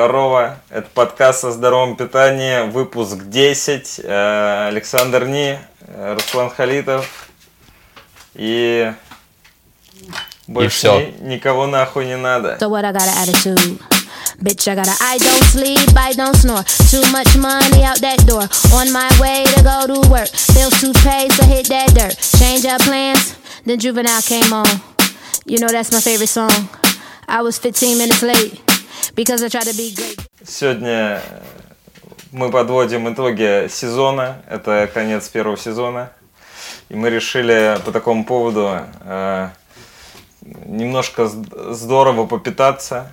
Здорово, 0.00 0.56
это 0.70 0.88
подкаст 0.94 1.44
о 1.44 1.50
здоровом 1.50 1.94
питании, 1.94 2.70
выпуск 2.70 3.18
10. 3.24 4.00
Э, 4.02 4.68
Александр 4.68 5.26
Ни, 5.26 5.58
э, 5.88 6.14
Руслан 6.14 6.48
Халитов 6.48 7.28
и 8.34 8.94
больше 10.46 10.78
всё. 10.78 11.00
ни- 11.00 11.34
никого 11.34 11.66
нахуй 11.66 12.06
не 12.06 12.16
надо. 12.16 12.56
So 12.58 12.70
what? 12.70 12.82
I 12.86 12.92
got 12.92 13.02
attitude. 13.28 13.78
Bitch, 14.40 14.66
I 14.68 14.74
got 14.74 14.88
a 14.88 14.96
I 15.02 15.18
don't 15.18 15.44
sleep, 15.52 15.94
I 15.94 16.14
don't 16.14 16.34
snore. 16.34 16.64
Too 16.90 17.04
much 17.12 17.36
money 17.36 17.84
out 17.84 18.00
that 18.00 18.24
door. 18.24 18.48
On 18.72 18.90
my 18.90 19.10
way 19.20 19.44
to 19.54 19.62
go 19.62 19.86
to 19.86 20.08
work. 20.08 20.30
Bills 20.54 20.80
to 20.80 20.94
pay, 21.04 21.28
so 21.28 21.44
hit 21.44 21.68
that 21.68 21.92
dirt. 21.92 22.16
Change 22.38 22.64
up 22.64 22.80
plans, 22.80 23.34
then 23.66 23.78
Juvenile 23.78 24.22
came 24.22 24.50
on. 24.50 24.80
You 25.44 25.58
know 25.58 25.68
that's 25.68 25.92
my 25.92 26.00
favorite 26.00 26.30
song. 26.30 26.70
I 27.28 27.42
was 27.42 27.58
15 27.58 27.98
minutes 27.98 28.22
late 28.22 28.62
because 29.14 29.42
I 29.42 29.48
tried 29.48 29.64
to 29.64 29.76
be 29.76 29.94
great. 29.94 30.18
Сегодня 30.46 30.90
э, 30.90 31.40
мы 32.32 32.50
подводим 32.50 33.12
итоги 33.12 33.68
сезона, 33.68 34.42
это 34.48 34.88
конец 34.92 35.28
первого 35.28 35.56
сезона. 35.56 36.10
И 36.88 36.94
мы 36.94 37.10
решили 37.10 37.78
по 37.84 37.92
такому 37.92 38.24
поводу 38.24 38.80
э, 39.04 39.48
немножко 40.42 41.28
здорово 41.28 42.26
попитаться. 42.26 43.12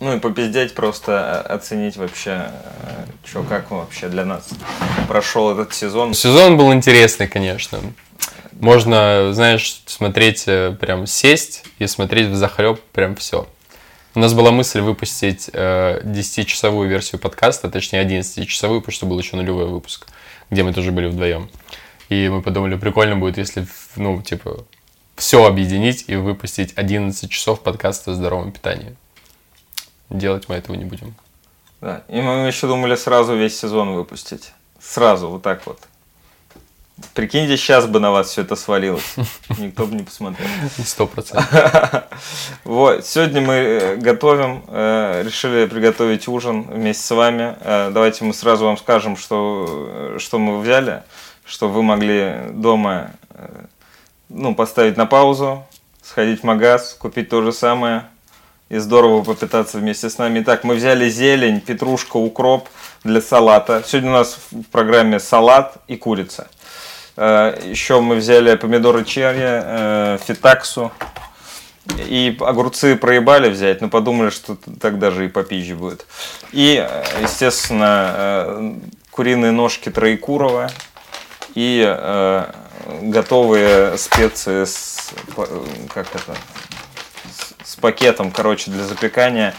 Ну 0.00 0.16
и 0.16 0.20
попиздеть 0.20 0.74
просто, 0.74 1.44
э, 1.48 1.52
оценить 1.54 1.96
вообще, 1.96 2.50
что 3.24 3.42
как 3.42 3.70
вообще 3.70 4.08
для 4.08 4.24
нас 4.24 4.48
прошел 5.08 5.50
этот 5.50 5.74
сезон. 5.74 6.14
Сезон 6.14 6.56
был 6.56 6.72
интересный, 6.72 7.26
конечно. 7.26 7.80
Можно, 8.52 9.32
знаешь, 9.32 9.82
смотреть, 9.86 10.44
э, 10.46 10.76
прям 10.78 11.06
сесть 11.06 11.64
и 11.78 11.86
смотреть 11.86 12.28
в 12.28 12.34
захлеб 12.34 12.80
прям 12.92 13.14
все. 13.16 13.46
У 14.18 14.20
нас 14.20 14.34
была 14.34 14.50
мысль 14.50 14.80
выпустить 14.80 15.48
э, 15.52 16.00
10-часовую 16.02 16.88
версию 16.88 17.20
подкаста, 17.20 17.70
точнее 17.70 18.02
11-часовую, 18.04 18.80
потому 18.80 18.92
что 18.92 19.06
был 19.06 19.16
еще 19.16 19.36
нулевой 19.36 19.66
выпуск, 19.66 20.08
где 20.50 20.64
мы 20.64 20.72
тоже 20.72 20.90
были 20.90 21.06
вдвоем. 21.06 21.48
И 22.08 22.28
мы 22.28 22.42
подумали, 22.42 22.74
прикольно 22.74 23.14
будет, 23.14 23.38
если, 23.38 23.68
ну, 23.94 24.20
типа, 24.20 24.64
все 25.14 25.46
объединить 25.46 26.06
и 26.08 26.16
выпустить 26.16 26.72
11 26.74 27.30
часов 27.30 27.60
подкаста 27.60 28.10
о 28.10 28.14
здоровом 28.14 28.50
питании. 28.50 28.96
Делать 30.10 30.48
мы 30.48 30.56
этого 30.56 30.74
не 30.74 30.84
будем. 30.84 31.14
Да. 31.80 32.02
И 32.08 32.20
мы 32.20 32.48
еще 32.48 32.66
думали 32.66 32.96
сразу 32.96 33.36
весь 33.36 33.56
сезон 33.56 33.94
выпустить. 33.94 34.50
Сразу, 34.80 35.28
вот 35.28 35.42
так 35.42 35.64
вот. 35.64 35.78
Прикиньте, 37.14 37.56
сейчас 37.56 37.86
бы 37.86 38.00
на 38.00 38.10
вас 38.10 38.30
все 38.30 38.42
это 38.42 38.56
свалилось. 38.56 39.14
Никто 39.58 39.86
бы 39.86 39.94
не 39.94 40.02
посмотрел. 40.02 40.48
Сто 40.84 41.06
процентов. 41.06 41.48
Вот, 42.64 43.06
сегодня 43.06 43.40
мы 43.40 43.54
э, 43.54 43.96
готовим, 43.96 44.64
э, 44.68 45.22
решили 45.24 45.66
приготовить 45.66 46.26
ужин 46.26 46.62
вместе 46.62 47.02
с 47.02 47.10
вами. 47.10 47.56
Э, 47.60 47.90
Давайте 47.92 48.24
мы 48.24 48.34
сразу 48.34 48.64
вам 48.64 48.76
скажем, 48.76 49.16
что, 49.16 50.16
что 50.18 50.38
мы 50.38 50.60
взяли, 50.60 51.02
что 51.44 51.68
вы 51.68 51.82
могли 51.82 52.50
дома 52.50 53.12
ну, 54.28 54.54
поставить 54.54 54.96
на 54.96 55.06
паузу, 55.06 55.64
сходить 56.02 56.40
в 56.40 56.44
магаз, 56.44 56.94
купить 56.98 57.28
то 57.28 57.42
же 57.42 57.52
самое 57.52 58.04
и 58.68 58.78
здорово 58.78 59.22
попитаться 59.22 59.78
вместе 59.78 60.10
с 60.10 60.18
нами. 60.18 60.40
Итак, 60.40 60.64
мы 60.64 60.74
взяли 60.74 61.08
зелень, 61.08 61.60
петрушка, 61.60 62.16
укроп 62.16 62.68
для 63.04 63.20
салата. 63.20 63.82
Сегодня 63.86 64.10
у 64.10 64.14
нас 64.14 64.38
в 64.50 64.62
программе 64.64 65.20
салат 65.20 65.76
и 65.86 65.96
курица. 65.96 66.48
Э, 67.20 67.58
Еще 67.64 68.00
мы 68.00 68.14
взяли 68.14 68.54
помидоры 68.54 69.04
черри, 69.04 69.40
э, 69.42 70.18
фитаксу, 70.24 70.92
и 71.96 72.36
огурцы 72.40 72.94
проебали 72.96 73.48
взять, 73.48 73.80
но 73.80 73.88
подумали, 73.88 74.30
что 74.30 74.56
так 74.80 75.00
даже 75.00 75.24
и 75.24 75.28
попизже 75.28 75.74
будет. 75.74 76.06
И, 76.52 76.76
э, 76.88 77.04
естественно, 77.22 78.76
куриные 79.10 79.50
ножки 79.50 79.90
Троекурова 79.90 80.70
и 81.54 82.44
готовые 83.02 83.98
специи 83.98 84.64
с, 84.64 85.10
как 85.92 86.06
это, 86.14 86.36
с- 87.64 87.74
пакетом, 87.76 88.30
короче, 88.30 88.70
для 88.70 88.84
запекания. 88.84 89.54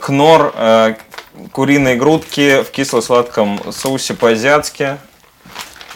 Кнор, 0.00 0.52
куриные 1.52 1.94
грудки 1.96 2.62
в 2.62 2.70
кисло-сладком 2.72 3.72
соусе 3.72 4.14
по-азиатски. 4.14 4.98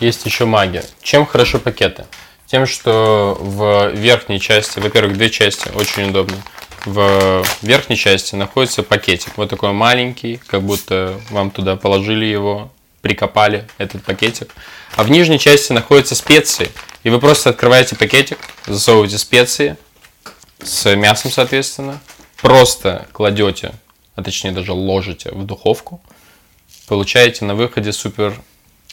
Есть 0.01 0.27
еще 0.27 0.45
магия. 0.45 0.85
Чем 1.03 1.27
хороши 1.27 1.59
пакеты? 1.59 2.05
Тем, 2.47 2.67
что 2.67 3.37
в 3.41 3.91
верхней 3.91 4.41
части, 4.41 4.79
во-первых, 4.79 5.15
две 5.15 5.31
части, 5.31 5.69
очень 5.75 6.11
удобно. 6.11 6.37
В 6.85 7.45
верхней 7.63 7.97
части 7.97 8.37
находится 8.37 8.85
пакетик, 8.85 9.37
вот 9.37 9.51
такой 9.51 9.73
маленький, 9.73 10.37
как 10.47 10.63
будто 10.63 11.21
вам 11.31 11.51
туда 11.51 11.75
положили 11.75 12.25
его, 12.25 12.71
прикопали 13.01 13.67
этот 13.79 14.05
пакетик. 14.05 14.55
А 14.95 15.03
в 15.03 15.11
нижней 15.11 15.41
части 15.41 15.73
находятся 15.73 16.15
специи, 16.15 16.71
и 17.03 17.11
вы 17.11 17.19
просто 17.19 17.51
открываете 17.51 17.97
пакетик, 17.97 18.39
засовываете 18.67 19.19
специи 19.19 19.77
с 20.63 20.95
мясом, 20.95 21.33
соответственно, 21.33 22.01
просто 22.41 23.09
кладете, 23.13 23.73
а 24.15 24.23
точнее 24.23 24.53
даже 24.53 24.73
ложите 24.73 25.33
в 25.33 25.45
духовку, 25.45 26.01
получаете 26.87 27.45
на 27.45 27.55
выходе 27.57 27.93
супер 27.93 28.41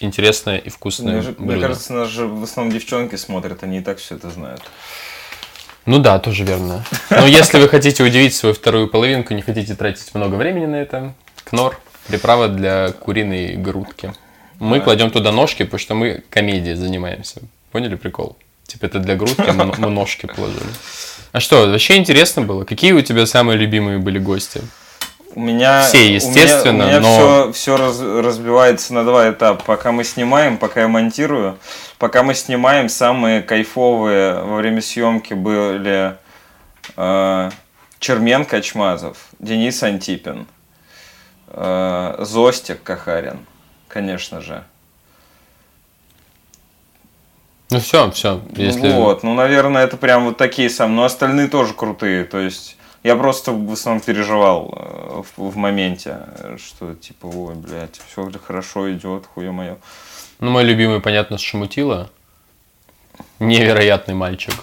интересное 0.04 0.58
и 0.58 0.70
вкусное 0.70 1.14
Мне, 1.14 1.22
же- 1.22 1.36
мне 1.38 1.52
блюдо. 1.54 1.68
кажется, 1.68 1.94
нас 1.94 2.10
же 2.10 2.28
в 2.28 2.44
основном 2.44 2.74
девчонки 2.74 3.16
смотрят, 3.16 3.64
они 3.64 3.80
и 3.80 3.82
так 3.82 3.98
все 3.98 4.16
это 4.16 4.30
знают. 4.30 4.62
Ну 5.86 6.00
да, 6.00 6.20
тоже 6.20 6.44
верно. 6.46 6.84
Но 7.10 7.26
если 7.26 7.60
вы 7.60 7.68
хотите 7.68 8.04
удивить 8.04 8.34
свою 8.34 8.56
вторую 8.56 8.88
половинку, 8.88 9.34
не 9.34 9.42
хотите 9.42 9.76
тратить 9.76 10.14
много 10.16 10.36
времени 10.36 10.66
на 10.66 10.76
это, 10.78 11.14
кнор, 11.44 11.78
приправа 12.08 12.48
для 12.48 12.92
куриной 12.92 13.56
грудки. 13.56 14.14
Мы 14.60 14.80
кладем 14.80 15.10
туда 15.12 15.32
ножки, 15.32 15.64
потому 15.64 15.80
что 15.80 15.94
мы 15.96 16.24
комедией 16.30 16.76
занимаемся. 16.76 17.42
Поняли 17.72 17.96
прикол? 17.96 18.38
Типа 18.66 18.86
это 18.86 19.00
для 19.00 19.16
грудки, 19.16 19.44
а 19.46 19.52
мы 19.54 19.90
ножки 19.90 20.26
положили. 20.26 20.64
А 21.34 21.40
что, 21.42 21.68
вообще 21.68 21.98
интересно 21.98 22.44
было? 22.44 22.64
Какие 22.64 22.94
у 22.94 23.02
тебя 23.02 23.26
самые 23.26 23.58
любимые 23.58 23.98
были 23.98 24.20
гости? 24.20 24.62
У 25.36 25.40
меня, 25.40 25.82
Все, 25.84 26.14
естественно, 26.14 26.86
у 26.86 26.88
меня, 26.88 27.00
но- 27.00 27.52
все, 27.54 27.76
разбивается 27.78 28.94
на 28.94 29.04
два 29.04 29.32
этапа. 29.32 29.64
Пока 29.64 29.92
мы 29.92 30.04
снимаем, 30.04 30.58
пока 30.58 30.82
я 30.82 30.88
монтирую. 30.88 31.58
Пока 31.98 32.22
мы 32.22 32.36
снимаем, 32.36 32.88
самые 32.88 33.42
кайфовые 33.42 34.36
во 34.36 34.58
время 34.58 34.82
съемки 34.82 35.34
были 35.34 36.16
э, 36.96 37.52
Чермен 38.00 38.46
Качмазов, 38.46 39.18
Денис 39.40 39.82
Антипин, 39.82 40.46
э, 41.48 42.16
Зостик 42.20 42.84
Кахарин, 42.84 43.40
конечно 43.88 44.40
же. 44.40 44.64
Ну 47.72 47.80
все, 47.80 48.12
все. 48.12 48.40
Если... 48.56 48.92
Вот, 48.92 49.24
ну, 49.24 49.34
наверное, 49.34 49.84
это 49.84 49.98
прям 49.98 50.26
вот 50.26 50.38
такие 50.38 50.70
сам. 50.70 50.96
Но 50.96 51.06
остальные 51.06 51.48
тоже 51.48 51.74
крутые. 51.74 52.24
То 52.24 52.40
есть 52.40 52.78
я 53.04 53.16
просто 53.16 53.52
в 53.52 53.72
основном 53.72 54.02
переживал 54.02 54.74
э, 54.76 55.22
в, 55.38 55.52
в 55.52 55.58
моменте, 55.58 56.18
что 56.58 56.96
типа, 56.96 57.26
ой, 57.28 57.56
блядь, 57.56 58.00
все 58.08 58.30
хорошо 58.46 58.92
идет, 58.92 59.26
хуе 59.34 59.52
мое. 59.52 59.78
Ну, 60.40 60.52
мой 60.52 60.64
любимый, 60.64 61.00
понятно, 61.00 61.38
Шамутила. 61.38 62.10
Невероятный 63.40 64.16
мальчик. 64.16 64.54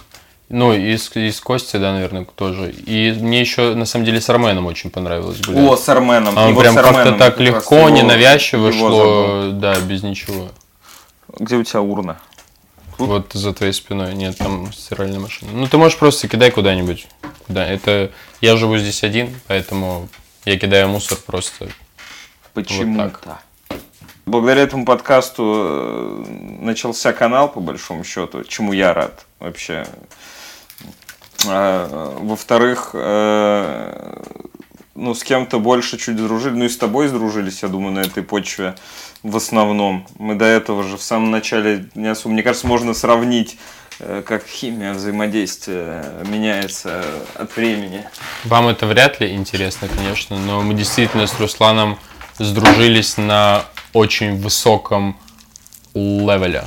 Ну, 0.49 0.73
и 0.73 0.97
с, 0.97 1.15
и 1.15 1.31
с 1.31 1.39
Костей, 1.39 1.79
да, 1.79 1.93
наверное, 1.93 2.25
тоже. 2.25 2.71
И 2.71 3.13
мне 3.13 3.39
еще, 3.39 3.73
на 3.73 3.85
самом 3.85 4.03
деле, 4.03 4.19
с 4.19 4.29
Арменом 4.29 4.65
очень 4.65 4.89
понравилось 4.89 5.39
гулять. 5.39 5.63
О, 5.63 5.77
с 5.77 5.87
Арменом. 5.87 6.37
А 6.37 6.47
он 6.47 6.57
прям 6.57 6.75
как-то 6.75 7.13
так 7.13 7.35
как 7.35 7.39
легко, 7.39 7.77
его- 7.77 7.89
ненавязчиво 7.89 8.67
его 8.67 8.71
забыл. 8.71 8.89
шло, 8.89 9.49
да, 9.53 9.79
без 9.79 10.03
ничего. 10.03 10.49
Где 11.39 11.55
у 11.55 11.63
тебя 11.63 11.81
урна? 11.81 12.19
Тут? 12.97 13.07
Вот 13.07 13.31
за 13.33 13.53
твоей 13.53 13.71
спиной, 13.71 14.13
нет, 14.13 14.37
там 14.37 14.73
стиральная 14.73 15.19
машина. 15.19 15.51
Ну, 15.53 15.67
ты 15.67 15.77
можешь 15.77 15.97
просто 15.97 16.27
кидай 16.27 16.51
куда-нибудь. 16.51 17.07
Да, 17.47 17.67
это... 17.67 18.11
Я 18.41 18.57
живу 18.57 18.77
здесь 18.77 19.03
один, 19.03 19.35
поэтому 19.47 20.09
я 20.45 20.57
кидаю 20.57 20.89
мусор 20.89 21.17
просто. 21.25 21.69
Почему-то. 22.53 23.39
Благодаря 24.25 24.61
этому 24.61 24.85
подкасту 24.85 25.43
э, 25.45 26.25
начался 26.61 27.11
канал, 27.11 27.51
по 27.51 27.59
большому 27.59 28.03
счету, 28.03 28.43
чему 28.43 28.71
я 28.71 28.93
рад 28.93 29.25
вообще. 29.39 29.85
А, 31.47 32.17
Во-вторых, 32.19 32.91
э, 32.93 34.23
ну, 34.95 35.15
с 35.15 35.23
кем-то 35.23 35.59
больше 35.59 35.97
чуть 35.97 36.15
дружили, 36.15 36.53
ну 36.53 36.65
и 36.65 36.69
с 36.69 36.77
тобой 36.77 37.07
сдружились, 37.07 37.63
я 37.63 37.69
думаю, 37.69 37.93
на 37.93 37.99
этой 37.99 38.23
почве 38.23 38.75
в 39.23 39.35
основном. 39.35 40.07
Мы 40.17 40.35
до 40.35 40.45
этого 40.45 40.83
же 40.83 40.97
в 40.97 41.03
самом 41.03 41.31
начале 41.31 41.89
не 41.95 42.07
особо, 42.07 42.33
мне 42.33 42.43
кажется, 42.43 42.67
можно 42.67 42.93
сравнить, 42.93 43.53
э, 43.53 43.57
как 44.25 44.45
химия 44.45 44.93
взаимодействия 44.93 46.03
меняется 46.25 47.03
от 47.35 47.55
времени. 47.55 48.03
Вам 48.43 48.67
это 48.67 48.85
вряд 48.85 49.19
ли 49.19 49.33
интересно, 49.33 49.87
конечно, 49.87 50.37
но 50.37 50.61
мы 50.61 50.73
действительно 50.73 51.27
с 51.27 51.39
Русланом 51.39 51.99
сдружились 52.39 53.17
на 53.17 53.65
очень 53.93 54.41
высоком 54.41 55.17
левеле. 55.93 56.65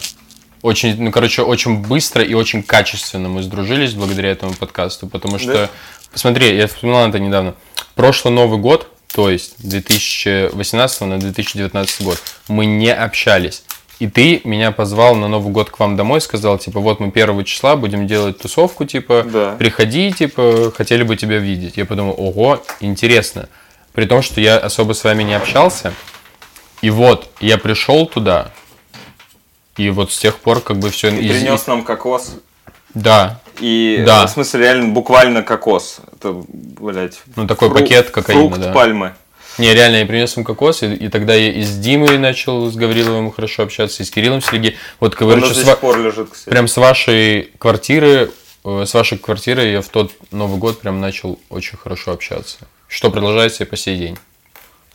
Очень, 0.62 1.02
ну, 1.02 1.10
короче, 1.10 1.42
очень 1.42 1.82
быстро 1.82 2.22
и 2.22 2.34
очень 2.34 2.62
качественно 2.62 3.28
мы 3.28 3.42
сдружились 3.42 3.92
благодаря 3.94 4.30
этому 4.30 4.54
подкасту, 4.54 5.06
потому 5.06 5.38
что, 5.38 5.52
Да? 5.52 5.70
посмотри, 6.12 6.56
я 6.56 6.66
вспоминал 6.66 7.08
это 7.08 7.18
недавно. 7.18 7.54
Прошлый 7.94 8.32
Новый 8.32 8.58
год 8.58 8.90
то 9.14 9.30
есть 9.30 9.54
2018 9.58 11.00
на 11.02 11.20
2019 11.20 12.02
год, 12.02 12.20
мы 12.48 12.66
не 12.66 12.92
общались. 12.92 13.62
И 14.04 14.06
ты 14.06 14.42
меня 14.44 14.70
позвал 14.70 15.14
на 15.14 15.28
Новый 15.28 15.50
год 15.50 15.70
к 15.70 15.78
вам 15.80 15.96
домой, 15.96 16.20
сказал, 16.20 16.58
типа, 16.58 16.78
вот 16.78 17.00
мы 17.00 17.10
первого 17.10 17.42
числа 17.42 17.74
будем 17.74 18.06
делать 18.06 18.36
тусовку, 18.38 18.84
типа, 18.84 19.24
Да. 19.24 19.56
приходи, 19.58 20.12
типа, 20.12 20.70
хотели 20.76 21.02
бы 21.04 21.16
тебя 21.16 21.38
видеть. 21.38 21.78
Я 21.78 21.86
подумал, 21.86 22.14
ого, 22.18 22.62
интересно. 22.80 23.48
При 23.94 24.04
том, 24.04 24.20
что 24.20 24.42
я 24.42 24.58
особо 24.58 24.92
с 24.92 25.02
вами 25.04 25.22
не 25.22 25.32
общался. 25.32 25.94
И 26.82 26.90
вот, 26.90 27.30
я 27.40 27.56
пришел 27.56 28.04
туда, 28.04 28.50
и 29.78 29.88
вот 29.88 30.12
с 30.12 30.18
тех 30.18 30.36
пор 30.36 30.60
как 30.60 30.76
бы 30.80 30.90
все... 30.90 31.08
И 31.08 31.26
принес 31.26 31.66
нам 31.66 31.82
кокос. 31.82 32.34
Да, 32.92 33.40
И, 33.58 34.02
Да. 34.06 34.26
в 34.26 34.30
смысле, 34.30 34.60
реально, 34.60 34.92
буквально 34.92 35.42
кокос. 35.42 36.00
Это, 36.12 36.42
блядь, 36.48 37.22
ну 37.36 37.46
такой 37.46 37.70
фру- 37.70 37.78
пакет 37.80 38.10
кокаина, 38.10 38.40
фрукт 38.42 38.60
да. 38.60 38.72
пальмы. 38.74 39.14
Не, 39.58 39.72
реально, 39.72 39.96
я 39.96 40.06
принес 40.06 40.36
им 40.36 40.44
кокос, 40.44 40.82
и, 40.82 40.92
и 40.94 41.08
тогда 41.08 41.34
я 41.34 41.52
и 41.52 41.62
с 41.62 41.76
Димой 41.78 42.18
начал 42.18 42.70
с 42.70 42.74
Гавриловым 42.74 43.30
хорошо 43.32 43.62
общаться, 43.62 44.02
и 44.02 44.06
с 44.06 44.10
Кириллом 44.10 44.40
Сергеем. 44.42 44.74
Вот, 45.00 45.14
что 45.14 45.54
с 45.54 45.58
сих 45.58 45.66
ва- 45.66 45.76
пор 45.76 45.98
лежит, 45.98 46.30
кстати. 46.30 46.48
прям 46.50 46.66
с 46.66 46.76
вашей 46.76 47.50
квартиры, 47.58 48.32
э, 48.64 48.84
с 48.86 48.94
вашей 48.94 49.18
квартиры 49.18 49.62
я 49.66 49.80
в 49.80 49.88
тот 49.88 50.12
Новый 50.32 50.58
год 50.58 50.80
прям 50.80 51.00
начал 51.00 51.38
очень 51.50 51.78
хорошо 51.78 52.12
общаться. 52.12 52.58
Что 52.88 53.10
продолжается 53.10 53.64
и 53.64 53.66
по 53.66 53.76
сей 53.76 53.96
день. 53.96 54.18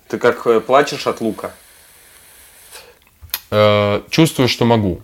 Ты 0.09 0.17
как 0.17 0.45
э, 0.47 0.59
плачешь 0.59 1.07
от 1.07 1.21
лука? 1.21 1.51
Э, 3.51 4.01
чувствую, 4.09 4.47
что 4.47 4.65
могу. 4.65 5.01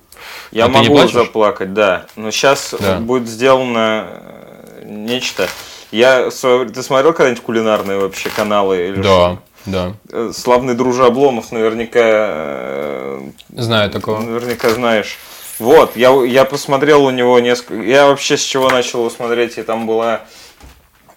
Я 0.52 0.66
А 0.66 0.68
могу 0.68 1.08
заплакать, 1.08 1.74
да. 1.74 2.08
Но 2.16 2.32
сейчас 2.32 2.74
Да. 2.80 3.00
будет 3.00 3.28
сделано 3.28 4.08
э, 4.10 4.84
нечто. 4.86 5.48
Я, 5.96 6.30
ты 6.30 6.84
смотрел 6.84 7.14
когда-нибудь 7.14 7.42
кулинарные 7.42 7.98
вообще 8.00 8.30
каналы? 8.30 8.90
Или 8.90 9.02
Да, 9.02 9.02
что? 9.02 9.40
да. 9.66 9.94
Э, 10.12 10.32
Славный 10.36 10.74
дружа 10.76 11.06
Обломов 11.06 11.52
наверняка, 11.54 12.00
э, 12.04 13.22
Знаю 13.50 13.90
такого. 13.90 14.20
наверняка 14.20 14.70
знаешь. 14.72 15.18
Вот, 15.58 15.96
я, 15.96 16.12
я 16.26 16.44
посмотрел 16.44 17.06
у 17.06 17.12
него 17.12 17.40
несколько... 17.40 17.82
Я 17.82 18.08
вообще 18.08 18.36
с 18.36 18.42
чего 18.42 18.70
начал 18.70 19.00
его 19.00 19.10
смотреть, 19.10 19.58
и 19.58 19.64
там 19.64 19.88
была 19.88 20.26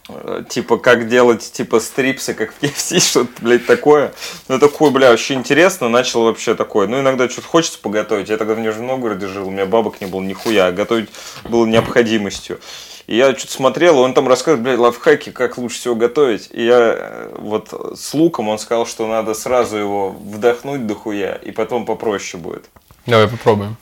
э, 0.09 0.45
типа 0.49 0.77
как 0.79 1.09
делать 1.09 1.51
типа 1.53 1.81
стрипсы, 1.81 2.35
как 2.35 2.53
в 2.55 2.63
KFC, 2.63 3.01
что-то, 3.11 3.31
блядь, 3.41 3.67
такое. 3.67 4.13
Ну, 4.47 4.61
такое, 4.61 4.91
бля, 4.93 5.11
вообще 5.11 5.35
интересно. 5.35 5.89
Начал 5.89 6.23
вообще 6.23 6.55
такое. 6.55 6.87
Ну, 6.87 7.01
иногда 7.01 7.29
что-то 7.29 7.49
хочется 7.49 7.81
поготовить. 7.81 8.29
Я 8.29 8.37
тогда 8.37 8.55
в 8.55 8.61
Нижнем 8.61 8.87
Новгороде 8.87 9.27
жил, 9.27 9.49
у 9.49 9.51
меня 9.51 9.67
бабок 9.67 10.01
не 10.01 10.07
было 10.07 10.21
нихуя, 10.23 10.67
а 10.67 10.73
готовить 10.73 11.09
было 11.49 11.67
необходимостью. 11.67 12.61
И 13.09 13.17
я 13.17 13.35
что-то 13.35 13.55
смотрел, 13.55 13.99
он 14.01 14.13
там 14.13 14.29
рассказывает, 14.29 14.63
блядь, 14.63 14.79
лайфхаки, 14.79 15.31
как 15.31 15.57
лучше 15.57 15.79
всего 15.79 15.95
готовить. 15.95 16.51
И 16.53 16.63
я 16.63 16.95
э, 16.95 17.35
вот 17.39 17.73
с 17.99 18.13
луком 18.13 18.51
он 18.51 18.59
сказал, 18.59 18.85
что 18.85 19.07
надо 19.07 19.33
сразу 19.33 19.79
его 19.79 20.11
вдохнуть 20.11 20.87
до 20.87 20.95
хуя, 20.95 21.33
и 21.33 21.51
потом 21.51 21.87
попроще 21.87 22.41
будет. 22.41 22.69
Давай 23.07 23.27
попробуем. 23.27 23.79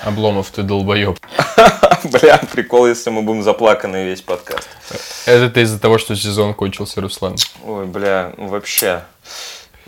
Обломов, 0.00 0.50
ты 0.50 0.62
долбоеб. 0.62 1.18
Бля, 2.04 2.38
прикол, 2.50 2.86
если 2.86 3.10
мы 3.10 3.20
будем 3.20 3.42
заплаканы 3.42 4.06
весь 4.06 4.22
подкаст. 4.22 4.66
Это 5.26 5.60
из-за 5.60 5.78
того, 5.78 5.98
что 5.98 6.16
сезон 6.16 6.54
кончился, 6.54 7.02
Руслан. 7.02 7.36
Ой, 7.64 7.84
бля, 7.84 8.32
ну 8.38 8.48
вообще. 8.48 9.02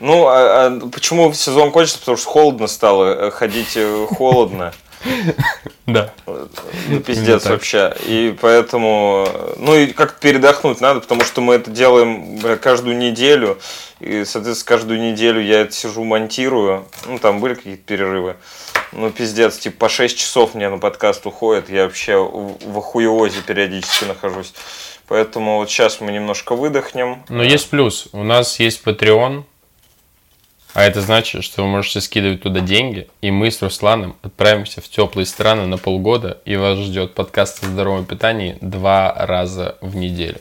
Ну, 0.00 0.26
а, 0.26 0.66
а 0.66 0.88
почему 0.88 1.32
сезон 1.32 1.70
кончился? 1.70 2.00
Потому 2.00 2.16
что 2.16 2.28
холодно 2.28 2.66
стало, 2.66 3.26
э, 3.26 3.30
ходить 3.30 3.76
э, 3.76 4.06
холодно. 4.10 4.72
Да. 5.86 6.12
Ну, 6.26 7.00
пиздец 7.00 7.46
вообще. 7.46 7.92
И 8.06 8.36
поэтому, 8.40 9.26
э, 9.26 9.54
ну 9.58 9.74
и 9.74 9.86
как-то 9.88 10.20
передохнуть 10.20 10.80
надо, 10.80 11.00
потому 11.00 11.24
что 11.24 11.40
мы 11.40 11.54
это 11.54 11.70
делаем 11.70 12.38
каждую 12.58 12.96
неделю. 12.96 13.58
И, 13.98 14.24
соответственно, 14.24 14.68
каждую 14.76 15.00
неделю 15.00 15.40
я 15.40 15.62
это 15.62 15.72
сижу, 15.72 16.04
монтирую. 16.04 16.86
Ну, 17.06 17.18
там 17.18 17.40
были 17.40 17.54
какие-то 17.54 17.82
перерывы. 17.82 18.36
Ну, 18.92 19.10
пиздец, 19.10 19.58
типа 19.58 19.86
по 19.86 19.88
6 19.88 20.16
часов 20.16 20.54
мне 20.54 20.68
на 20.68 20.78
подкаст 20.78 21.26
уходит. 21.26 21.70
Я 21.70 21.84
вообще 21.84 22.16
в 22.16 22.56
в 22.64 22.78
охуеозе 22.78 23.40
периодически 23.42 24.04
нахожусь. 24.04 24.54
Поэтому 25.08 25.56
вот 25.58 25.68
сейчас 25.68 26.00
мы 26.00 26.12
немножко 26.12 26.54
выдохнем. 26.54 27.24
Но 27.28 27.42
есть 27.42 27.68
плюс. 27.68 28.08
У 28.12 28.22
нас 28.22 28.60
есть 28.60 28.82
Patreon, 28.84 29.42
а 30.74 30.84
это 30.84 31.00
значит, 31.00 31.44
что 31.44 31.62
вы 31.62 31.68
можете 31.68 32.00
скидывать 32.00 32.42
туда 32.42 32.60
деньги, 32.60 33.08
и 33.20 33.30
мы 33.30 33.50
с 33.50 33.60
Русланом 33.62 34.16
отправимся 34.22 34.80
в 34.80 34.88
теплые 34.88 35.26
страны 35.26 35.66
на 35.66 35.78
полгода, 35.78 36.38
и 36.44 36.56
вас 36.56 36.78
ждет 36.78 37.14
подкаст 37.14 37.64
о 37.64 37.66
здоровом 37.66 38.04
питании 38.04 38.56
два 38.60 39.12
раза 39.12 39.76
в 39.80 39.96
неделю. 39.96 40.38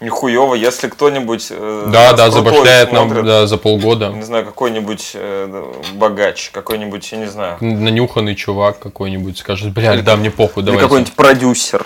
Нихуево, 0.00 0.54
если 0.54 0.86
кто-нибудь 0.88 1.48
э, 1.50 1.88
Да, 1.92 2.12
да, 2.12 2.30
забашляет 2.30 2.92
нам 2.92 3.24
да, 3.24 3.48
за 3.48 3.58
полгода. 3.58 4.10
не 4.10 4.22
знаю, 4.22 4.44
какой-нибудь 4.44 5.10
э, 5.14 5.72
богач, 5.94 6.50
какой-нибудь, 6.50 7.10
я 7.10 7.18
не 7.18 7.26
знаю, 7.26 7.56
Нанюханный 7.60 8.36
чувак 8.36 8.78
какой-нибудь 8.78 9.38
скажет, 9.38 9.72
блядь, 9.72 10.04
да, 10.04 10.16
мне 10.16 10.30
похуй, 10.30 10.62
давай. 10.62 10.80
какой-нибудь 10.80 11.14
продюсер, 11.14 11.84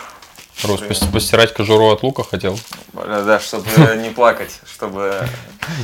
Рус, 0.64 0.82
пос- 0.82 1.10
постирать 1.10 1.54
кожуру 1.54 1.90
от 1.90 2.02
лука 2.02 2.22
хотел. 2.22 2.58
Бля, 2.92 3.22
да, 3.22 3.40
чтобы 3.40 3.66
не 3.96 4.10
плакать, 4.10 4.60
чтобы... 4.70 5.26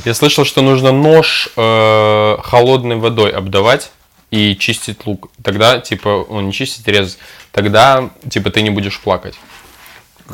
Я 0.05 0.13
слышал, 0.13 0.45
что 0.45 0.61
нужно 0.61 0.91
нож 0.91 1.49
э, 1.55 2.37
холодной 2.43 2.97
водой 2.97 3.31
обдавать 3.31 3.91
и 4.31 4.55
чистить 4.55 5.05
лук. 5.05 5.29
Тогда, 5.43 5.79
типа, 5.79 6.09
он 6.29 6.47
не 6.47 6.53
чистить, 6.53 6.87
резать. 6.87 7.17
Тогда, 7.51 8.09
типа, 8.29 8.49
ты 8.49 8.61
не 8.61 8.69
будешь 8.69 8.99
плакать. 8.99 9.35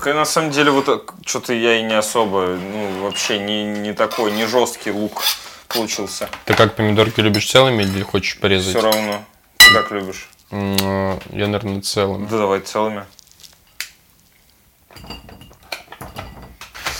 На 0.03 0.25
самом 0.25 0.51
деле, 0.51 0.71
вот 0.71 1.13
что-то 1.25 1.53
я 1.53 1.79
и 1.79 1.83
не 1.83 1.93
особо, 1.93 2.57
ну, 2.57 3.03
вообще 3.03 3.39
не, 3.39 3.63
не 3.63 3.93
такой, 3.93 4.31
не 4.33 4.45
жесткий 4.45 4.91
лук 4.91 5.23
получился. 5.69 6.29
Ты 6.43 6.53
как 6.53 6.75
помидорки 6.75 7.21
любишь 7.21 7.49
целыми 7.49 7.83
или 7.83 8.03
хочешь 8.03 8.37
порезать? 8.39 8.75
Все 8.75 8.81
равно. 8.81 9.23
Ты 9.57 9.73
как 9.73 9.91
любишь? 9.91 10.27
Э, 10.51 11.17
Я, 11.31 11.47
наверное, 11.47 11.81
целыми. 11.81 12.27
Да 12.27 12.37
давай 12.37 12.59
целыми. 12.59 13.05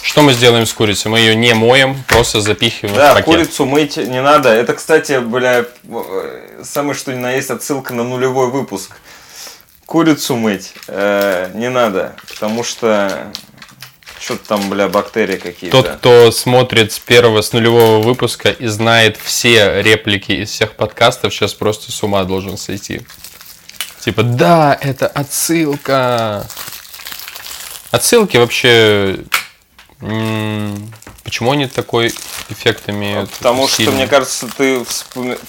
Что 0.06 0.22
мы 0.22 0.34
сделаем 0.34 0.68
с 0.68 0.74
курицей? 0.74 1.10
Мы 1.10 1.18
ее 1.20 1.36
не 1.36 1.56
моем, 1.56 2.04
просто 2.08 2.40
запихиваем 2.40 2.94
в 2.94 2.98
Да, 2.98 3.14
пакет. 3.14 3.26
курицу 3.26 3.66
мыть 3.66 3.98
не 3.98 4.22
надо. 4.22 4.50
Это, 4.50 4.76
кстати, 4.76 5.18
бля, 5.18 5.66
самое 6.64 6.94
что 6.94 7.12
ни 7.12 7.18
на 7.18 7.32
есть 7.32 7.50
отсылка 7.50 7.92
на 7.92 8.04
нулевой 8.04 8.52
выпуск. 8.52 8.98
Курицу 9.88 10.36
мыть 10.36 10.74
э, 10.88 11.50
не 11.56 11.72
надо, 11.72 12.16
потому 12.30 12.64
что 12.64 13.32
что-то 14.20 14.48
там, 14.48 14.70
бля, 14.70 14.90
бактерии 14.90 15.38
какие-то. 15.38 15.82
Тот, 15.82 15.96
кто 15.98 16.32
смотрит 16.32 16.92
с 16.92 17.00
первого, 17.00 17.42
с 17.42 17.52
нулевого 17.52 18.04
выпуска 18.04 18.52
и 18.52 18.68
знает 18.68 19.18
все 19.18 19.82
реплики 19.82 20.34
из 20.34 20.52
всех 20.52 20.74
подкастов, 20.74 21.34
сейчас 21.34 21.56
просто 21.56 21.92
с 21.92 22.04
ума 22.04 22.24
должен 22.26 22.58
сойти. 22.58 23.02
Типа, 24.02 24.22
да, 24.22 24.78
это 24.80 25.08
отсылка. 25.08 26.46
Отсылки 27.90 28.38
вообще... 28.38 29.18
Почему 30.00 31.52
они 31.54 31.68
такой 31.68 32.14
эффект 32.50 32.84
имеют? 32.88 33.32
Потому 33.32 33.68
что, 33.68 33.78
сильный? 33.78 33.94
мне 33.96 34.08
кажется, 34.08 34.48
ты 34.56 34.84
вспоми- 34.84 35.40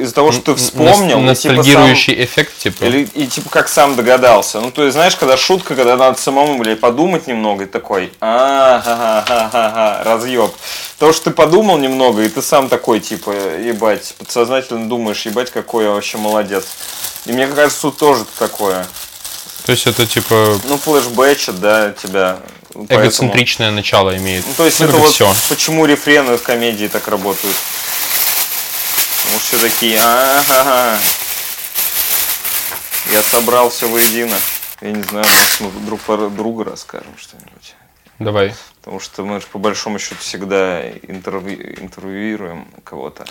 из-за 0.00 0.14
того, 0.14 0.32
что 0.32 0.40
ты 0.40 0.54
вспомнил, 0.54 1.20
нас- 1.20 1.40
и, 1.40 1.42
типа, 1.42 1.54
сам- 1.54 1.56
ностальгирующий 1.56 2.24
эффект, 2.24 2.56
типа. 2.58 2.84
Или, 2.84 3.02
и 3.12 3.26
типа 3.26 3.50
как 3.50 3.68
сам 3.68 3.94
догадался. 3.96 4.60
Ну, 4.60 4.70
то 4.70 4.84
есть, 4.84 4.94
знаешь, 4.94 5.16
когда 5.16 5.36
шутка, 5.36 5.74
когда 5.74 5.96
надо 5.96 6.18
самому, 6.18 6.56
блядь, 6.58 6.80
подумать 6.80 7.26
немного, 7.26 7.64
и 7.64 7.66
такой, 7.66 8.12
а 8.20 8.80
ха 8.82 9.24
ха 9.26 9.50
ха 9.50 10.02
разъеб. 10.04 10.52
То, 10.98 11.12
что 11.12 11.24
ты 11.24 11.30
подумал 11.30 11.76
немного, 11.76 12.22
и 12.22 12.28
ты 12.28 12.40
сам 12.40 12.68
такой, 12.68 13.00
типа, 13.00 13.30
ебать, 13.30 14.14
подсознательно 14.18 14.88
думаешь, 14.88 15.26
ебать, 15.26 15.50
какой 15.50 15.84
я 15.84 15.90
вообще 15.90 16.16
молодец. 16.18 16.64
И 17.26 17.32
мне 17.32 17.46
кажется, 17.48 17.82
тут 17.82 17.98
тоже 17.98 18.24
такое. 18.38 18.86
То 19.66 19.72
есть 19.72 19.86
это 19.86 20.06
типа 20.06 20.58
Ну, 20.64 20.78
флешбэчит, 20.78 21.60
да, 21.60 21.90
тебя. 21.92 22.38
Поэтому- 22.86 23.02
эгоцентричное 23.06 23.70
начало 23.70 24.16
имеет. 24.16 24.46
Ну, 24.46 24.52
то 24.56 24.64
есть, 24.64 24.78
Ну, 24.80 24.86
это 24.86 24.96
вот 24.98 25.12
всё. 25.12 25.32
почему 25.48 25.84
рефрены 25.86 26.36
в 26.36 26.42
комедии 26.42 26.86
так 26.86 27.08
работают. 27.08 27.56
Потому 29.24 29.40
что 29.40 29.56
все 29.56 29.68
такие, 29.68 29.98
ага, 30.00 30.98
я 33.12 33.22
собрал 33.22 33.70
все 33.70 33.88
воедино. 33.88 34.36
Я 34.80 34.92
не 34.92 35.02
знаю, 35.02 35.26
может, 35.26 35.60
мы 35.60 35.86
друг 35.86 36.00
про 36.00 36.28
друга 36.28 36.64
расскажем 36.64 37.12
что-нибудь. 37.18 37.74
Давай. 38.18 38.54
Потому 38.80 39.00
что 39.00 39.24
мы 39.24 39.40
же 39.40 39.46
по 39.46 39.58
большому 39.58 39.98
счету 39.98 40.16
всегда 40.20 40.88
интервью- 40.90 41.74
интервьюируем 41.80 42.66
кого-то. 42.84 43.24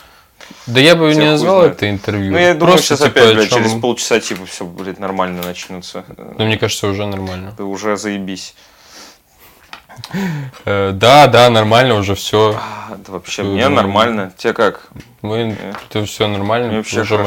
Да 0.65 0.79
я 0.79 0.95
бы 0.95 1.09
Всех 1.09 1.23
не 1.23 1.29
назвал 1.31 1.59
знает. 1.61 1.77
это 1.77 1.89
интервью. 1.89 2.31
Ну, 2.31 2.37
я 2.37 2.53
думаю, 2.53 2.73
Просто, 2.75 2.95
сейчас 2.95 2.99
типа, 2.99 3.09
опять, 3.21 3.35
блядь, 3.35 3.49
чём- 3.49 3.63
через 3.63 3.81
полчаса, 3.81 4.19
типа, 4.19 4.45
все, 4.45 4.65
блядь, 4.65 4.99
нормально 4.99 5.41
начнется. 5.43 6.05
Ну, 6.37 6.45
мне 6.45 6.57
кажется, 6.57 6.87
уже 6.87 7.05
нормально. 7.07 7.53
Ты 7.57 7.63
уже 7.63 7.97
заебись. 7.97 8.53
Э, 10.65 10.91
Да, 10.93 11.27
да, 11.27 11.49
нормально 11.49 11.95
уже 11.95 12.15
все. 12.15 12.59
А, 12.59 12.95
Да 12.95 13.13
вообще, 13.13 13.43
мне 13.43 13.67
нормально. 13.69 14.33
Тебе 14.37 14.53
как? 14.53 14.87
Мы, 15.21 15.57
это 15.89 16.05
все 16.05 16.27
нормально. 16.27 16.67
Мне 16.67 16.77
вообще 16.77 17.01
уже 17.01 17.17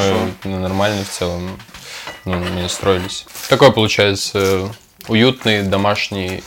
мы 0.44 0.50
нормально 0.58 1.04
в 1.04 1.08
целом 1.08 1.58
ну, 2.24 2.36
не 2.36 2.68
строились. 2.68 3.26
Такой 3.48 3.72
получается 3.72 4.68
уютный 5.08 5.62
домашний 5.62 6.42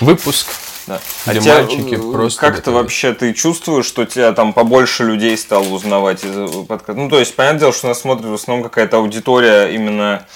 выпуск. 0.00 0.48
Да. 0.88 1.00
Где 1.26 1.40
тебя, 1.40 1.54
мальчики 1.56 1.94
э, 1.94 2.12
просто 2.12 2.40
Как-то 2.40 2.70
вообще 2.72 3.12
ты 3.12 3.34
чувствуешь, 3.34 3.84
что 3.84 4.06
тебя 4.06 4.32
там 4.32 4.54
побольше 4.54 5.04
людей 5.04 5.36
стало 5.36 5.68
узнавать 5.68 6.24
из 6.24 6.34
э, 6.34 6.64
подкаста? 6.66 7.00
Ну, 7.00 7.10
то 7.10 7.18
есть, 7.18 7.36
понятное 7.36 7.60
дело, 7.60 7.72
что 7.72 7.88
нас 7.88 8.00
смотрит 8.00 8.26
в 8.26 8.34
основном 8.34 8.64
какая-то 8.64 8.96
аудитория 8.96 9.66
именно 9.66 10.26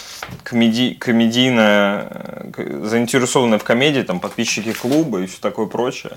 комеди... 0.43 0.95
комедийная, 0.95 2.53
э, 2.57 2.83
заинтересованная 2.85 3.59
в 3.59 3.65
комедии, 3.65 4.03
там, 4.03 4.21
подписчики 4.21 4.73
клуба 4.73 5.23
и 5.23 5.27
все 5.27 5.39
такое 5.41 5.67
прочее. 5.67 6.13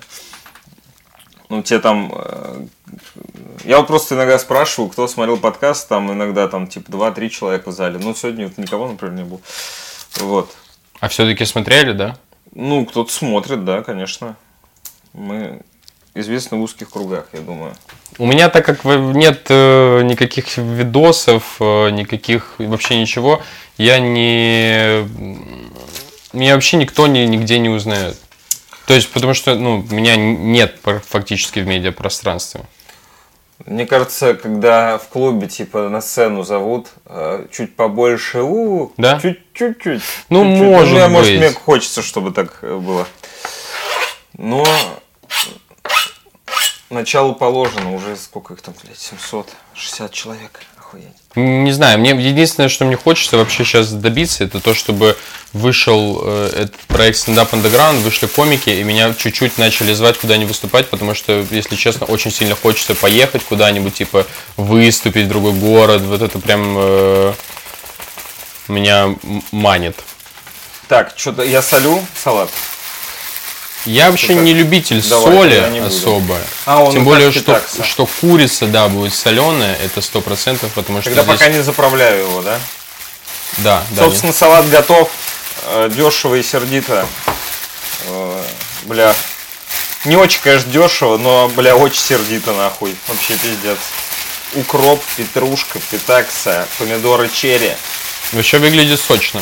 Ну, 1.47 1.63
те 1.63 1.79
там... 1.79 2.11
Я 3.63 3.77
вот 3.77 3.87
просто 3.87 4.15
иногда 4.15 4.37
спрашиваю, 4.37 4.89
кто 4.89 5.07
смотрел 5.07 5.37
подкаст, 5.37 5.87
там 5.87 6.11
иногда 6.11 6.47
там 6.47 6.67
типа 6.67 6.89
2-3 6.89 7.29
человека 7.29 7.71
в 7.71 7.73
зале. 7.73 7.99
Ну, 8.01 8.13
сегодня 8.13 8.47
вот 8.47 8.57
никого, 8.57 8.87
например, 8.87 9.15
не 9.15 9.23
было. 9.23 9.39
Вот. 10.17 10.51
А 10.99 11.07
все-таки 11.07 11.45
смотрели, 11.45 11.91
да? 11.91 12.17
Ну, 12.55 12.85
кто-то 12.85 13.11
смотрит, 13.11 13.65
да, 13.65 13.83
конечно. 13.83 14.37
Мы 15.13 15.61
известны 16.13 16.57
в 16.57 16.61
узких 16.61 16.89
кругах, 16.89 17.27
я 17.33 17.41
думаю. 17.41 17.75
У 18.17 18.25
меня, 18.25 18.49
так 18.49 18.65
как 18.65 18.85
нет 18.85 19.45
э, 19.49 20.01
никаких 20.03 20.57
видосов, 20.57 21.57
э, 21.59 21.89
никаких 21.89 22.55
вообще 22.57 22.99
ничего, 22.99 23.43
я 23.77 23.99
не... 23.99 25.03
Меня 26.31 26.55
вообще 26.55 26.77
никто 26.77 27.07
ни, 27.07 27.19
нигде 27.19 27.59
не 27.59 27.69
узнает. 27.69 28.17
То 28.87 28.93
есть, 28.93 29.11
потому 29.11 29.33
что, 29.33 29.55
ну, 29.55 29.85
меня 29.89 30.15
нет 30.15 30.79
фактически 31.07 31.59
в 31.59 31.67
медиапространстве. 31.67 32.61
Мне 33.65 33.85
кажется, 33.85 34.33
когда 34.35 34.97
в 34.97 35.07
клубе, 35.07 35.47
типа, 35.47 35.87
на 35.89 36.01
сцену 36.01 36.43
зовут, 36.43 36.89
э, 37.05 37.47
чуть 37.51 37.75
побольше, 37.75 38.41
у 38.41 38.91
Да? 38.97 39.19
чуть- 39.19 39.39
чуть-чуть. 39.53 40.01
Ну, 40.29 40.43
чуть-чуть. 40.43 40.67
может 40.67 40.91
мне, 40.93 41.07
может, 41.07 41.31
быть. 41.31 41.39
мне 41.39 41.51
хочется, 41.53 42.01
чтобы 42.01 42.31
так 42.31 42.59
э, 42.61 42.75
было. 42.75 43.07
Но 44.37 44.65
начало 46.89 47.31
положено, 47.33 47.93
уже 47.95 48.15
сколько 48.17 48.53
их 48.53 48.61
там, 48.61 48.75
блядь, 48.83 48.99
760 48.99 50.11
человек. 50.11 50.59
Охуеть. 50.85 51.05
Не 51.35 51.71
знаю, 51.71 51.99
мне 51.99 52.11
единственное, 52.11 52.69
что 52.69 52.85
мне 52.85 52.95
хочется 52.95 53.37
вообще 53.37 53.65
сейчас 53.65 53.91
добиться, 53.91 54.43
это 54.43 54.59
то, 54.59 54.73
чтобы 54.73 55.17
вышел 55.51 56.21
э, 56.23 56.49
этот 56.63 56.75
проект 56.87 57.17
Stand 57.17 57.35
Up 57.35 57.49
Underground, 57.51 57.99
вышли 57.99 58.27
комики, 58.27 58.69
и 58.69 58.83
меня 58.83 59.13
чуть-чуть 59.13 59.57
начали 59.57 59.93
звать 59.93 60.17
куда-нибудь 60.17 60.49
выступать, 60.49 60.89
потому 60.89 61.13
что, 61.13 61.45
если 61.51 61.75
честно, 61.75 62.05
очень 62.05 62.31
сильно 62.31 62.55
хочется 62.55 62.95
поехать 62.95 63.43
куда-нибудь, 63.43 63.95
типа, 63.95 64.25
выступить 64.55 65.25
в 65.25 65.29
другой 65.29 65.53
город, 65.53 66.03
вот 66.03 66.21
это 66.21 66.39
прям 66.39 66.75
э, 66.77 67.33
меня 68.69 69.15
манит. 69.51 69.97
Так, 70.87 71.13
что-то 71.17 71.43
я 71.43 71.61
солю 71.61 71.99
салат. 72.15 72.49
Я 73.85 74.09
вообще 74.09 74.35
не 74.35 74.53
любитель 74.53 75.01
Давай, 75.07 75.33
соли 75.33 75.79
особо. 75.79 76.37
А, 76.65 76.83
он 76.83 76.91
Тем 76.91 77.03
более, 77.03 77.31
что, 77.31 77.61
что 77.83 78.05
курица, 78.05 78.65
да, 78.65 78.87
будет 78.87 79.13
соленая, 79.13 79.75
это 79.83 80.01
сто 80.01 80.21
процентов, 80.21 80.71
потому 80.73 81.01
что 81.01 81.11
Тогда 81.11 81.23
здесь... 81.23 81.39
пока 81.39 81.51
не 81.51 81.61
заправляю 81.61 82.21
его, 82.21 82.41
да? 82.41 82.59
Да, 83.57 83.83
да. 83.91 84.03
Собственно, 84.03 84.33
салат 84.33 84.67
готов. 84.69 85.09
Э, 85.67 85.89
Дешево 85.93 86.35
и 86.35 86.43
сердито. 86.43 87.07
Э, 88.07 88.43
Бля. 88.85 89.15
Не 90.05 90.15
очень, 90.17 90.39
конечно, 90.41 90.71
дешево, 90.71 91.17
но, 91.17 91.49
бля, 91.49 91.75
очень 91.75 91.99
сердито, 91.99 92.53
нахуй. 92.53 92.95
Вообще 93.07 93.35
пиздец. 93.37 93.79
Укроп, 94.53 95.01
петрушка, 95.17 95.79
питакса, 95.89 96.67
помидоры 96.77 97.27
черри. 97.27 97.71
Вообще 98.31 98.59
выглядит 98.59 98.99
сочно. 98.99 99.41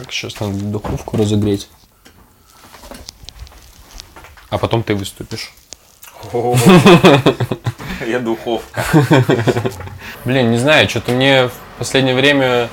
Так, 0.00 0.12
сейчас 0.12 0.40
надо 0.40 0.54
духовку 0.54 1.18
разогреть. 1.18 1.68
А 4.48 4.56
потом 4.56 4.82
ты 4.82 4.94
выступишь. 4.94 5.52
Я 8.06 8.18
духовка. 8.18 8.82
Блин, 10.24 10.52
не 10.52 10.56
знаю, 10.56 10.88
что-то 10.88 11.12
мне 11.12 11.48
в 11.48 11.52
последнее 11.78 12.14
время 12.14 12.70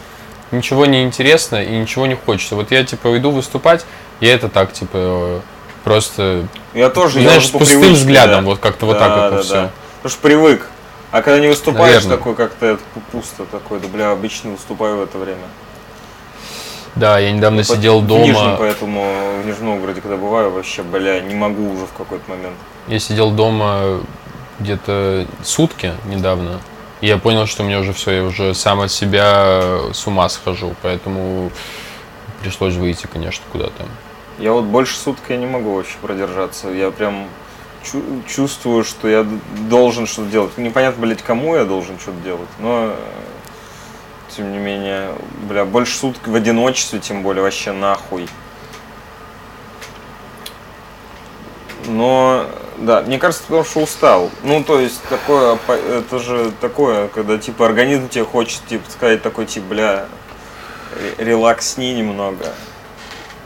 ничего 0.51 0.85
не 0.85 1.03
интересно 1.03 1.61
и 1.61 1.77
ничего 1.77 2.07
не 2.07 2.15
хочется. 2.15 2.55
Вот 2.55 2.71
я 2.71 2.85
типа 2.85 3.17
иду 3.17 3.31
выступать, 3.31 3.85
я 4.21 4.33
это 4.33 4.47
так, 4.47 4.71
типа, 4.71 5.41
просто 5.83 6.47
Я 6.73 6.89
тоже, 6.89 7.19
я 7.19 7.27
Знаешь, 7.27 7.43
уже 7.43 7.49
с 7.49 7.51
пустым 7.51 7.81
привычке, 7.81 8.03
взглядом, 8.03 8.45
да. 8.45 8.49
вот 8.51 8.59
как-то 8.59 8.85
вот 8.85 8.93
Да, 8.93 8.99
так 8.99 9.09
вот 9.09 9.29
да, 9.31 9.35
на 9.35 9.41
всё. 9.43 9.53
да. 9.53 9.71
Потому 9.97 10.11
что 10.11 10.21
привык. 10.21 10.69
А 11.11 11.21
когда 11.21 11.39
не 11.41 11.47
выступаешь, 11.47 12.03
Наверно. 12.05 12.17
такой 12.17 12.35
как-то 12.35 12.65
это 12.65 12.81
пусто 13.11 13.43
такой, 13.45 13.81
да 13.81 13.89
бля, 13.89 14.11
обычно 14.11 14.51
выступаю 14.51 14.95
в 14.97 15.01
это 15.01 15.17
время. 15.17 15.43
Да, 16.95 17.19
я 17.19 17.31
недавно 17.31 17.59
По- 17.59 17.63
сидел 17.75 17.99
в 18.01 18.07
Нижнем, 18.09 18.33
дома. 18.33 18.55
поэтому 18.57 19.05
в 19.43 19.45
Нижнем 19.45 19.65
Новгороде, 19.67 20.01
когда 20.01 20.17
бываю, 20.17 20.51
вообще, 20.51 20.81
бля, 20.83 21.19
не 21.21 21.35
могу 21.35 21.69
уже 21.71 21.85
в 21.85 21.93
какой-то 21.93 22.29
момент. 22.29 22.55
Я 22.87 22.99
сидел 22.99 23.31
дома 23.31 23.99
где-то 24.59 25.27
сутки 25.43 25.93
недавно. 26.05 26.59
И 27.01 27.07
я 27.07 27.17
понял, 27.17 27.45
что 27.45 27.63
мне 27.63 27.77
уже 27.77 27.93
все, 27.93 28.11
я 28.11 28.23
уже 28.23 28.55
сам 28.55 28.81
от 28.81 28.91
себя 28.91 29.79
с 29.93 30.07
ума 30.07 30.27
схожу. 30.29 30.73
Поэтому 30.81 31.51
пришлось 32.41 32.73
выйти, 32.73 33.05
конечно, 33.11 33.43
куда-то. 33.51 33.85
Я 34.39 34.53
вот 34.53 34.65
больше 34.65 34.97
суток 34.97 35.23
я 35.29 35.37
не 35.37 35.45
могу 35.45 35.75
вообще 35.75 35.95
продержаться. 36.01 36.69
Я 36.69 36.89
прям 36.89 37.27
чу- 37.83 38.03
чувствую, 38.27 38.83
что 38.83 39.07
я 39.07 39.27
должен 39.69 40.07
что-то 40.07 40.29
делать. 40.29 40.57
Непонятно, 40.57 41.01
блядь, 41.05 41.21
кому 41.21 41.55
я 41.55 41.65
должен 41.65 41.99
что-то 41.99 42.19
делать, 42.23 42.49
но 42.59 42.93
тем 44.35 44.51
не 44.51 44.57
менее, 44.57 45.11
бля, 45.49 45.65
больше 45.65 45.97
суток 45.97 46.27
в 46.27 46.35
одиночестве, 46.35 46.99
тем 46.99 47.23
более, 47.23 47.43
вообще 47.43 47.71
нахуй. 47.71 48.27
Но, 51.85 52.45
да, 52.77 53.01
мне 53.01 53.17
кажется, 53.17 53.43
потому 53.43 53.63
что 53.63 53.79
устал. 53.81 54.29
Ну, 54.43 54.63
то 54.63 54.79
есть, 54.79 55.01
такое, 55.03 55.57
это 55.67 56.19
же 56.19 56.51
такое, 56.59 57.07
когда, 57.07 57.37
типа, 57.37 57.65
организм 57.65 58.09
тебе 58.09 58.25
хочет, 58.25 58.61
типа, 58.67 58.89
сказать 58.91 59.21
такой, 59.21 59.45
типа, 59.45 59.65
бля, 59.67 60.05
ре- 61.17 61.25
релаксни 61.25 61.93
немного. 61.93 62.53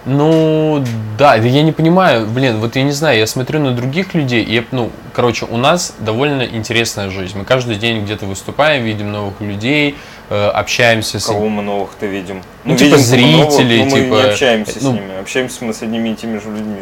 Ну, 0.06 0.84
да, 1.18 1.36
я 1.36 1.62
не 1.62 1.72
понимаю, 1.72 2.26
блин, 2.26 2.60
вот 2.60 2.76
я 2.76 2.82
не 2.82 2.92
знаю, 2.92 3.20
я 3.20 3.28
смотрю 3.28 3.60
на 3.60 3.72
других 3.72 4.16
людей, 4.16 4.44
и, 4.44 4.66
ну, 4.72 4.90
короче, 5.14 5.46
у 5.46 5.58
нас 5.58 5.94
довольно 6.00 6.42
интересная 6.42 7.12
жизнь. 7.12 7.38
Мы 7.38 7.46
каждый 7.46 7.76
день 7.76 8.04
где-то 8.04 8.26
выступаем, 8.26 8.84
видим 8.84 9.12
новых 9.12 9.40
людей, 9.42 9.96
э, 10.32 10.48
общаемся 10.48 11.20
с 11.20 11.28
Кого 11.28 11.48
мы 11.50 11.62
новых-то 11.62 12.08
видим? 12.08 12.42
Ну, 12.64 12.76
типа 12.76 12.96
видим 12.96 13.32
новых, 13.32 13.52
зрителей, 13.52 13.78
но 13.78 13.86
мы 13.86 13.92
типа, 13.92 14.14
не 14.16 14.22
общаемся 14.22 14.80
с 14.80 14.82
ну- 14.82 14.94
ними. 14.94 15.20
Общаемся 15.20 15.66
мы 15.66 15.74
с 15.74 15.84
одними 15.84 16.10
и 16.10 16.16
теми 16.16 16.40
же 16.40 16.50
людьми. 16.50 16.82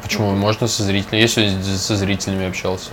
Почему? 0.00 0.30
Можно 0.30 0.68
со 0.68 0.84
зрителями. 0.84 1.20
Я 1.20 1.28
сегодня 1.28 1.62
со 1.64 1.96
зрителями 1.96 2.46
общался. 2.46 2.92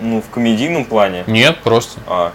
Ну, 0.00 0.20
в 0.20 0.28
комедийном 0.28 0.84
плане. 0.86 1.22
Нет, 1.28 1.58
просто. 1.62 2.00
А. 2.06 2.32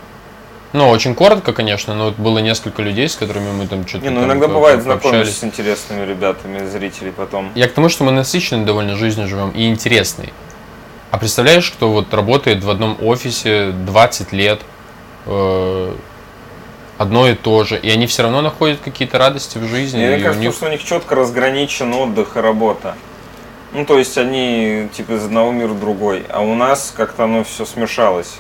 Ну, 0.76 0.90
очень 0.90 1.16
коротко, 1.16 1.54
конечно, 1.54 1.96
но 1.96 2.08
вот 2.08 2.16
было 2.18 2.40
несколько 2.40 2.82
людей, 2.82 3.08
с 3.08 3.16
которыми 3.16 3.50
мы 3.50 3.66
там 3.66 3.88
что-то 3.88 4.04
Не, 4.04 4.10
ну 4.10 4.20
там 4.20 4.26
иногда 4.26 4.50
бывает 4.50 4.84
знакомишься 4.84 5.34
с 5.34 5.44
интересными 5.46 6.06
ребятами, 6.06 6.68
зрителей 6.68 7.14
потом. 7.14 7.50
Я 7.56 7.70
к 7.70 7.72
тому, 7.72 7.88
что 7.88 8.04
мы 8.04 8.12
насыщенной 8.12 8.66
довольно 8.66 8.98
жизнью 8.98 9.30
живем 9.30 9.52
и 9.52 9.70
интересной. 9.70 10.34
А 11.12 11.18
представляешь, 11.18 11.72
кто 11.72 11.92
вот 11.92 12.14
работает 12.14 12.62
в 12.62 12.70
одном 12.70 12.98
офисе 13.02 13.72
20 13.72 14.34
лет, 14.34 14.64
э, 15.28 15.94
одно 16.98 17.30
и 17.30 17.36
то 17.36 17.64
же, 17.64 17.80
и 17.80 17.90
они 17.90 18.06
все 18.06 18.24
равно 18.24 18.42
находят 18.42 18.82
какие-то 18.84 19.18
радости 19.18 19.58
в 19.58 19.64
жизни, 19.64 20.06
Мне 20.06 20.18
у 20.18 20.22
кажется, 20.24 20.42
них 20.42 20.54
что 20.54 20.66
у 20.66 20.70
них 20.70 20.84
четко 20.84 21.16
разграничен 21.16 21.94
отдых 21.94 22.36
и 22.36 22.42
работа. 22.42 22.96
Ну, 23.72 23.86
то 23.86 23.98
есть 23.98 24.18
они 24.18 24.90
типа 24.92 25.14
из 25.14 25.24
одного 25.24 25.54
мира 25.54 25.70
в 25.70 25.80
другой. 25.80 26.26
А 26.28 26.42
у 26.42 26.54
нас 26.54 26.94
как-то 26.94 27.24
оно 27.24 27.46
все 27.46 27.66
смешалось. 27.66 28.34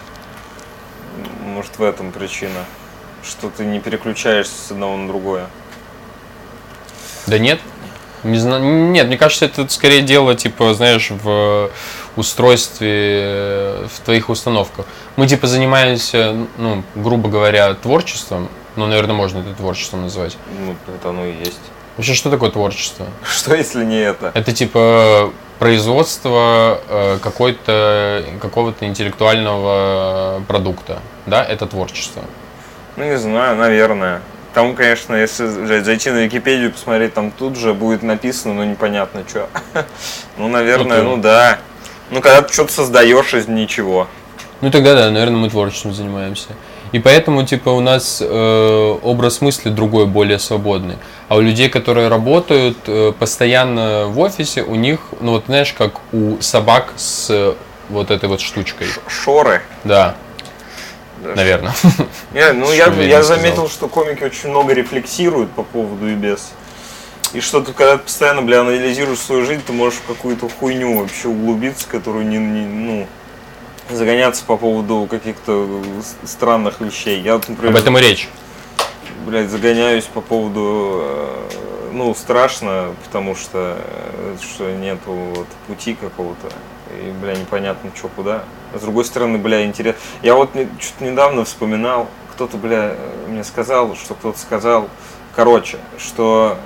Может, 1.43 1.77
в 1.77 1.83
этом 1.83 2.11
причина. 2.11 2.65
Что 3.23 3.49
ты 3.49 3.65
не 3.65 3.79
переключаешься 3.79 4.53
с 4.67 4.71
одного 4.71 4.97
на 4.97 5.07
другое. 5.07 5.47
Да 7.27 7.39
нет. 7.39 7.59
Не 8.23 8.39
знаю, 8.39 8.63
нет, 8.63 9.07
мне 9.07 9.17
кажется, 9.17 9.45
это 9.45 9.67
скорее 9.69 10.01
дело, 10.01 10.33
типа, 10.33 10.73
знаешь, 10.73 11.11
в 11.11 11.69
устройстве, 12.15 12.89
э, 12.89 13.87
в 13.93 13.99
твоих 13.99 14.29
установках. 14.29 14.87
Мы, 15.15 15.27
типа, 15.27 15.45
занимаемся, 15.45 16.35
ну, 16.57 16.83
грубо 16.95 17.29
говоря, 17.29 17.73
творчеством, 17.75 18.49
ну, 18.75 18.87
наверное, 18.87 19.15
можно 19.15 19.39
это 19.39 19.53
творчеством 19.53 20.01
назвать. 20.01 20.37
Ну, 20.59 20.75
это 20.93 21.09
оно 21.09 21.23
и 21.25 21.37
есть. 21.37 21.59
Вообще, 21.97 22.13
что 22.13 22.29
такое 22.29 22.51
творчество? 22.51 23.05
Что 23.23 23.55
если 23.55 23.83
не 23.85 23.99
это? 23.99 24.31
Это, 24.33 24.51
типа, 24.51 25.31
производство 25.59 26.81
э, 26.87 27.17
какой-то, 27.21 28.23
какого-то 28.41 28.85
интеллектуального 28.85 30.43
продукта, 30.47 30.99
да, 31.25 31.43
это 31.43 31.65
творчество. 31.65 32.23
Ну, 32.97 33.05
не 33.05 33.17
знаю, 33.17 33.55
наверное. 33.55 34.21
Там, 34.53 34.73
конечно, 34.73 35.13
если 35.15 35.47
блядь, 35.65 35.83
зайти 35.83 36.09
на 36.11 36.25
Википедию, 36.25 36.71
посмотреть, 36.71 37.13
там 37.13 37.31
тут 37.31 37.57
же 37.57 37.73
будет 37.73 38.03
написано, 38.03 38.53
но 38.53 38.63
непонятно 38.63 39.23
что. 39.27 39.49
Ну, 40.37 40.47
наверное, 40.47 41.01
Ну, 41.01 41.17
ну 41.17 41.21
да. 41.21 41.59
Ну, 42.09 42.21
когда 42.21 42.41
ты 42.41 42.53
что-то 42.53 42.71
создаешь 42.71 43.33
из 43.33 43.47
ничего. 43.47 44.07
Ну 44.61 44.71
тогда 44.71 44.95
да, 44.95 45.11
наверное, 45.11 45.37
мы 45.37 45.49
творчеством 45.49 45.93
занимаемся. 45.93 46.49
И 46.91 46.99
поэтому, 46.99 47.45
типа, 47.45 47.69
у 47.69 47.81
нас 47.81 48.21
э, 48.21 48.97
образ 49.03 49.41
мысли 49.41 49.69
другой, 49.69 50.05
более 50.05 50.39
свободный. 50.39 50.95
А 51.27 51.35
у 51.37 51.41
людей, 51.41 51.69
которые 51.69 52.07
работают 52.07 52.77
э, 52.87 53.11
постоянно 53.17 54.05
в 54.07 54.19
офисе, 54.19 54.61
у 54.61 54.75
них, 54.75 54.99
ну 55.21 55.31
вот 55.31 55.45
знаешь, 55.47 55.73
как 55.73 55.93
у 56.13 56.37
собак 56.39 56.93
с 56.97 57.27
э, 57.31 57.55
вот 57.89 58.11
этой 58.11 58.29
вот 58.29 58.41
штучкой. 58.41 58.87
Шоры. 59.07 59.61
Да. 59.83 60.15
Наверное. 61.23 61.73
Не, 62.33 62.51
ну, 62.53 62.71
я, 62.71 62.87
я 62.87 63.03
я 63.03 63.23
заметил, 63.23 63.67
что 63.69 63.87
комики 63.87 64.23
очень 64.23 64.49
много 64.49 64.73
рефлексируют 64.73 65.49
по 65.51 65.63
поводу 65.63 66.07
и 66.07 66.13
без. 66.13 66.51
И 67.33 67.39
что 67.41 67.59
ты, 67.61 67.73
когда 67.73 67.97
ты 67.97 68.03
постоянно, 68.03 68.43
бля, 68.43 68.61
анализируешь 68.61 69.19
свою 69.19 69.45
жизнь, 69.45 69.63
ты 69.65 69.73
можешь 69.73 69.99
в 69.99 70.05
какую-то 70.07 70.47
хуйню 70.47 70.99
вообще 70.99 71.27
углубиться, 71.29 71.87
которую 71.87 72.27
не, 72.27 72.37
не- 72.37 72.65
ну, 72.67 73.07
загоняться 73.89 74.43
по 74.45 74.57
поводу 74.57 75.07
каких-то 75.09 75.81
с- 76.23 76.29
странных 76.29 76.79
вещей. 76.81 77.19
Я, 77.21 77.33
например, 77.47 77.71
Об 77.71 77.75
этом 77.77 77.97
и 77.97 78.01
речь. 78.01 78.29
Блядь, 79.25 79.49
загоняюсь 79.49 80.05
по 80.05 80.21
поводу, 80.21 80.99
э, 81.01 81.49
ну, 81.93 82.13
страшно, 82.15 82.93
потому 83.05 83.35
что, 83.35 83.77
э, 83.79 84.35
что 84.41 84.71
нету 84.71 85.11
вот 85.11 85.47
пути 85.67 85.95
какого-то, 85.95 86.47
и, 86.91 87.11
бля, 87.21 87.35
непонятно, 87.35 87.91
что 87.95 88.09
куда. 88.09 88.43
А 88.73 88.77
с 88.77 88.81
другой 88.81 89.05
стороны, 89.05 89.37
бля, 89.37 89.65
интересно. 89.65 89.99
Я 90.21 90.35
вот 90.35 90.51
что-то 90.79 91.03
недавно 91.03 91.45
вспоминал, 91.45 92.07
кто-то, 92.33 92.57
бля, 92.57 92.91
э, 92.91 93.25
мне 93.27 93.43
сказал, 93.43 93.95
что 93.95 94.13
кто-то 94.13 94.37
сказал, 94.37 94.89
короче, 95.35 95.77
что, 95.97 96.57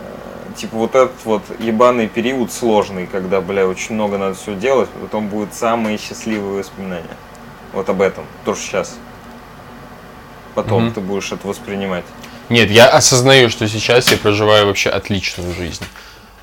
типа, 0.56 0.78
вот 0.78 0.96
этот 0.96 1.26
вот 1.26 1.44
ебаный 1.60 2.08
период 2.08 2.52
сложный, 2.52 3.08
когда, 3.08 3.42
бля, 3.42 3.68
очень 3.68 3.96
много 3.96 4.18
надо 4.18 4.36
все 4.36 4.56
делать, 4.56 4.90
потом 5.02 5.28
будут 5.28 5.54
самые 5.54 5.98
счастливые 5.98 6.60
воспоминания. 6.60 7.18
Вот 7.74 7.88
об 7.90 8.02
этом, 8.02 8.26
то, 8.46 8.56
что 8.56 8.64
сейчас. 8.64 8.98
Потом 10.56 10.86
Мгм. 10.86 10.94
ты 10.94 11.02
будешь 11.02 11.32
это 11.32 11.48
воспринимать. 11.48 12.04
Нет, 12.50 12.72
я 12.72 12.88
осознаю, 12.88 13.50
что 13.50 13.68
сейчас 13.68 14.12
я 14.12 14.18
проживаю 14.18 14.68
вообще 14.68 14.90
отличную 14.90 15.54
жизнь. 15.54 15.86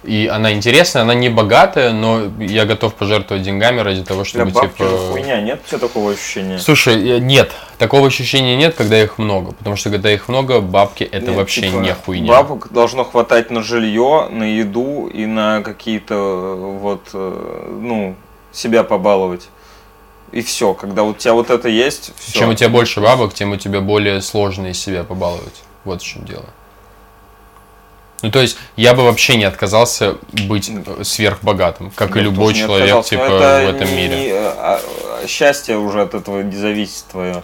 И 0.07 0.29
она 0.33 0.53
интересная, 0.53 1.03
она 1.03 1.15
не 1.15 1.29
богатая, 1.29 1.93
но 1.93 2.31
я 2.39 2.65
готов 2.65 2.95
пожертвовать 2.95 3.43
деньгами 3.43 3.81
ради 3.81 4.05
того, 4.05 4.23
Для 4.23 4.29
чтобы 4.29 4.51
бабки 4.53 4.79
типа. 4.79 4.99
хуйня, 5.11 5.41
нет 5.41 5.61
у 5.65 5.69
тебя 5.69 5.79
такого 5.79 6.13
ощущения? 6.13 6.61
Слушай, 6.61 7.21
нет, 7.21 7.51
такого 7.77 8.07
ощущения 8.07 8.57
нет, 8.57 8.77
когда 8.77 9.03
их 9.03 9.19
много. 9.19 9.53
Потому 9.53 9.75
что 9.75 9.91
когда 9.91 10.13
их 10.13 10.29
много, 10.29 10.61
бабки 10.61 11.03
это 11.03 11.27
Нет, 11.27 11.37
вообще 11.37 11.63
типа, 11.63 11.79
не 11.79 11.93
хуйня. 11.93 12.33
Бабок 12.33 12.73
должно 12.73 13.05
хватать 13.05 13.51
на 13.51 13.63
жилье, 13.65 14.29
на 14.31 14.45
еду 14.45 15.09
и 15.09 15.27
на 15.27 15.63
какие-то 15.63 16.15
э, 16.15 16.79
вот, 16.79 17.09
э, 17.13 17.79
ну, 17.81 18.15
себя 18.53 18.85
побаловать. 18.85 19.49
И 20.31 20.41
все, 20.43 20.73
когда 20.75 21.03
у 21.03 21.15
тебя 21.15 21.33
вот 21.33 21.51
это 21.51 21.69
есть, 21.69 22.13
все. 22.17 22.41
Чем 22.41 22.51
у 22.51 22.55
тебя 22.55 22.69
больше 22.69 23.01
бабок, 23.01 23.35
тем 23.35 23.53
у 23.53 23.57
тебя 23.57 23.81
более 23.81 24.23
сложно 24.23 24.69
из 24.69 24.79
себя 24.79 25.03
побаловать. 25.03 25.66
Вот 25.87 26.03
в 26.03 26.05
чем 26.05 26.25
дело. 26.25 26.45
Ну, 28.23 28.31
то 28.31 28.41
есть, 28.41 28.59
я 28.77 28.95
бы 28.95 29.05
вообще 29.05 29.37
не 29.37 29.45
отказался 29.45 30.17
быть 30.49 30.69
э, 30.69 31.05
сверхбогатым, 31.05 31.93
как 31.95 32.17
и 32.17 32.21
любой 32.21 32.55
человек, 32.55 33.05
типа, 33.05 33.29
в 33.29 33.69
этом 33.69 33.89
мире. 33.95 34.33
а, 34.35 34.81
счастье 35.29 35.79
уже 35.79 36.03
от 36.03 36.15
этого 36.15 36.41
не 36.43 36.57
зависит 36.57 37.05
твое. 37.11 37.43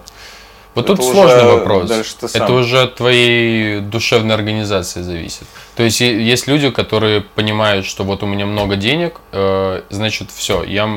Вот 0.75 0.87
это 0.87 0.97
тут 0.97 1.05
сложный 1.05 1.45
вопрос. 1.45 1.91
Это 2.33 2.53
уже 2.53 2.81
от 2.81 2.97
твоей 2.97 3.81
душевной 3.81 4.35
организации 4.35 5.03
зависит. 5.03 5.47
То 5.77 5.83
есть 5.83 6.01
есть 6.01 6.49
люди, 6.49 6.71
которые 6.71 7.21
понимают, 7.21 7.85
что 7.85 8.05
вот 8.05 8.23
у 8.23 8.27
меня 8.27 8.47
много 8.47 8.77
денег, 8.77 9.21
э, 9.33 9.83
значит 9.91 10.31
все, 10.33 10.65
я, 10.65 10.89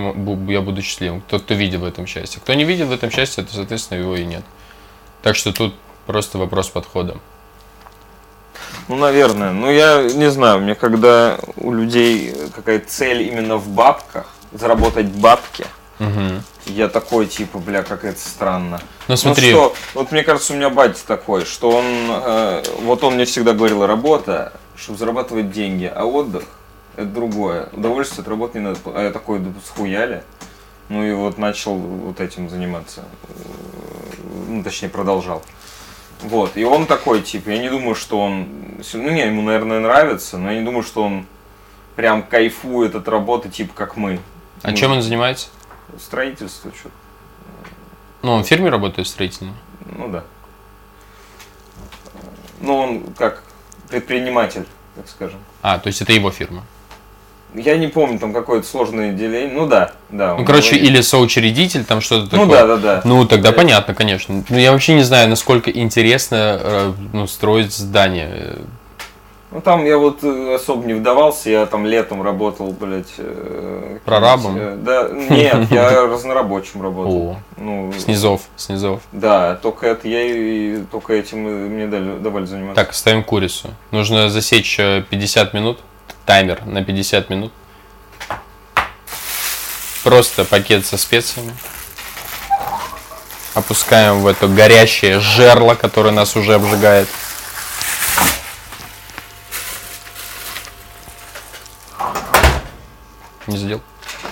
я 0.47 0.61
буду 0.61 0.81
счастливым. 0.81 1.21
Кто-то 1.21 1.53
видит 1.53 1.81
в 1.81 1.85
этом 1.85 2.07
счастье. 2.07 2.41
Кто 2.41 2.53
не 2.53 2.63
видит 2.63 2.87
в 2.87 2.91
этом 2.91 3.11
счастье, 3.11 3.43
то, 3.43 3.53
соответственно, 3.53 3.99
его 3.99 4.15
и 4.15 4.23
нет. 4.23 4.43
Так 5.21 5.35
что 5.35 5.51
тут 5.51 5.75
просто 6.05 6.37
вопрос 6.37 6.69
подхода. 6.69 7.17
Ну, 8.87 8.95
наверное. 8.97 9.51
Ну, 9.51 9.69
я 9.71 10.03
не 10.03 10.29
знаю, 10.29 10.59
мне 10.61 10.75
когда 10.75 11.37
у 11.57 11.71
людей 11.71 12.35
какая-то 12.55 12.87
цель 12.89 13.23
именно 13.23 13.57
в 13.57 13.67
бабках, 13.67 14.27
заработать 14.53 15.07
бабки, 15.07 15.65
Мгм. 15.99 16.43
я 16.65 16.87
такой, 16.87 17.25
типа, 17.25 17.57
бля, 17.57 17.81
как 17.83 18.03
это 18.05 18.19
странно. 18.19 18.79
Ну 19.07 19.15
смотри, 19.17 19.51
Ну 19.53 19.57
что, 19.57 19.75
вот 19.95 20.11
мне 20.11 20.23
кажется, 20.23 20.53
у 20.53 20.55
меня 20.55 20.69
батя 20.69 20.99
такой, 21.05 21.45
что 21.45 21.71
он, 21.71 21.85
э, 21.85 22.63
вот 22.81 23.03
он 23.03 23.15
мне 23.15 23.25
всегда 23.25 23.53
говорил, 23.53 23.85
работа, 23.85 24.53
чтобы 24.75 24.99
зарабатывать 24.99 25.51
деньги, 25.51 25.91
а 25.93 26.05
отдых 26.05 26.43
это 26.95 27.07
другое. 27.07 27.69
Удовольствие 27.73 28.21
от 28.21 28.27
работы 28.27 28.59
не 28.59 28.65
надо. 28.65 28.79
А 28.85 29.03
я 29.03 29.11
такой, 29.11 29.39
да 29.39 29.49
схуяли. 29.65 30.23
Ну 30.89 31.03
и 31.03 31.13
вот 31.13 31.37
начал 31.37 31.75
вот 31.75 32.19
этим 32.21 32.49
заниматься. 32.49 33.01
Э, 33.29 33.33
Ну, 34.47 34.63
точнее, 34.63 34.89
продолжал. 34.89 35.41
Вот. 36.21 36.57
И 36.57 36.63
он 36.63 36.85
такой, 36.87 37.21
типа, 37.21 37.49
я 37.49 37.59
не 37.59 37.69
думаю, 37.69 37.95
что 37.95 38.19
он... 38.19 38.47
Ну, 38.93 39.09
не, 39.09 39.25
ему, 39.25 39.41
наверное, 39.41 39.79
нравится, 39.79 40.37
но 40.37 40.51
я 40.51 40.59
не 40.59 40.65
думаю, 40.65 40.83
что 40.83 41.03
он 41.03 41.25
прям 41.95 42.23
кайфует 42.23 42.95
от 42.95 43.07
работы, 43.07 43.49
типа, 43.49 43.73
как 43.73 43.97
мы. 43.97 44.19
а 44.63 44.71
Мы- 44.71 44.77
чем 44.77 44.91
он 44.91 45.01
занимается? 45.01 45.47
Строительство, 45.99 46.71
что 46.77 46.89
Ну, 48.21 48.31
он 48.33 48.43
в 48.43 48.47
фирме 48.47 48.69
работает 48.69 49.07
строительной. 49.07 49.53
Ну 49.85 50.09
да. 50.09 50.23
Ну, 52.59 52.75
он 52.75 53.13
как 53.13 53.43
предприниматель, 53.89 54.65
так 54.95 55.07
скажем. 55.07 55.39
А, 55.61 55.77
то 55.77 55.87
есть 55.87 56.01
это 56.01 56.11
его 56.13 56.31
фирма. 56.31 56.63
Я 57.55 57.77
не 57.77 57.87
помню, 57.87 58.19
там 58.19 58.33
какое-то 58.33 58.67
сложное 58.67 59.11
деление. 59.13 59.53
Ну 59.53 59.65
да, 59.67 59.91
да. 60.09 60.35
Ну, 60.35 60.45
короче, 60.45 60.71
говорит. 60.71 60.89
или 60.89 61.01
соучредитель, 61.01 61.85
там 61.85 62.01
что-то 62.01 62.29
такое. 62.29 62.45
Ну 62.45 62.51
да, 62.51 62.67
да, 62.67 62.77
да. 62.77 63.01
Ну, 63.05 63.25
тогда 63.25 63.51
Да. 63.51 63.55
понятно, 63.55 63.93
конечно. 63.93 64.43
Ну, 64.49 64.57
я 64.57 64.71
вообще 64.71 64.93
не 64.93 65.03
знаю, 65.03 65.29
насколько 65.29 65.71
интересно 65.71 66.59
э, 66.61 66.91
ну, 67.13 67.27
строить 67.27 67.73
здание. 67.73 68.55
Ну 69.51 69.61
там 69.61 69.85
я 69.85 69.97
вот 69.97 70.21
э, 70.21 70.55
особо 70.55 70.85
не 70.85 70.93
вдавался, 70.95 71.49
я 71.49 71.65
там 71.65 71.85
летом 71.85 72.21
работал, 72.21 72.75
блядь. 72.77 73.13
э, 73.19 73.99
Прорабом? 74.03 74.57
э, 74.57 74.75
Да, 74.75 75.07
нет, 75.13 75.71
я 75.71 76.01
разнорабочим 76.07 76.81
работал. 76.81 77.15
О, 77.15 77.37
Ну, 77.55 77.93
снизов, 77.97 78.41
снизов. 78.57 78.99
Да, 79.13 79.55
только 79.55 79.87
это 79.87 80.09
я 80.09 80.21
и 80.23 80.79
только 80.91 81.13
этим 81.13 81.43
мне 81.43 81.87
дали, 81.87 82.17
давали 82.19 82.45
заниматься. 82.45 82.83
Так, 82.83 82.93
ставим 82.93 83.23
курицу. 83.23 83.69
Нужно 83.91 84.29
засечь 84.29 84.77
э, 84.77 85.03
50 85.09 85.53
минут. 85.53 85.79
Таймер 86.25 86.65
на 86.65 86.83
50 86.83 87.29
минут. 87.29 87.53
Просто 90.03 90.45
пакет 90.45 90.85
со 90.85 90.97
специями. 90.97 91.55
Опускаем 93.53 94.21
в 94.21 94.27
это 94.27 94.47
горящее 94.47 95.19
жерло, 95.19 95.75
которое 95.75 96.11
нас 96.11 96.35
уже 96.35 96.55
обжигает. 96.55 97.07
Не 103.47 103.57
задел? 103.57 103.81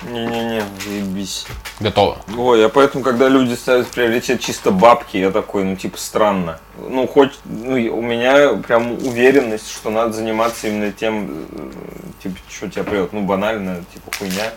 Не-не-не, 0.03 0.63
заебись. 1.23 1.45
Готово. 1.79 2.17
Ой, 2.37 2.65
а 2.65 2.69
поэтому, 2.69 3.03
когда 3.03 3.27
люди 3.27 3.53
ставят 3.53 3.87
приоритет 3.87 4.41
чисто 4.41 4.71
бабки, 4.71 5.17
я 5.17 5.31
такой, 5.31 5.63
ну, 5.63 5.75
типа, 5.75 5.97
странно. 5.97 6.59
Ну, 6.77 7.07
хоть, 7.07 7.33
ну, 7.45 7.73
у 7.73 8.01
меня 8.01 8.53
прям 8.67 8.93
уверенность, 8.93 9.71
что 9.71 9.89
надо 9.89 10.13
заниматься 10.13 10.67
именно 10.67 10.91
тем, 10.91 11.45
э, 11.51 11.69
типа, 12.23 12.35
что 12.49 12.69
тебя 12.69 12.83
придет, 12.83 13.13
ну, 13.13 13.21
банально, 13.21 13.83
типа, 13.93 14.11
хуйня. 14.17 14.51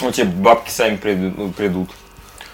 Ну, 0.00 0.10
тебе 0.10 0.26
бабки 0.26 0.70
сами 0.70 0.96
придут, 0.96 1.38
ну, 1.38 1.50
придут. 1.50 1.90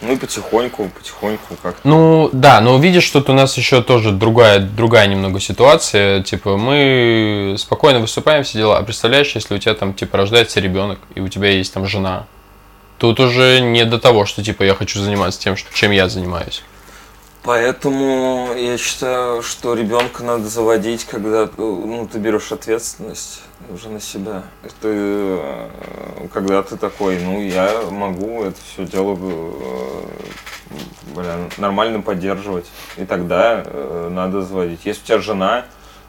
Ну, 0.00 0.12
и 0.12 0.16
потихоньку, 0.16 0.88
потихоньку 0.96 1.56
как-то. 1.60 1.80
Ну, 1.88 2.30
да, 2.32 2.60
но 2.60 2.78
видишь, 2.78 3.10
тут 3.10 3.28
у 3.30 3.32
нас 3.32 3.56
еще 3.56 3.82
тоже 3.82 4.12
другая, 4.12 4.60
другая 4.60 5.08
немного 5.08 5.40
ситуация. 5.40 6.22
Типа, 6.22 6.56
мы 6.56 7.56
спокойно 7.58 7.98
выступаем, 7.98 8.44
все 8.44 8.58
дела. 8.58 8.78
А 8.78 8.82
представляешь, 8.84 9.34
если 9.34 9.56
у 9.56 9.58
тебя 9.58 9.74
там, 9.74 9.94
типа, 9.94 10.18
рождается 10.18 10.60
ребенок, 10.60 11.00
и 11.16 11.20
у 11.20 11.26
тебя 11.26 11.48
есть 11.48 11.74
там 11.74 11.84
жена, 11.84 12.26
тут 12.98 13.20
уже 13.20 13.60
не 13.60 13.84
до 13.84 13.98
того, 13.98 14.26
что, 14.26 14.42
типа, 14.42 14.62
я 14.64 14.74
хочу 14.74 15.00
заниматься 15.00 15.40
тем, 15.40 15.56
чем 15.56 15.92
я 15.92 16.08
занимаюсь. 16.08 16.62
Поэтому 17.44 18.52
я 18.54 18.76
считаю, 18.76 19.42
что 19.42 19.74
ребенка 19.74 20.22
надо 20.22 20.48
заводить, 20.48 21.04
когда 21.04 21.48
ну, 21.56 22.06
ты 22.10 22.18
берешь 22.18 22.52
ответственность 22.52 23.42
уже 23.72 23.88
на 23.88 24.00
себя. 24.00 24.42
Ты, 24.82 24.88
э, 24.88 25.68
когда 26.32 26.62
ты 26.62 26.76
такой, 26.76 27.18
ну 27.20 27.40
я 27.40 27.82
могу 27.90 28.42
это 28.42 28.58
все 28.60 28.84
дело 28.84 29.16
э, 29.18 30.02
бля, 31.14 31.36
нормально 31.56 32.02
поддерживать. 32.02 32.66
И 32.96 33.06
тогда 33.06 33.62
э, 33.64 34.08
надо 34.10 34.42
заводить. 34.42 34.80
Если 34.84 35.02
у 35.02 35.06
тебя 35.06 35.18
жена, 35.20 35.64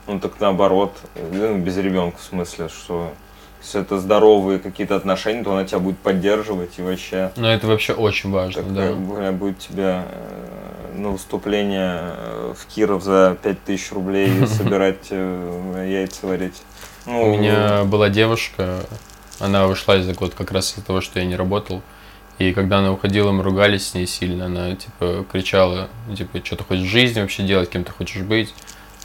ну 0.08 0.20
так 0.20 0.40
наоборот, 0.40 0.94
э, 1.16 1.30
ну, 1.32 1.58
без 1.58 1.78
ребенка 1.78 2.18
в 2.18 2.24
смысле, 2.24 2.70
что 2.70 3.14
если 3.62 3.82
это 3.82 4.00
здоровые 4.00 4.60
какие-то 4.60 4.96
отношения, 4.96 5.44
то 5.44 5.52
она 5.52 5.66
тебя 5.66 5.80
будет 5.80 5.98
поддерживать 6.00 6.78
и 6.78 6.82
вообще 6.82 7.32
Но 7.36 7.52
это 7.52 7.68
вообще 7.68 7.94
очень 7.94 8.32
важно, 8.32 8.64
так, 8.64 8.74
да. 8.74 9.32
будет 9.32 9.60
тебя 9.60 10.06
э, 10.08 10.98
на 10.98 11.10
выступление 11.10 12.00
э, 12.02 12.54
в 12.58 12.66
Киров 12.74 13.04
за 13.04 13.38
5000 13.42 13.92
рублей 13.92 14.46
собирать 14.48 15.08
э, 15.10 15.86
яйца 15.90 16.28
варить. 16.28 16.62
Ну, 17.06 17.34
У 17.34 17.38
меня 17.38 17.84
была 17.86 18.10
девушка, 18.10 18.82
она 19.40 19.68
ушла 19.68 19.98
из-за 19.98 20.14
год 20.14 20.34
как 20.36 20.52
раз 20.52 20.74
из-за 20.74 20.86
того, 20.86 21.02
что 21.02 21.20
я 21.20 21.26
не 21.26 21.36
работал. 21.36 21.82
И 22.38 22.54
когда 22.54 22.80
она 22.80 22.94
уходила, 22.94 23.32
мы 23.32 23.44
ругались 23.44 23.90
с 23.90 23.94
ней 23.94 24.08
сильно. 24.08 24.46
Она, 24.46 24.74
типа, 24.76 25.26
кричала, 25.30 25.90
ну, 26.08 26.16
типа, 26.16 26.40
что 26.44 26.56
ты 26.56 26.64
хочешь 26.64 26.86
в 26.86 26.90
жизни 26.90 27.20
вообще 27.20 27.44
делать, 27.44 27.70
кем 27.70 27.84
ты 27.84 27.92
хочешь 27.92 28.22
быть. 28.22 28.54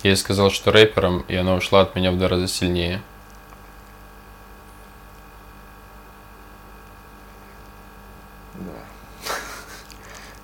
Я 0.05 0.11
ей 0.11 0.17
сказал, 0.17 0.51
что 0.51 0.71
рэпером, 0.71 1.25
и 1.27 1.35
она 1.35 1.55
ушла 1.55 1.81
от 1.81 1.97
меня 1.97 2.13
в 2.13 2.19
два 2.19 2.29
раза 2.29 2.47
сильнее. 2.47 3.03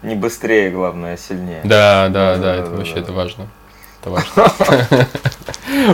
Не 0.02 0.14
быстрее, 0.14 0.70
главное, 0.70 1.14
а 1.14 1.16
сильнее. 1.18 1.60
Да, 1.64 2.08
да, 2.08 2.36
да, 2.36 2.54
это 2.56 2.70
вообще 2.70 2.94
это 2.94 3.12
важно. 3.12 3.48
Это 4.00 4.10
важно. 4.10 4.48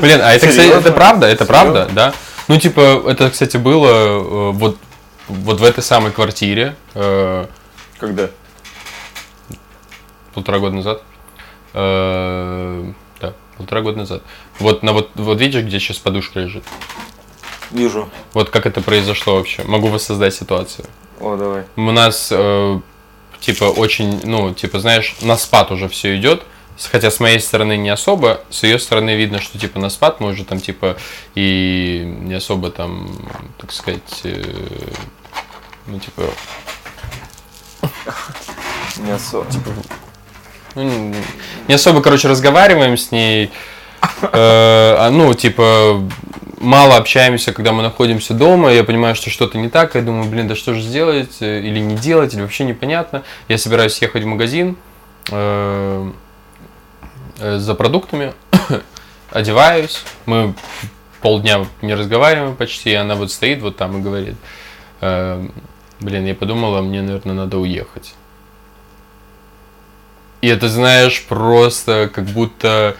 Блин, 0.01 0.21
а 0.23 0.33
это, 0.33 0.47
кстати, 0.47 0.69
это 0.79 0.92
правда, 0.92 1.27
это 1.27 1.45
правда, 1.45 1.88
да? 1.92 2.14
Ну, 2.49 2.59
типа, 2.59 3.03
это, 3.09 3.31
кстати, 3.31 3.57
было 3.57 3.88
э, 3.88 4.51
вот, 4.53 4.79
вот 5.27 5.59
в 5.61 5.64
этой 5.64 5.83
самой 5.83 6.12
квартире 6.12 6.77
э, 6.95 7.47
Когда? 7.99 8.31
полтора 10.35 10.59
года 10.61 10.77
назад. 10.77 11.03
Э, 11.75 12.85
Да, 13.21 13.33
полтора 13.57 13.81
года 13.81 13.99
назад. 13.99 14.23
Вот, 14.61 14.85
на 14.85 14.92
вот, 14.92 15.11
вот 15.16 15.40
видишь, 15.40 15.64
где 15.64 15.81
сейчас 15.81 15.99
подушка 15.99 16.38
лежит? 16.38 16.62
Вижу. 17.73 18.09
Вот 18.33 18.51
как 18.51 18.66
это 18.66 18.81
произошло 18.81 19.35
вообще? 19.35 19.64
Могу 19.64 19.88
воссоздать 19.88 20.35
ситуацию. 20.35 20.87
О, 21.21 21.35
давай. 21.37 21.64
У 21.75 21.90
нас, 21.90 22.29
э, 22.31 22.81
типа, 23.40 23.64
очень, 23.64 24.20
ну, 24.25 24.53
типа, 24.55 24.79
знаешь, 24.81 25.14
на 25.20 25.37
спад 25.37 25.70
уже 25.72 25.88
все 25.88 26.16
идет. 26.16 26.42
Хотя 26.92 27.11
с 27.11 27.20
моей 27.20 27.40
стороны 27.40 27.79
не 27.79 27.88
особо, 27.88 28.42
с 28.51 28.62
ее 28.62 28.79
стороны 28.79 29.16
видно, 29.16 29.40
что 29.40 29.59
типа 29.59 29.79
на 29.79 29.88
спад 29.88 30.20
мы 30.20 30.29
уже 30.29 30.44
там 30.44 30.61
типа 30.61 30.99
и 31.35 32.03
не 32.20 32.35
особо 32.35 32.70
там, 32.70 33.16
так 33.59 33.72
сказать, 33.72 34.20
э, 34.25 34.42
ну 35.87 35.99
типа, 35.99 36.25
Не 38.99 39.11
особо. 39.12 39.46
ну, 40.75 40.83
не- 40.83 41.14
не 41.68 41.75
особо, 41.75 42.03
короче, 42.03 42.29
разговариваем 42.29 42.96
с 42.99 43.11
ней, 43.11 43.51
э, 44.23 44.29
а, 44.33 45.11
ну 45.11 45.35
типа 45.35 46.03
мало 46.59 46.97
общаемся, 46.97 47.53
когда 47.53 47.73
мы 47.73 47.83
находимся 47.83 48.35
дома, 48.35 48.73
я 48.73 48.85
понимаю, 48.85 49.15
что 49.15 49.31
что-то 49.31 49.59
не 49.59 49.69
так, 49.69 49.95
я 49.95 50.03
думаю, 50.03 50.29
блин, 50.29 50.49
да 50.49 50.55
что 50.55 50.75
же 50.75 50.81
сделать, 50.81 51.37
э, 51.41 51.61
или 51.61 51.79
не 51.79 51.97
делать, 51.97 52.35
или 52.35 52.43
вообще 52.43 52.65
непонятно. 52.65 53.23
Я 53.49 53.59
собираюсь 53.59 54.01
ехать 54.01 54.25
в 54.25 54.27
магазин 54.27 54.77
э, 55.31 56.11
э, 57.39 57.59
за 57.59 57.75
продуктами, 57.75 58.35
одеваюсь, 59.31 60.03
мы 60.27 60.55
полдня 61.21 61.67
не 61.83 61.95
разговариваем 61.95 62.57
почти, 62.57 62.91
и 62.91 62.95
она 62.95 63.15
вот 63.15 63.31
стоит 63.33 63.63
вот 63.63 63.77
там 63.77 63.99
и 63.99 64.03
говорит, 64.03 64.37
блин, 65.01 66.27
я 66.27 66.35
подумала, 66.35 66.83
мне, 66.83 67.03
наверное, 67.03 67.35
надо 67.35 67.59
уехать. 67.59 68.15
И 70.41 70.49
это, 70.49 70.69
знаешь, 70.69 71.25
просто 71.25 72.11
как 72.13 72.25
будто 72.27 72.97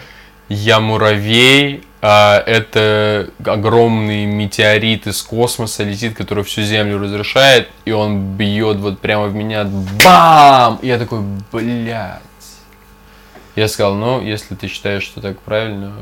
я 0.49 0.79
муравей, 0.79 1.83
а 2.01 2.41
это 2.45 3.29
огромный 3.43 4.25
метеорит 4.25 5.07
из 5.07 5.21
космоса 5.23 5.83
летит, 5.83 6.15
который 6.15 6.43
всю 6.43 6.61
Землю 6.61 6.99
разрушает, 6.99 7.69
и 7.85 7.91
он 7.91 8.35
бьет 8.35 8.77
вот 8.77 8.99
прямо 8.99 9.25
в 9.25 9.35
меня, 9.35 9.65
бам! 10.03 10.79
И 10.81 10.87
я 10.87 10.97
такой, 10.97 11.21
блядь. 11.51 12.21
Я 13.55 13.67
сказал, 13.67 13.95
ну, 13.95 14.21
если 14.21 14.53
ты 14.53 14.67
считаешь, 14.67 15.03
что 15.03 15.19
так 15.19 15.39
правильно, 15.41 15.93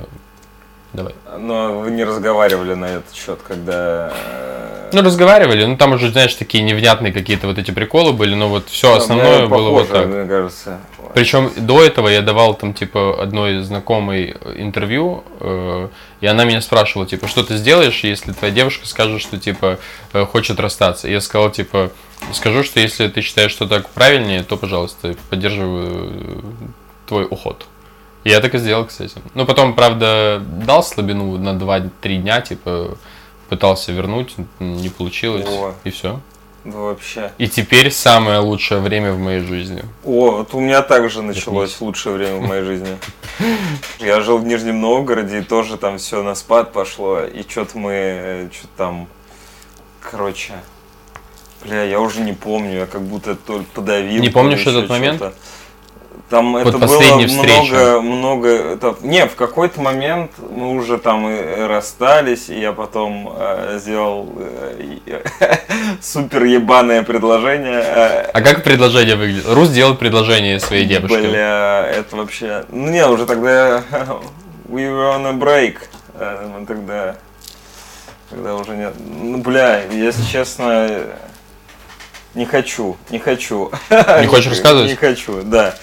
давай. 0.96 1.14
Но 1.38 1.80
вы 1.80 1.92
не 1.92 2.04
разговаривали 2.04 2.74
на 2.74 2.86
этот 2.86 3.14
счет, 3.14 3.40
когда... 3.48 4.12
э, 4.14 4.90
Ну, 4.94 5.02
разговаривали, 5.02 5.66
ну, 5.66 5.78
там 5.78 5.94
уже, 5.94 6.12
знаешь, 6.12 6.34
такие 6.36 6.64
невнятные 6.64 7.14
какие-то 7.14 7.48
вот 7.48 7.58
эти 7.58 7.72
приколы 7.72 8.14
были, 8.14 8.36
но 8.36 8.48
вот 8.50 8.70
все 8.70 8.96
основное 8.96 9.42
ну, 9.42 9.50
было 9.50 9.70
вот 9.70 9.88
похоже, 9.88 10.04
так. 10.06 10.14
Мне 10.14 10.26
кажется. 10.26 10.80
Причем 11.14 11.52
до 11.56 11.82
этого 11.82 12.10
я 12.10 12.22
давал 12.22 12.56
там, 12.56 12.74
типа, 12.74 13.22
одной 13.22 13.62
знакомой 13.62 14.36
интервью, 14.58 15.24
э, 15.40 15.88
и 16.22 16.26
она 16.28 16.44
меня 16.46 16.62
спрашивала, 16.62 17.08
типа, 17.08 17.28
что 17.28 17.44
ты 17.44 17.56
сделаешь, 17.58 18.04
если 18.04 18.34
твоя 18.34 18.54
девушка 18.54 18.86
скажет, 18.88 19.22
что, 19.22 19.38
типа, 19.38 19.78
э, 20.14 20.26
хочет 20.26 20.60
расстаться. 20.60 21.08
И 21.08 21.12
я 21.12 21.22
сказал, 21.22 21.52
типа, 21.52 21.92
скажу, 22.34 22.64
что 22.64 22.80
если 22.80 23.08
ты 23.08 23.22
считаешь, 23.22 23.52
что 23.52 23.68
так 23.68 23.90
правильнее, 23.90 24.44
то, 24.44 24.58
пожалуйста, 24.58 25.16
поддерживаю 25.30 26.12
э, 26.12 26.40
твой 27.08 27.26
уход. 27.30 27.66
Я 28.26 28.42
так 28.42 28.56
и 28.56 28.58
сделал, 28.58 28.86
кстати. 28.86 29.14
Ну, 29.36 29.46
потом, 29.46 29.76
правда, 29.76 30.42
дал 30.44 30.84
слабину 30.84 31.38
на 31.38 31.50
2-3 31.50 32.18
дня, 32.18 32.42
типа, 32.42 32.98
пытался 33.50 33.92
вернуть, 33.92 34.36
не 34.60 34.90
получилось, 34.90 35.46
О. 35.48 35.74
и 35.84 35.92
все. 35.92 36.20
Да 36.64 36.80
вообще. 36.80 37.32
И 37.38 37.48
теперь 37.48 37.92
самое 37.92 38.40
лучшее 38.40 38.82
время 38.82 39.14
в 39.14 39.20
моей 39.20 39.42
жизни. 39.42 39.84
О, 40.04 40.38
вот 40.38 40.56
у 40.56 40.60
меня 40.60 40.82
также 40.82 41.22
началось 41.22 41.80
лучшее 41.80 42.16
время 42.16 42.38
в 42.38 42.42
моей 42.42 42.64
жизни. 42.64 42.98
Я 44.00 44.20
жил 44.22 44.40
в 44.40 44.46
Нижнем 44.46 44.82
Новгороде, 44.82 45.40
и 45.40 45.42
тоже 45.44 45.78
там 45.78 46.00
все 46.00 46.24
на 46.24 46.34
спад 46.34 46.74
пошло. 46.74 47.22
И 47.22 47.44
что-то 47.48 47.78
мы, 47.78 48.50
что-то 48.52 48.74
там, 48.76 49.08
короче, 50.02 50.54
бля, 51.64 51.84
я 51.84 52.00
уже 52.00 52.22
не 52.22 52.34
помню, 52.34 52.80
я 52.80 52.86
как 52.88 53.04
будто 53.04 53.36
только 53.36 53.66
подавил. 53.66 54.20
Не 54.20 54.30
помнишь 54.30 54.66
этот 54.66 54.90
момент? 54.90 55.18
что-то. 55.18 55.36
Там 56.30 56.54
Вот 56.54 56.68
это 56.68 56.78
было 56.80 56.88
встреча. 57.28 57.34
много, 57.34 58.02
много. 58.02 58.48
Это, 58.50 58.96
не, 59.02 59.28
в 59.28 59.36
какой-то 59.36 59.80
момент 59.80 60.32
мы 60.40 60.76
уже 60.76 60.98
там 60.98 61.30
и 61.30 61.66
расстались, 61.68 62.50
и 62.50 62.60
я 62.60 62.72
потом 62.72 63.32
э, 63.38 63.78
сделал 63.80 64.34
э, 64.38 65.22
супер 66.02 66.44
ебаное 66.46 67.04
предложение. 67.04 67.80
э, 67.80 68.32
А 68.34 68.42
как 68.42 68.64
предложение 68.64 69.16
выглядит? 69.16 69.46
Рус 69.48 69.70
делает 69.70 70.00
предложение 70.00 70.60
своей 70.60 70.86
девушке. 70.86 71.20
Бля, 71.30 71.86
это 71.88 72.16
вообще... 72.16 72.66
Ну 72.70 72.90
не, 72.90 73.06
уже 73.06 73.28
тогда 73.28 73.84
we 74.68 74.82
were 74.90 75.16
on 75.16 75.28
a 75.28 75.34
break. 75.34 75.78
Э, 76.16 76.48
Мы 76.60 76.66
тогда... 76.66 77.18
Тогда 78.32 78.56
уже 78.56 78.76
нет... 78.76 78.94
Ну, 78.98 79.38
бля, 79.38 79.84
если 79.84 80.24
честно, 80.26 80.90
не 82.34 82.46
хочу, 82.46 82.98
не 83.12 83.20
хочу. 83.20 83.72
Не 83.92 84.26
хочешь 84.26 84.48
рассказывать? 84.50 84.90
Не 84.90 84.96
хочу, 84.96 85.44
да. 85.44 85.76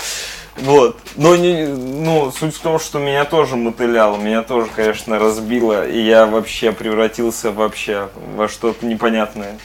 Вот. 0.56 0.98
Но 1.16 1.34
не, 1.36 1.66
ну, 1.66 2.30
суть 2.30 2.54
в 2.54 2.60
том, 2.60 2.78
что 2.78 2.98
меня 2.98 3.24
тоже 3.24 3.56
мотыляло, 3.56 4.16
меня 4.16 4.42
тоже, 4.42 4.68
конечно, 4.74 5.18
разбило, 5.18 5.86
и 5.88 5.98
я 6.00 6.26
вообще 6.26 6.72
превратился 6.72 7.50
вообще 7.50 8.08
во 8.36 8.48
что-то 8.48 8.84
непонятное. 8.86 9.58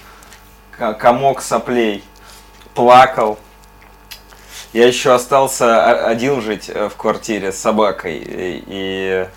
Комок 0.71 1.41
соплей. 1.41 2.03
Плакал. 2.73 3.37
Я 4.73 4.85
еще 4.87 5.13
остался 5.13 6.05
один 6.05 6.41
жить 6.41 6.69
э, 6.71 6.89
в 6.89 6.95
квартире 6.95 7.51
с 7.51 7.57
собакой, 7.57 8.17
и, 8.17 8.63
и, 8.67 9.27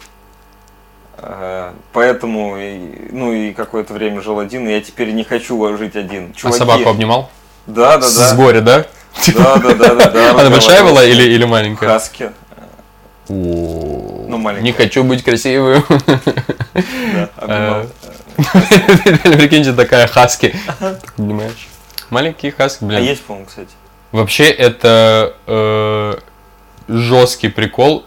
э, 1.19 1.73
поэтому, 1.93 2.59
и- 2.59 3.09
ну 3.13 3.33
и 3.33 3.53
какое-то 3.55 3.95
время 3.95 4.21
жил 4.21 4.39
один, 4.41 4.69
и 4.69 4.73
я 4.73 4.81
теперь 4.83 5.13
не 5.13 5.25
хочу 5.25 5.77
жить 5.77 5.97
один. 5.97 6.33
А 6.33 6.37
Чуваки, 6.37 6.59
собаку 6.59 6.91
обнимал? 6.91 7.31
Да, 7.67 7.97
да, 7.97 8.03
С 8.07 8.31
да. 8.33 8.37
горя, 8.37 8.61
да? 8.61 8.87
Да, 9.35 9.57
да, 9.57 9.75
да, 9.75 9.95
да, 9.95 10.11
да. 10.11 10.31
Она 10.33 10.51
большая 10.51 10.83
была 10.85 11.05
или, 11.05 11.23
или 11.23 11.45
маленькая? 11.45 11.89
Хаски. 11.89 12.31
Ну, 13.29 14.37
маленькая. 14.39 14.65
Не 14.65 14.73
хочу 14.73 15.05
быть 15.05 15.23
красивым. 15.23 15.85
Да, 15.89 17.29
обнимал. 17.37 17.87
Прикиньте, 19.23 19.73
такая 19.73 20.07
хаски. 20.07 20.55
Понимаешь? 21.17 21.69
Маленькие 22.11 22.53
хаски, 22.53 22.85
А 22.85 22.87
блин. 22.87 23.03
есть, 23.05 23.23
по-моему, 23.23 23.47
кстати. 23.47 23.71
Вообще 24.13 24.51
это 24.51 25.35
э, 25.47 26.15
жесткий 26.89 27.49
прикол 27.49 28.05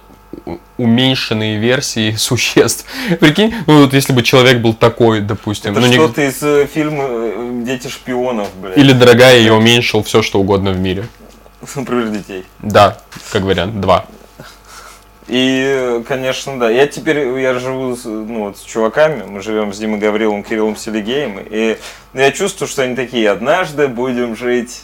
уменьшенные 0.78 1.58
версии 1.60 2.12
существ. 2.17 2.86
Прикинь, 3.19 3.54
ну 3.67 3.82
вот 3.82 3.93
если 3.93 4.13
бы 4.13 4.24
человек 4.24 4.60
был 4.60 4.74
такой, 4.74 5.22
допустим, 5.22 5.72
Это 5.72 5.82
ну, 5.82 5.88
не- 5.88 5.93
что-то 5.93 6.22
из 6.22 6.41
э, 6.41 6.67
фильма 6.67 7.06
э, 7.08 7.62
«Дети 7.65 7.88
шпионов», 7.88 8.50
блядь. 8.56 8.78
или 8.78 8.93
дорогая, 8.93 9.39
я 9.39 9.54
уменьшил 9.54 10.04
все, 10.04 10.22
что 10.22 10.39
угодно 10.39 10.72
в 10.72 10.80
мире. 10.80 11.06
Например, 11.76 12.08
детей. 12.08 12.46
Да, 12.60 12.98
как 13.32 13.43
вариант, 13.43 13.80
два. 13.80 14.06
И, 15.28 15.63
э, 15.65 16.04
конечно, 16.06 16.60
да. 16.60 16.69
Я 16.69 16.86
теперь, 16.88 17.19
я 17.39 17.58
живу 17.58 17.98
ну, 18.04 18.46
вот, 18.46 18.58
с 18.58 18.62
чуваками, 18.62 19.24
мы 19.24 19.41
живем 19.41 19.74
с 19.74 19.78
Димой 19.78 20.00
Гавриловым, 20.00 20.43
Кириллом 20.43 20.76
Селигеем, 20.76 21.39
и 21.39 21.78
ну, 22.13 22.19
я 22.19 22.32
чувствую, 22.32 22.67
что 22.67 22.84
они 22.84 22.96
такие, 22.96 23.30
однажды 23.30 23.88
будем 23.88 24.36
жить 24.36 24.82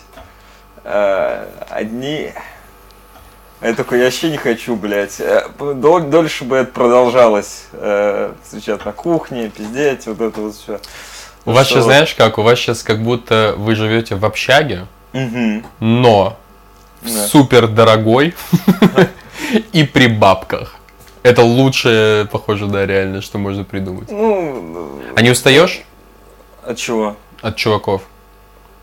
э, 0.84 1.46
одни. 1.70 2.32
Я 3.62 3.74
такой, 3.74 4.00
я 4.00 4.06
вообще 4.06 4.30
не 4.32 4.38
хочу, 4.38 4.76
блядь. 4.76 5.20
Э, 5.20 5.48
дол- 5.60 6.00
Дольше 6.02 6.46
бы 6.46 6.56
это 6.58 6.72
продолжалось. 6.72 7.64
Э, 7.74 8.32
Встречать 8.44 8.86
на 8.86 8.94
кухне, 8.94 9.50
пиздеть, 9.50 10.08
вот 10.08 10.22
это 10.22 10.40
вот 10.42 10.56
все. 10.56 10.80
У 11.46 11.52
вас 11.52 11.68
сейчас, 11.68 11.84
знаешь 11.84 12.16
как, 12.16 12.38
у 12.38 12.42
вас 12.44 12.58
сейчас 12.60 12.84
как 12.84 13.02
будто 13.02 13.56
вы 13.58 13.76
живете 13.76 14.16
в 14.16 14.24
общаге, 14.26 14.86
Угу. 15.14 15.64
но 15.80 16.38
Да. 17.02 17.28
супер 17.28 17.68
дорогой 17.68 18.34
и 19.74 19.84
при 19.84 20.08
бабках. 20.08 20.76
Это 21.24 21.42
лучшее, 21.42 22.26
похоже, 22.26 22.68
да, 22.68 22.86
реально, 22.86 23.22
что 23.22 23.40
можно 23.40 23.64
придумать. 23.66 24.10
Ну, 24.10 25.02
А 25.16 25.22
не 25.22 25.32
устаешь 25.32 25.82
от 26.64 26.78
чего? 26.78 27.18
от 27.42 27.56
чуваков? 27.58 28.04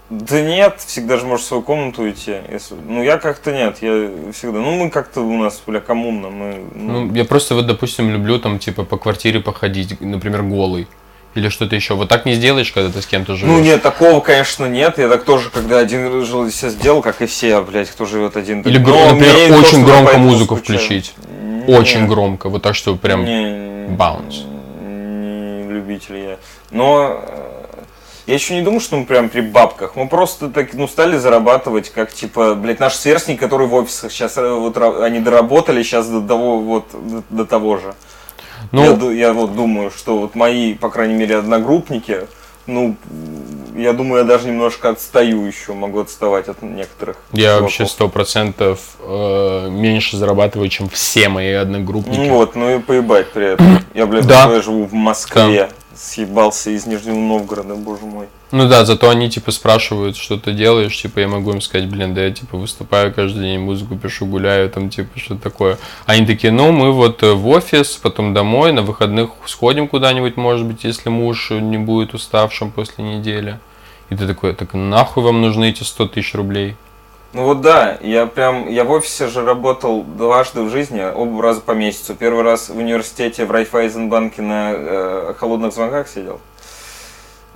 Да 0.09 0.41
нет, 0.41 0.77
всегда 0.87 1.17
же 1.17 1.27
можешь 1.27 1.45
в 1.47 1.49
свою 1.49 1.63
комнату 1.63 2.03
уйти. 2.03 2.37
Если... 2.53 2.77
Ну, 2.89 3.03
я 3.03 3.19
как-то 3.19 3.51
нет, 3.53 3.79
я 3.81 4.09
всегда... 4.33 4.59
Ну, 4.61 4.77
мы 4.77 4.89
как-то 4.91 5.21
у 5.23 5.37
нас, 5.37 5.61
бля, 5.67 5.81
коммуна, 5.81 6.31
мы... 6.31 6.61
Ну, 6.75 7.07
Ну, 7.07 7.15
я 7.15 7.25
просто 7.25 7.55
вот, 7.57 7.67
допустим, 7.67 8.11
люблю 8.13 8.39
там, 8.39 8.59
типа, 8.61 8.85
по 8.85 8.99
квартире 8.99 9.41
походить, 9.41 10.01
например, 10.01 10.43
голый. 10.43 10.87
Или 11.35 11.49
что-то 11.51 11.75
еще. 11.77 11.95
Вот 11.95 12.09
так 12.09 12.25
не 12.25 12.33
сделаешь, 12.35 12.73
когда 12.73 12.91
ты 12.91 13.03
с 13.03 13.07
кем-то 13.07 13.35
живешь? 13.35 13.51
Ну, 13.53 13.61
нет, 13.61 13.83
такого, 13.83 14.21
конечно, 14.21 14.65
нет. 14.67 14.97
Я 14.97 15.09
так 15.09 15.25
тоже, 15.25 15.51
когда 15.51 15.79
один 15.81 16.25
жил, 16.25 16.47
здесь 16.49 16.71
сделал, 16.73 17.03
как 17.03 17.21
и 17.21 17.27
все, 17.27 17.61
блядь, 17.61 17.91
кто 17.91 18.07
живет 18.07 18.37
один. 18.39 18.63
Или, 18.63 18.79
Но 18.79 18.89
гро- 18.89 19.13
например, 19.13 19.37
не 19.37 19.49
то, 19.49 19.59
очень 19.59 19.79
что 19.83 19.87
громко 19.87 20.19
музыку 20.19 20.57
скучаю. 20.57 20.79
включить. 20.79 21.15
Нет. 21.29 21.69
Очень 21.69 22.07
громко. 22.07 22.49
Вот 22.49 22.63
так, 22.63 22.75
что 22.75 22.95
прям... 22.97 23.25
Не, 23.25 23.87
баунс. 23.89 24.45
Не 24.81 25.65
любитель 25.69 26.17
я. 26.17 26.37
Но 26.71 27.21
э, 27.23 27.56
я 28.27 28.35
еще 28.35 28.55
не 28.55 28.63
думаю, 28.63 28.81
что 28.81 28.97
мы 28.97 29.05
прям 29.07 29.29
при 29.29 29.41
бабках. 29.41 29.95
Мы 29.97 30.09
просто 30.09 30.49
так, 30.49 30.75
ну, 30.75 30.89
стали 30.89 31.17
зарабатывать, 31.17 31.91
как, 31.91 32.13
типа, 32.13 32.55
блядь, 32.55 32.81
наши 32.81 32.97
сверстники, 32.99 33.39
которые 33.39 33.69
в 33.69 33.75
офисах 33.75 34.11
сейчас, 34.13 34.37
вот, 34.37 34.77
ра- 34.77 35.03
они 35.05 35.21
доработали 35.21 35.83
сейчас 35.83 36.09
до 36.09 36.21
того, 36.21 36.59
вот, 36.59 36.87
до, 36.93 37.23
до 37.31 37.45
того 37.47 37.77
же. 37.79 37.95
Ну, 38.73 39.11
я, 39.13 39.29
я 39.29 39.33
вот 39.33 39.55
думаю, 39.55 39.91
что 39.91 40.19
вот 40.19 40.35
мои, 40.35 40.75
по 40.75 40.89
крайней 40.91 41.15
мере, 41.15 41.37
одногруппники, 41.37 42.23
ну, 42.67 42.97
я 43.77 43.93
думаю, 43.93 44.23
я 44.23 44.25
даже 44.25 44.49
немножко 44.49 44.89
отстаю 44.89 45.45
еще, 45.47 45.73
могу 45.75 46.01
отставать 46.01 46.49
от 46.49 46.63
некоторых. 46.63 47.17
я 47.33 47.43
чуваков. 47.45 47.63
вообще 47.63 47.87
сто 47.87 48.09
процентов 48.09 48.81
э, 49.01 49.69
меньше 49.71 50.17
зарабатываю, 50.17 50.69
чем 50.69 50.89
все 50.89 51.29
мои 51.29 51.53
одногруппники. 51.53 52.19
Ну 52.29 52.35
вот, 52.35 52.57
ну 52.57 52.75
и 52.75 52.81
поебать 52.81 53.31
при 53.31 53.53
этом. 53.53 53.79
Я, 53.95 54.07
блядь, 54.07 54.27
Да. 54.27 54.61
живу 54.61 54.85
в 54.85 54.95
Москве. 54.95 55.71
Съебался 55.97 56.71
из 56.71 56.87
Нижнего 56.87 57.17
Новгорода, 57.17 57.75
боже 57.75 58.05
мой. 58.05 58.27
Ну 58.53 58.69
да, 58.69 58.85
зато 58.85 59.09
они 59.09 59.31
типа 59.31 59.51
спрашивают, 59.51 60.17
что 60.17 60.37
ты 60.37 60.53
делаешь, 60.53 61.01
типа 61.01 61.21
я 61.21 61.29
могу 61.29 61.53
им 61.53 61.61
сказать, 61.61 61.89
блин, 61.89 62.15
да 62.15 62.25
я 62.25 62.31
типа 62.31 62.59
выступаю 62.59 63.13
каждый 63.15 63.43
день, 63.43 63.59
музыку 63.61 63.97
пишу, 63.97 64.27
гуляю, 64.27 64.69
там 64.71 64.91
типа 64.91 65.19
что 65.19 65.37
такое. 65.37 65.79
Они 66.05 66.27
такие, 66.27 66.53
ну 66.53 66.71
мы 66.71 66.93
вот 66.93 67.23
э, 67.23 67.33
в 67.33 67.49
офис, 67.49 67.97
потом 67.97 68.35
домой, 68.35 68.73
на 68.73 68.83
выходных 68.83 69.31
сходим 69.47 69.89
куда-нибудь, 69.89 70.37
может 70.37 70.67
быть, 70.67 70.85
если 70.85 71.09
муж 71.09 71.51
не 71.51 71.79
будет 71.79 72.15
уставшим 72.15 72.71
после 72.71 73.03
недели. 73.03 73.59
И 74.11 74.17
ты 74.17 74.27
такой, 74.27 74.55
так 74.55 74.75
нахуй 74.75 75.25
вам 75.25 75.41
нужны 75.41 75.71
эти 75.71 75.83
100 75.83 76.09
тысяч 76.09 76.35
рублей? 76.35 76.77
Ну 77.37 77.45
вот 77.45 77.61
да, 77.61 77.99
я 78.01 78.25
прям, 78.25 78.67
я 78.67 78.85
в 78.85 78.91
офисе 78.91 79.27
же 79.29 79.45
работал 79.45 80.03
дважды 80.03 80.63
в 80.63 80.71
жизни, 80.71 81.03
оба 81.03 81.43
раза 81.43 81.61
по 81.61 81.73
месяцу. 81.73 82.15
Первый 82.15 82.43
раз 82.43 82.71
в 82.71 82.79
университете 82.79 83.45
в 83.45 83.51
Райфайзенбанке 83.51 84.41
на 84.41 84.73
э, 84.73 85.35
холодных 85.37 85.75
звонках 85.75 86.09
сидел. 86.09 86.41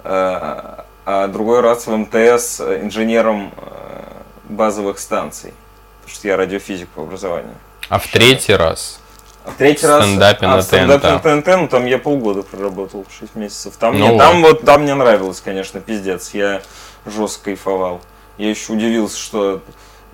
Э, 0.05 0.83
а 1.07 1.29
другой 1.29 1.61
раз 1.61 1.87
в 1.87 1.97
МТС 1.97 2.61
э, 2.61 2.81
инженером 2.83 3.55
э, 3.57 4.03
базовых 4.51 4.99
станций. 4.99 5.55
Потому 6.03 6.15
что 6.15 6.29
я 6.29 6.37
радиофизик 6.37 6.91
по 6.91 7.05
образованию. 7.05 7.55
А 7.89 7.99
в 7.99 8.07
третий 8.07 8.55
раз 8.55 9.01
А 9.47 9.51
в 9.53 9.55
третий 9.55 9.87
раз... 9.87 10.05
стендапе 10.05 10.45
а, 10.45 10.57
на 10.57 10.63
стендапе 10.63 11.09
ТНТ. 11.09 11.25
на 11.25 11.41
ТНТ, 11.41 11.47
ну 11.59 11.69
там 11.69 11.87
я 11.87 11.97
полгода 11.97 12.43
проработал, 12.43 13.07
6 13.19 13.35
месяцев. 13.35 13.73
Там, 13.79 13.99
Ну 13.99 14.09
мне, 14.09 14.19
там 14.19 14.43
вот. 14.43 14.59
вот 14.59 14.65
там 14.67 14.83
мне 14.83 14.93
нравилось, 14.93 15.41
конечно, 15.41 15.81
пиздец. 15.81 16.35
Я 16.35 16.61
жестко 17.07 17.45
кайфовал. 17.45 18.03
Я 18.41 18.49
еще 18.49 18.73
удивился, 18.73 19.19
что 19.19 19.61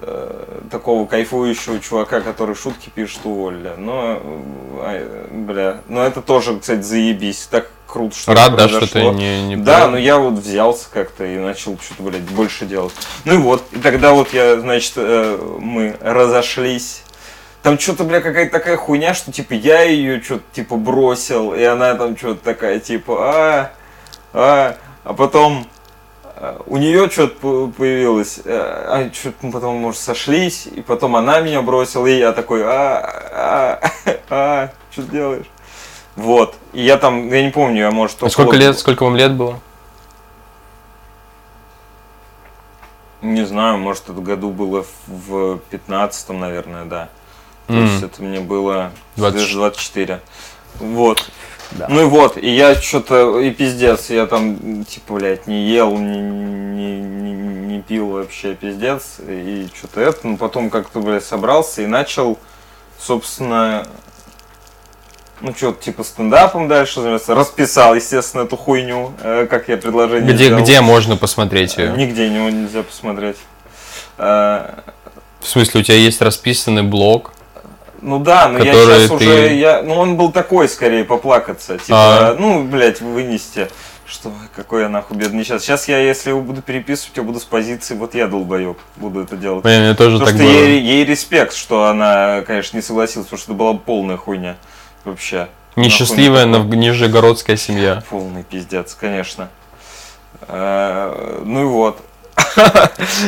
э, 0.01 0.61
такого 0.69 1.07
кайфующего 1.07 1.79
чувака, 1.79 2.21
который 2.21 2.57
шутки 2.57 2.91
пишет, 2.93 3.21
уволили. 3.23 3.71
Но, 3.79 4.21
э, 4.83 5.29
бля, 5.31 5.83
но 5.87 6.03
это 6.03 6.21
тоже, 6.23 6.59
кстати, 6.59 6.83
заебись. 6.83 7.47
Так 7.49 7.71
круто, 7.87 8.17
что 8.17 8.35
рад, 8.35 8.57
да, 8.57 8.69
что 8.69 8.91
ты 8.91 9.01
не, 9.11 9.47
не 9.47 9.57
Да, 9.57 9.87
но 9.87 9.97
я 9.97 10.19
вот 10.19 10.41
взялся 10.41 10.89
как-то 10.93 11.25
и 11.25 11.39
начал 11.39 11.79
что-то, 11.79 12.03
блядь, 12.03 12.23
больше 12.23 12.67
делать. 12.67 12.95
Ну 13.25 13.35
и 13.35 13.37
вот, 13.37 13.63
и 13.71 13.79
тогда 13.79 14.13
вот 14.13 14.33
я, 14.33 14.59
значит, 14.59 14.95
э, 14.97 15.39
мы 15.61 15.95
разошлись. 16.01 17.05
Там 17.63 17.79
что-то, 17.79 18.03
бля, 18.03 18.21
какая-то 18.21 18.51
такая 18.51 18.77
хуйня, 18.77 19.15
что, 19.15 19.31
типа, 19.31 19.53
я 19.53 19.83
ее 19.83 20.21
что-то, 20.21 20.43
типа, 20.53 20.75
бросил, 20.75 21.55
и 21.55 21.63
она 21.63 21.95
там 21.95 22.17
что-то 22.17 22.43
такая, 22.43 22.81
типа, 22.81 23.17
а, 23.21 23.73
а, 24.33 24.77
а 25.05 25.15
потом 25.15 25.69
у 26.67 26.77
нее 26.77 27.09
что-то 27.11 27.73
появилось, 27.77 28.41
э, 28.45 28.51
а 28.55 29.11
что-то 29.13 29.37
мы 29.43 29.53
потом, 29.53 29.77
может, 29.77 30.01
сошлись, 30.01 30.67
и 30.67 30.83
потом 30.83 31.17
она 31.17 31.41
меня 31.41 31.63
бросила, 31.63 32.07
и 32.07 32.19
я 32.19 32.33
такой, 32.33 32.63
а, 32.65 33.81
а, 33.81 33.91
а, 34.29 34.71
что 34.91 35.03
ты 35.03 35.09
делаешь? 35.11 35.47
Вот, 36.15 36.55
и 36.73 36.83
я 36.83 36.99
там, 36.99 37.29
я 37.29 37.43
не 37.43 37.51
помню, 37.51 37.83
я, 37.83 37.91
может, 37.91 38.23
А 38.23 38.29
сколько 38.29 38.57
лет, 38.57 38.79
сколько 38.79 39.05
вам 39.05 39.17
лет 39.17 39.33
было? 39.33 39.61
Не 43.23 43.45
знаю, 43.47 43.79
может, 43.79 44.05
это 44.05 44.21
году 44.21 44.51
было 44.51 44.85
в 45.07 45.59
15 45.71 46.31
наверное, 46.31 46.85
да. 46.85 47.09
То 47.67 47.73
М. 47.75 47.85
есть 47.85 48.03
это 48.03 48.23
мне 48.23 48.41
было 48.41 48.93
20. 49.17 49.53
24. 49.55 50.21
Вот. 50.79 51.29
Ну 51.89 52.03
и 52.03 52.05
вот, 52.05 52.37
и 52.37 52.49
я 52.49 52.75
что-то, 52.75 53.41
и 53.41 53.51
пиздец, 53.51 54.11
я 54.11 54.27
там, 54.27 54.85
типа, 54.85 55.15
блядь, 55.15 55.47
не 55.47 55.69
ел, 55.69 55.97
не, 55.97 56.19
не, 56.21 57.01
не, 57.01 57.33
не 57.33 57.83
пил 57.83 58.09
вообще, 58.11 58.55
пиздец, 58.55 59.17
и 59.27 59.69
что-то 59.77 60.01
это, 60.01 60.27
ну 60.27 60.37
потом 60.37 60.71
как-то, 60.71 61.01
блядь, 61.01 61.25
собрался 61.25 61.83
и 61.83 61.87
начал, 61.87 62.39
собственно, 62.99 63.87
ну 65.41 65.55
что-то 65.55 65.83
типа 65.83 66.03
стендапом 66.05 66.69
дальше 66.69 67.01
заниматься, 67.01 67.35
расписал, 67.35 67.95
естественно, 67.95 68.43
эту 68.43 68.57
хуйню, 68.57 69.13
э, 69.23 69.47
как 69.51 69.69
я 69.69 69.77
предложение 69.77 70.33
Где, 70.35 70.47
сделал. 70.47 70.63
где 70.63 70.81
можно 70.81 71.17
посмотреть 71.17 71.77
ее? 71.77 71.93
Нигде 71.93 72.29
него 72.31 72.49
нельзя 72.49 72.83
посмотреть. 72.83 73.37
Э, 74.19 74.79
В 75.41 75.47
смысле, 75.47 75.81
у 75.81 75.83
тебя 75.83 75.97
есть 75.99 76.23
расписанный 76.23 76.83
блог? 76.83 77.33
Ну 78.07 78.21
да, 78.21 78.49
но 78.49 78.61
я 78.63 78.73
сейчас 78.73 79.09
ты- 79.09 79.15
уже, 79.17 79.55
я, 79.55 79.83
ну 79.83 79.95
он 79.95 80.17
был 80.17 80.31
такой 80.31 80.69
скорее 80.69 81.05
поплакаться, 81.05 81.77
типа, 81.77 82.29
А. 82.31 82.37
ну, 82.39 82.63
блядь, 82.63 83.01
вынести, 83.01 83.69
что, 84.07 84.33
какой 84.55 84.83
я 84.83 84.89
нахуй 84.89 85.17
бедный 85.17 85.43
сейчас. 85.45 85.63
Сейчас 85.65 85.89
я, 85.89 85.99
если 85.99 86.31
его 86.31 86.41
буду 86.41 86.63
переписывать, 86.63 87.17
я 87.17 87.25
буду 87.25 87.41
с 87.41 87.45
позиции, 87.45 87.97
вот 87.97 88.15
я 88.15 88.29
долбоеб, 88.29 88.79
буду 88.95 89.23
это 89.25 89.37
делать. 89.37 89.65
Блин, 89.65 89.81
мне 89.83 89.95
тоже 89.95 90.19
Потому 90.21 90.39
так 90.39 90.47
что 90.47 90.55
было. 90.55 90.63
ей, 90.67 90.81
ей 90.81 91.05
респект, 91.05 91.53
что 91.53 91.87
она, 91.87 92.43
конечно, 92.47 92.77
не 92.77 92.83
согласилась, 92.83 93.27
потому 93.27 93.41
что 93.41 93.51
это 93.53 93.59
была 93.59 93.75
полная 93.75 94.17
хуйня 94.17 94.55
вообще. 95.05 95.49
Несчастливая 95.75 96.47
Нахуй 96.47 96.77
нижегородская 96.77 97.57
семья. 97.57 98.05
Полный 98.09 98.45
пиздец, 98.45 98.95
конечно. 98.95 99.49
Э, 100.47 101.43
Ну 101.45 101.63
и 101.63 101.65
вот. 101.65 102.01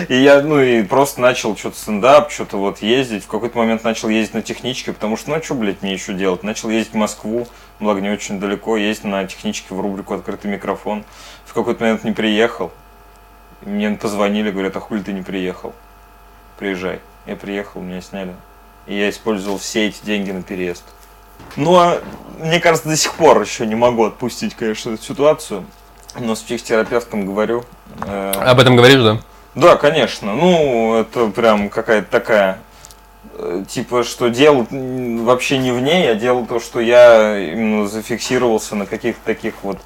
И 0.09 0.15
я, 0.15 0.43
ну 0.43 0.61
и 0.61 0.83
просто 0.83 1.21
начал 1.21 1.57
что-то 1.57 1.77
стендап, 1.77 2.31
что-то 2.31 2.59
вот 2.59 2.83
ездить. 2.83 3.25
В 3.25 3.29
какой-то 3.29 3.57
момент 3.59 3.85
начал 3.85 4.09
ездить 4.09 4.35
на 4.35 4.43
техничке, 4.43 4.93
потому 4.93 5.17
что, 5.17 5.31
ну 5.31 5.37
а 5.37 5.43
что, 5.43 5.55
блядь, 5.55 5.83
мне 5.83 5.93
еще 5.93 6.13
делать? 6.13 6.43
Начал 6.43 6.71
ездить 6.71 6.93
в 6.93 6.97
Москву, 6.97 7.47
благо 7.81 8.01
не 8.01 8.11
очень 8.11 8.39
далеко, 8.41 8.77
ездить 8.77 9.05
на 9.05 9.25
техничке 9.27 9.75
в 9.75 9.81
рубрику 9.81 10.15
«Открытый 10.15 10.51
микрофон». 10.51 11.05
В 11.45 11.55
какой-то 11.55 11.83
момент 11.83 12.05
не 12.05 12.13
приехал. 12.13 12.73
Мне 13.63 13.91
позвонили, 13.91 14.51
говорят, 14.51 14.77
а 14.77 14.81
хули 14.81 15.03
ты 15.03 15.13
не 15.13 15.23
приехал? 15.23 15.75
Приезжай. 16.59 17.01
Я 17.27 17.37
приехал, 17.37 17.81
меня 17.81 18.01
сняли. 18.01 18.35
И 18.87 18.95
я 18.97 19.11
использовал 19.11 19.59
все 19.59 19.89
эти 19.89 20.05
деньги 20.05 20.31
на 20.31 20.43
переезд. 20.43 20.85
Ну, 21.57 21.75
а 21.77 22.01
мне 22.39 22.61
кажется, 22.61 22.89
до 22.89 22.97
сих 22.97 23.15
пор 23.15 23.41
еще 23.41 23.67
не 23.67 23.75
могу 23.75 24.05
отпустить, 24.05 24.55
конечно, 24.55 24.91
эту 24.91 25.03
ситуацию. 25.03 25.65
Но 26.19 26.35
с 26.35 26.41
психотерапевтом 26.41 27.27
говорю. 27.27 27.65
э, 28.07 28.33
Об 28.37 28.61
этом 28.61 28.77
говоришь, 28.77 29.03
да? 29.03 29.19
Да, 29.55 29.77
конечно. 29.77 30.35
Ну, 30.35 30.95
это 30.97 31.29
прям 31.29 31.69
какая-то 31.69 32.11
такая, 32.11 32.59
э, 33.35 33.65
типа, 33.69 34.05
что 34.05 34.29
дело 34.29 34.67
вообще 34.71 35.59
не 35.59 35.71
в 35.73 35.81
ней, 35.81 36.11
а 36.11 36.15
дело 36.15 36.45
то, 36.47 36.61
что 36.61 36.81
я 36.81 37.39
именно 37.39 37.87
зафиксировался 37.89 38.75
на 38.77 38.87
каких-то 38.87 39.21
таких 39.25 39.55
вот, 39.63 39.79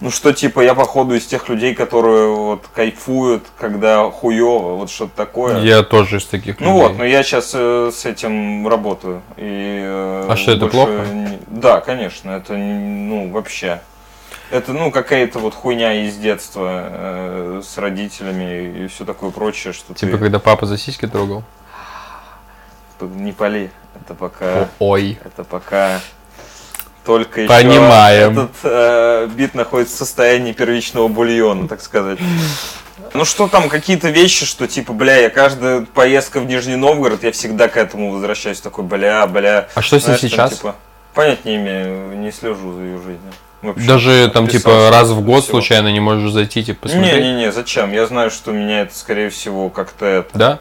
ну, 0.00 0.10
что, 0.10 0.32
типа, 0.32 0.60
я, 0.60 0.74
походу, 0.74 1.14
из 1.14 1.26
тех 1.26 1.48
людей, 1.48 1.74
которые 1.74 2.28
вот 2.34 2.64
кайфуют, 2.74 3.44
когда 3.58 4.10
хуево, 4.10 4.76
вот 4.76 4.90
что-то 4.90 5.12
такое. 5.16 5.60
Я 5.60 5.82
тоже 5.82 6.16
из 6.18 6.24
таких 6.24 6.58
Ну 6.60 6.66
людей. 6.74 6.82
вот, 6.88 6.98
но 6.98 7.04
я 7.04 7.22
сейчас 7.22 7.54
с 7.54 8.04
этим 8.04 8.66
работаю. 8.66 9.22
И, 9.36 9.80
э, 9.84 10.26
А 10.28 10.36
что, 10.36 10.52
это 10.52 10.66
плохо? 10.66 11.04
не- 11.12 11.38
Да, 11.46 11.80
конечно, 11.80 12.30
это 12.32 12.54
ну 12.54 13.30
вообще. 13.30 13.80
Это 14.52 14.74
ну 14.74 14.90
какая-то 14.90 15.38
вот 15.38 15.54
хуйня 15.54 15.94
из 16.04 16.16
детства 16.16 16.88
э, 16.90 17.62
с 17.64 17.78
родителями 17.78 18.84
и 18.84 18.86
все 18.86 19.06
такое 19.06 19.30
прочее, 19.30 19.72
что 19.72 19.94
Типа, 19.94 20.12
ты 20.12 20.18
когда 20.18 20.38
папа 20.38 20.66
за 20.66 20.76
сиськи 20.76 21.06
трогал? 21.06 21.42
не 23.00 23.32
пали. 23.32 23.70
Это 24.00 24.14
пока, 24.14 24.68
Ой. 24.78 25.18
это 25.24 25.42
пока 25.42 26.00
только 27.04 27.40
еще 27.40 27.48
Понимаем. 27.48 28.32
этот 28.32 28.50
э, 28.62 29.26
бит 29.34 29.54
находится 29.54 29.96
в 29.96 29.98
состоянии 29.98 30.52
первичного 30.52 31.08
бульона, 31.08 31.66
так 31.66 31.80
сказать. 31.80 32.18
Ну 33.14 33.24
что 33.24 33.48
там, 33.48 33.70
какие-то 33.70 34.10
вещи, 34.10 34.44
что 34.44 34.68
типа, 34.68 34.92
бля, 34.92 35.16
я 35.16 35.30
каждая 35.30 35.80
поездка 35.94 36.40
в 36.40 36.44
Нижний 36.44 36.76
Новгород, 36.76 37.24
я 37.24 37.32
всегда 37.32 37.68
к 37.68 37.76
этому 37.78 38.12
возвращаюсь, 38.12 38.60
такой, 38.60 38.84
бля, 38.84 39.26
бля. 39.26 39.68
А 39.74 39.82
что 39.82 39.98
с 39.98 40.06
ним 40.06 40.16
Знаешь, 40.16 40.20
там, 40.20 40.30
сейчас? 40.30 40.58
типа, 40.58 40.76
понять 41.14 41.44
не 41.46 41.56
имею, 41.56 42.18
не 42.18 42.30
слежу 42.30 42.74
за 42.74 42.80
ее 42.82 42.98
жизнью. 42.98 43.32
Вообще. 43.62 43.86
Даже 43.86 44.30
там 44.34 44.48
типа 44.48 44.90
раз 44.90 45.10
в 45.10 45.24
год 45.24 45.44
всего. 45.44 45.60
случайно 45.60 45.92
не 45.92 46.00
можешь 46.00 46.32
зайти, 46.32 46.64
типа 46.64 46.82
посмотреть? 46.82 47.22
Не-не-не, 47.22 47.52
зачем? 47.52 47.92
Я 47.92 48.06
знаю, 48.06 48.30
что 48.30 48.50
меня 48.52 48.82
это, 48.82 48.94
скорее 48.94 49.30
всего, 49.30 49.70
как-то 49.70 50.04
это 50.04 50.28
Да? 50.34 50.58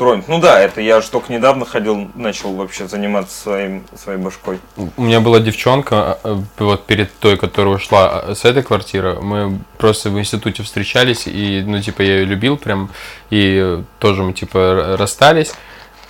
тронет. 0.00 0.28
Ну 0.28 0.40
да, 0.40 0.58
это 0.58 0.80
я 0.80 1.02
же 1.02 1.10
только 1.10 1.30
недавно 1.30 1.66
ходил, 1.66 2.10
начал 2.14 2.54
вообще 2.54 2.88
заниматься 2.88 3.38
своим, 3.38 3.84
своей 3.94 4.18
башкой. 4.18 4.58
У 4.96 5.02
меня 5.02 5.20
была 5.20 5.40
девчонка, 5.40 6.18
э, 6.24 6.38
вот 6.58 6.86
перед 6.86 7.12
той, 7.18 7.36
которая 7.36 7.74
ушла 7.74 8.24
э, 8.26 8.34
с 8.34 8.46
этой 8.46 8.62
квартиры, 8.62 9.20
мы 9.20 9.58
просто 9.76 10.08
в 10.08 10.18
институте 10.18 10.62
встречались, 10.62 11.26
и, 11.26 11.62
ну, 11.66 11.82
типа, 11.82 12.00
я 12.00 12.20
ее 12.20 12.24
любил 12.24 12.56
прям, 12.56 12.88
и 13.28 13.82
тоже 13.98 14.22
мы, 14.22 14.32
типа, 14.32 14.96
расстались. 14.98 15.52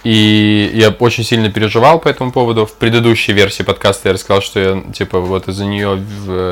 И 0.05 0.71
я 0.75 0.91
очень 0.91 1.25
сильно 1.25 1.51
переживал 1.51 1.99
по 1.99 2.09
этому 2.09 2.33
поводу. 2.33 2.65
В 2.65 2.73
предыдущей 2.75 3.33
версии 3.33 3.63
подкаста 3.63 4.09
я 4.09 4.15
рассказал, 4.15 4.41
что 4.43 4.61
я, 4.61 4.83
типа, 4.93 5.21
вот 5.21 5.49
из-за 5.49 5.67
нее 5.67 5.97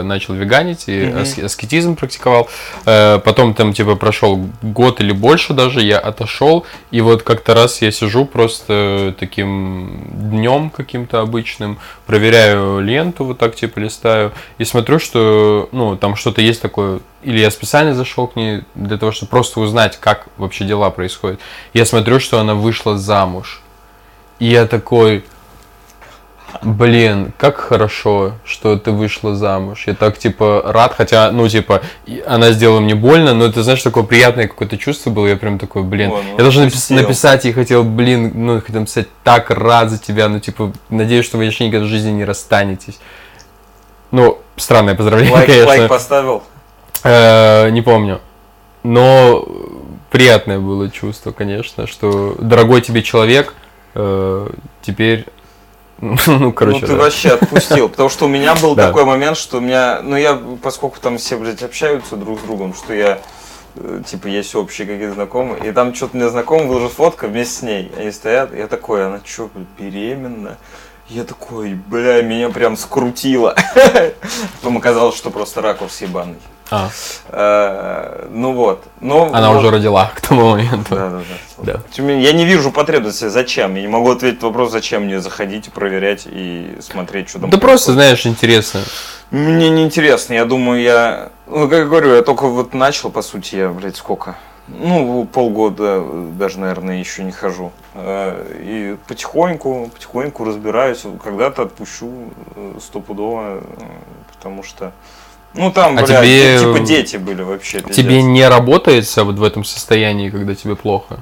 начал 0.03 0.35
веганить 0.35 0.85
и 0.87 1.01
аске- 1.05 1.45
аскетизм 1.45 1.97
практиковал. 1.97 2.49
Э, 2.85 3.19
Потом 3.25 3.55
там, 3.55 3.73
типа, 3.73 3.97
прошел 3.97 4.49
год 4.63 5.01
или 5.01 5.13
больше 5.13 5.55
даже, 5.55 5.81
я 5.81 5.99
отошел, 5.99 6.67
и 6.91 7.01
вот 7.01 7.23
как-то 7.23 7.55
раз 7.55 7.81
я 7.83 7.91
сижу 7.91 8.25
просто 8.27 9.15
таким 9.19 10.03
днем 10.13 10.71
каким-то 10.71 11.21
обычным, 11.21 11.79
проверяю 12.09 12.81
ленту, 12.81 13.27
вот 13.27 13.39
так, 13.39 13.55
типа, 13.55 13.81
листаю, 13.81 14.33
и 14.57 14.65
смотрю, 14.65 14.99
что, 14.99 15.69
ну, 15.73 15.95
там 15.95 16.17
что-то 16.17 16.41
есть 16.41 16.63
такое, 16.63 17.01
или 17.23 17.39
я 17.39 17.51
специально 17.51 17.93
зашел 17.93 18.27
к 18.27 18.35
ней 18.35 18.63
для 18.75 18.97
того, 18.97 19.13
чтобы 19.13 19.29
просто 19.29 19.61
узнать, 19.61 19.99
как 20.01 20.27
вообще 20.39 20.65
дела 20.65 20.89
происходят. 20.89 21.39
Я 21.75 21.85
смотрю, 21.85 22.19
что 22.19 22.41
она 22.41 22.55
вышла 22.55 22.97
замуж. 22.97 23.61
И 24.39 24.47
я 24.47 24.67
такой, 24.67 25.23
блин, 26.63 27.33
как 27.37 27.57
хорошо, 27.57 28.33
что 28.45 28.77
ты 28.77 28.91
вышла 28.91 29.35
замуж. 29.35 29.85
Я 29.87 29.95
так, 29.95 30.19
типа, 30.19 30.63
рад, 30.67 30.95
хотя, 30.97 31.31
ну, 31.31 31.49
типа, 31.49 31.83
и 32.07 32.23
она 32.27 32.53
сделала 32.53 32.81
мне 32.81 32.95
больно, 32.95 33.35
но 33.35 33.47
это, 33.47 33.63
знаешь, 33.63 33.83
такое 33.83 34.05
приятное 34.05 34.49
какое-то 34.49 34.77
чувство 34.79 35.11
было. 35.11 35.27
Я 35.27 35.37
прям 35.37 35.59
такой, 35.59 35.83
блин, 35.83 36.11
О, 36.11 36.23
ну, 36.23 36.37
я 36.37 36.43
должен 36.43 36.67
напис- 36.67 36.95
написать 36.95 37.45
ей 37.45 37.53
хотел, 37.53 37.85
блин, 37.85 38.33
ну, 38.35 38.61
хотел 38.61 38.81
написать, 38.81 39.09
так 39.25 39.51
рад 39.51 39.91
за 39.91 39.99
тебя, 39.99 40.29
ну, 40.29 40.41
типа, 40.41 40.73
надеюсь, 40.89 41.25
что 41.25 41.39
вы 41.39 41.45
еще 41.45 41.67
никогда 41.67 41.87
в 41.87 41.89
жизни 41.89 42.11
не 42.11 42.25
расстанетесь. 42.25 42.99
Ну, 44.11 44.39
странное 44.57 44.95
поздравление, 44.95 45.35
Лайк, 45.35 45.47
конечно. 45.47 45.69
лайк 45.69 45.89
поставил. 45.89 46.43
Э, 47.05 47.69
не 47.71 47.83
помню. 47.83 48.21
Но 48.83 49.47
приятное 50.11 50.59
было 50.59 50.91
чувство, 50.91 51.33
конечно, 51.33 51.87
что 51.87 52.35
дорогой 52.39 52.81
тебе 52.81 53.03
человек 53.03 53.55
э, 53.95 54.49
теперь, 54.83 55.27
ну, 56.27 56.53
короче, 56.53 56.81
ну 56.81 56.87
ты 56.87 56.93
да. 56.95 57.03
вообще 57.03 57.31
отпустил. 57.31 57.89
Потому 57.89 58.09
что 58.09 58.27
у 58.27 58.29
меня 58.29 58.55
был 58.55 58.75
Да. 58.77 58.87
такой 58.89 59.05
момент, 59.05 59.37
что 59.37 59.59
у 59.59 59.61
меня, 59.61 60.01
ну 60.03 60.17
я, 60.17 60.41
поскольку 60.63 61.01
там 61.01 61.19
все, 61.19 61.37
блядь, 61.37 61.63
общаются 61.63 62.17
друг 62.17 62.39
с 62.39 62.43
другом, 62.43 62.73
что 62.75 62.95
я, 62.95 63.21
э, 63.75 64.03
типа, 64.07 64.29
есть 64.29 64.55
общие 64.55 64.87
какие-то 64.87 65.15
знакомые, 65.15 65.69
и 65.69 65.73
там 65.73 65.93
что-то 65.95 66.17
мне 66.17 66.29
знакомый 66.29 66.69
выложил 66.69 66.89
фотка 66.89 67.27
вместе 67.27 67.55
с 67.55 67.63
ней. 67.63 67.93
Они 67.97 68.13
стоят, 68.13 68.55
я 68.55 68.69
такой, 68.69 69.07
она 69.07 69.21
что, 69.25 69.51
беременна? 69.79 70.57
Я 71.09 71.25
такой, 71.25 71.75
бля, 71.75 72.23
меня 72.23 72.51
прям 72.51 72.77
скрутило. 72.77 73.57
Потом 74.61 74.77
оказалось, 74.77 75.17
что 75.17 75.31
просто 75.31 75.63
ракурс 75.63 76.01
ебаный. 76.03 76.37
А, 76.71 76.91
Э, 77.31 78.27
Ну 78.31 78.53
вот. 78.53 78.85
Ну, 79.01 79.33
она 79.33 79.51
вот. 79.53 79.59
уже 79.61 79.71
родила 79.71 80.11
к 80.15 80.21
тому 80.21 80.51
моменту. 80.51 80.95
Да, 80.95 81.11
да, 81.11 81.19
да. 81.19 81.73
Да. 81.75 81.81
Тем 81.91 82.07
не 82.07 82.13
менее, 82.15 82.27
Я 82.31 82.33
не 82.37 82.45
вижу 82.45 82.71
потребности, 82.71 83.29
зачем. 83.29 83.75
Я 83.75 83.83
не 83.83 83.89
могу 83.89 84.11
ответить 84.11 84.43
вопрос, 84.43 84.71
зачем 84.73 85.05
мне 85.05 85.21
заходить, 85.21 85.73
проверять 85.73 86.27
и 86.27 86.77
смотреть, 86.81 87.29
что 87.31 87.39
там 87.41 87.51
Да 87.51 87.59
просто, 87.59 87.93
происходит. 87.93 87.95
знаешь, 87.97 88.27
интересно. 88.27 88.81
Мне 89.31 89.71
не 89.71 89.85
интересно. 89.85 90.35
Я 90.35 90.45
думаю, 90.45 90.81
я... 90.83 91.31
Ну, 91.47 91.69
как 91.69 91.79
я 91.81 91.85
говорю, 91.85 92.15
я 92.15 92.23
только 92.23 92.47
вот 92.47 92.75
начал, 92.75 93.11
по 93.11 93.23
сути, 93.23 93.57
я, 93.57 93.69
блядь, 93.71 93.97
сколько? 93.97 94.37
Ну, 94.69 95.25
полгода 95.33 96.05
даже, 96.39 96.59
наверное, 96.61 96.99
еще 97.01 97.25
не 97.25 97.33
хожу. 97.33 97.73
Э, 97.95 98.45
И 98.63 98.97
потихоньку, 99.09 99.91
потихоньку 99.95 100.45
разбираюсь. 100.45 101.05
Когда-то 101.25 101.63
отпущу 101.63 102.11
э, 102.57 102.75
стопудово, 102.81 103.59
э, 103.59 103.63
потому 104.35 104.63
что... 104.63 104.93
Ну, 105.55 105.73
там, 105.73 105.99
А 105.99 106.03
блядь, 106.03 106.21
тебе- 106.23 106.59
типа 106.61 106.79
дети 106.87 107.17
были 107.17 107.43
вообще. 107.43 107.79
пиздец. 107.79 107.97
Тебе 107.97 108.23
не 108.23 108.47
работается 108.47 109.25
вот 109.25 109.37
в 109.37 109.43
этом 109.43 109.65
состоянии, 109.65 110.31
когда 110.31 110.55
тебе 110.55 110.77
плохо? 110.77 111.19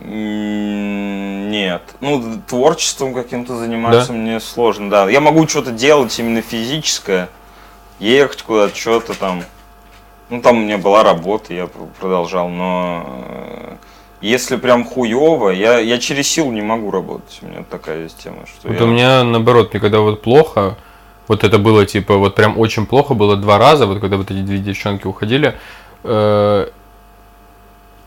Нет. 0.00 1.82
Ну, 2.00 2.40
творчеством 2.46 3.14
каким-то 3.14 3.56
заниматься 3.56 4.12
мне 4.12 4.40
сложно, 4.40 4.90
да. 4.90 5.08
Я 5.08 5.20
могу 5.20 5.46
что-то 5.48 5.70
делать 5.70 6.16
именно 6.18 6.42
физическое, 6.42 7.28
ехать 7.98 8.42
куда-то, 8.42 8.76
что-то 8.76 9.14
там. 9.18 9.42
Ну, 10.30 10.40
там 10.40 10.58
у 10.58 10.60
меня 10.60 10.78
была 10.78 11.02
работа, 11.02 11.52
я 11.54 11.66
пр- 11.66 11.86
продолжал, 12.00 12.48
но 12.48 13.04
э, 13.28 13.76
если 14.22 14.56
прям 14.56 14.84
хуево, 14.84 15.50
я, 15.50 15.78
я 15.78 15.98
через 15.98 16.28
силу 16.28 16.50
не 16.50 16.62
могу 16.62 16.90
работать. 16.90 17.38
У 17.42 17.46
меня 17.46 17.62
такая 17.70 18.04
есть 18.04 18.18
тема, 18.22 18.38
что 18.46 18.68
Вот 18.68 18.78
я- 18.78 18.84
у 18.84 18.86
меня 18.88 19.22
наоборот, 19.22 19.72
мне 19.72 19.80
когда 19.80 20.00
вот 20.00 20.22
плохо, 20.22 20.76
вот 21.28 21.44
это 21.44 21.58
было 21.58 21.86
типа, 21.86 22.16
вот 22.16 22.34
прям 22.34 22.58
очень 22.58 22.86
плохо 22.86 23.14
было 23.14 23.36
два 23.36 23.58
раза, 23.58 23.86
вот 23.86 24.00
когда 24.00 24.16
вот 24.16 24.30
эти 24.30 24.40
две 24.40 24.58
девчонки 24.58 25.06
уходили, 25.06 25.54
э, 26.04 26.68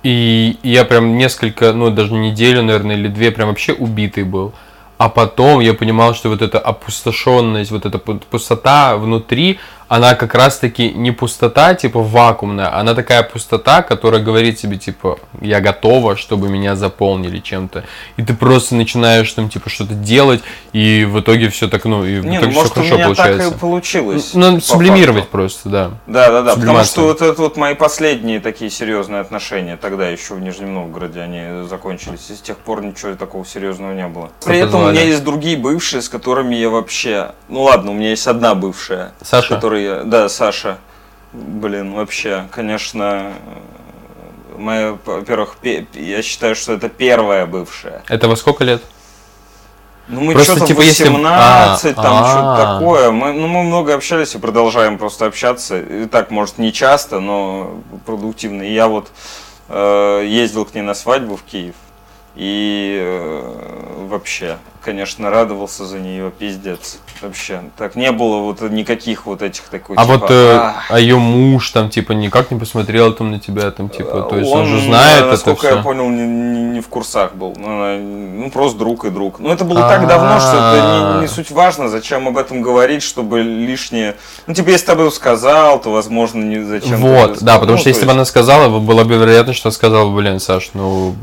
и 0.04 0.58
я 0.64 0.86
прям 0.86 1.18
несколько, 1.18 1.74
ну 1.74 1.90
даже 1.90 2.14
неделю, 2.14 2.64
наверное, 2.64 2.96
или 2.96 3.08
две 3.08 3.32
прям 3.32 3.50
вообще 3.50 3.74
убитый 3.74 4.24
был. 4.24 4.54
А 4.98 5.10
потом 5.10 5.60
я 5.60 5.74
понимал, 5.74 6.16
что 6.16 6.30
вот 6.30 6.42
эта 6.42 6.60
опустошенность, 6.60 7.72
вот 7.72 7.86
эта 7.86 8.00
пу- 8.00 8.24
пустота 8.30 8.98
внутри, 8.98 9.60
она 9.88 10.16
как 10.16 10.36
раз-таки 10.36 10.92
не 10.92 11.12
пустота, 11.12 11.74
типа 11.74 12.02
вакуумная, 12.02 12.78
она 12.78 12.94
такая 12.94 13.24
пустота, 13.24 13.82
которая 13.82 14.22
говорит 14.22 14.58
тебе, 14.58 14.78
типа, 14.78 15.20
я 15.42 15.62
готова, 15.62 16.18
чтобы 16.18 16.50
меня 16.50 16.76
заполнили 16.76 17.40
чем-то. 17.40 17.86
И 18.18 18.24
ты 18.24 18.34
просто 18.34 18.76
начинаешь 18.76 19.32
там, 19.32 19.50
типа, 19.50 19.70
что-то 19.70 19.94
делать, 19.94 20.42
и 20.74 21.06
в 21.10 21.20
итоге 21.20 21.50
все 21.50 21.68
так, 21.68 21.86
ну, 21.86 22.06
и 22.06 22.20
в 22.20 22.26
Не, 22.26 22.32
ну, 22.32 22.36
итоге 22.38 22.52
все 22.52 22.60
может, 22.60 22.72
у 22.72 22.76
хорошо 22.76 22.96
меня 22.96 23.06
получается. 23.06 23.44
так 23.50 23.56
и 23.56 23.60
получилось. 23.60 24.32
Ну, 24.34 24.56
по 24.56 24.62
сублимировать 24.62 25.24
факту. 25.24 25.32
просто, 25.32 25.70
да. 25.70 25.92
Да, 26.08 26.32
да, 26.32 26.42
да. 26.42 26.56
Потому 26.56 26.84
что 26.84 27.02
вот 27.04 27.22
это 27.22 27.42
вот 27.42 27.58
мои 27.58 27.76
последние 27.76 28.40
такие 28.40 28.70
серьезные 28.70 29.22
отношения, 29.22 29.78
тогда 29.78 30.10
еще 30.10 30.34
в 30.34 30.40
Нижнем 30.42 30.74
Новгороде 30.74 31.22
они 31.22 31.68
закончились. 31.68 32.30
И 32.30 32.36
с 32.36 32.42
тех 32.42 32.58
пор 32.58 32.84
ничего 32.84 33.16
такого 33.16 33.46
серьезного 33.46 33.94
не 33.94 34.08
было. 34.08 34.32
При 34.46 34.60
этом 34.60 34.84
у 34.84 34.90
меня 34.92 35.04
есть 35.04 35.24
другие 35.24 35.58
бывшие, 35.58 36.02
с 36.02 36.10
которыми 36.10 36.56
я 36.56 36.70
вообще. 36.70 37.32
Ну 37.48 37.64
ладно, 37.64 37.92
у 37.92 37.94
меня 37.94 38.10
есть 38.10 38.28
одна 38.28 38.54
бывшая. 38.56 39.12
Саша? 39.22 39.56
С 39.56 39.60
которой 39.78 39.84
я. 39.84 40.04
Да, 40.04 40.30
Саша. 40.30 40.78
Блин, 41.34 41.94
вообще, 41.94 42.48
конечно. 42.52 43.34
Моя, 44.58 44.98
во-первых, 45.06 45.58
пе- 45.62 45.86
я 45.94 46.22
считаю, 46.24 46.56
что 46.56 46.74
это 46.74 46.90
первая 46.90 47.46
бывшая. 47.46 48.02
Это 48.08 48.28
во 48.28 48.36
сколько 48.36 48.64
лет? 48.64 48.82
Ну, 50.08 50.22
мы 50.22 50.34
Просто, 50.34 50.54
что-то 50.54 50.68
типа, 50.68 50.82
если- 50.82 51.10
18, 51.10 51.98
А, 51.98 52.02
там 52.02 52.16
а. 52.24 52.32
что-то 52.32 52.74
такое. 52.80 53.12
Мы, 53.12 53.34
ну, 53.34 53.48
мы 53.48 53.64
много 53.64 53.94
общались 53.94 54.34
и 54.36 54.40
продолжаем 54.40 54.98
просто 54.98 55.26
общаться. 55.26 55.80
И 55.80 56.06
так, 56.08 56.32
может, 56.32 56.58
не 56.58 56.72
часто, 56.72 57.20
но 57.20 57.82
продуктивно. 58.06 58.64
И 58.64 58.74
я 58.74 58.88
вот 58.88 59.12
э, 59.70 60.24
ездил 60.26 60.66
к 60.66 60.74
ней 60.74 60.82
на 60.82 60.94
свадьбу 60.94 61.36
в 61.36 61.44
Киев. 61.44 61.76
И 62.36 62.98
э, 63.02 64.06
вообще, 64.10 64.58
конечно, 64.82 65.30
радовался 65.30 65.86
за 65.86 66.00
нее, 66.00 66.32
пиздец. 66.32 67.00
Вообще. 67.22 67.62
Так 67.78 67.96
не 67.96 68.12
было 68.12 68.38
вот 68.40 68.62
никаких 68.62 69.26
вот 69.26 69.42
этих 69.42 69.64
такой, 69.64 69.96
А 69.96 70.04
типа, 70.04 70.18
вот 70.18 70.32
э, 70.32 70.56
«А, 70.56 70.76
а 70.90 71.00
ее 71.00 71.18
муж 71.18 71.72
там, 71.72 71.90
типа, 71.90 72.12
никак 72.14 72.52
не 72.52 72.60
посмотрел 72.60 73.14
там 73.14 73.32
на 73.32 73.40
тебя, 73.40 73.72
там, 73.72 73.90
типа, 73.90 74.22
то 74.24 74.38
есть 74.38 74.52
он, 74.52 74.62
Он, 74.62 74.68
же 74.68 74.82
знает 74.82 75.18
э, 75.18 75.22
это 75.22 75.32
насколько 75.32 75.68
я 75.68 75.78
понял, 75.78 76.10
не, 76.10 76.24
не- 76.28 76.64
не 76.64 76.82
в 76.82 76.88
курсах 76.88 77.34
был. 77.36 77.54
Ну, 77.58 77.98
ну, 77.98 78.52
просто 78.52 78.78
друг 78.80 79.06
и 79.06 79.10
друг. 79.10 79.40
Ну, 79.40 79.52
это 79.52 79.66
было 79.66 79.82
так 79.82 80.08
давно, 80.08 80.40
что 80.40 80.50
это 80.58 81.16
не, 81.16 81.22
не 81.22 81.28
суть 81.28 81.52
важно, 81.52 81.90
зачем 81.90 82.28
об 82.28 82.38
этом 82.38 82.62
говорить, 82.62 83.04
чтобы 83.04 83.42
лишнее... 83.42 84.16
Ну, 84.46 84.54
типа, 84.54 84.70
если 84.70 84.94
бы 84.94 85.12
сказал, 85.12 85.82
то, 85.82 85.92
возможно, 85.92 86.44
не 86.44 86.64
зачем... 86.64 86.98
Вот, 87.00 87.40
да, 87.42 87.56
потому 87.56 87.74
Ну, 87.74 87.78
что 87.78 87.86
то 87.86 87.90
если 87.90 88.06
бы 88.06 88.12
она 88.12 88.26
сказала, 88.26 88.80
была 88.80 89.04
бы 89.04 89.16
вероятность, 89.16 89.60
что 89.60 89.72
сказала, 89.72 90.10
блин, 90.14 90.40
Саш, 90.40 90.72
ну, 90.74 91.16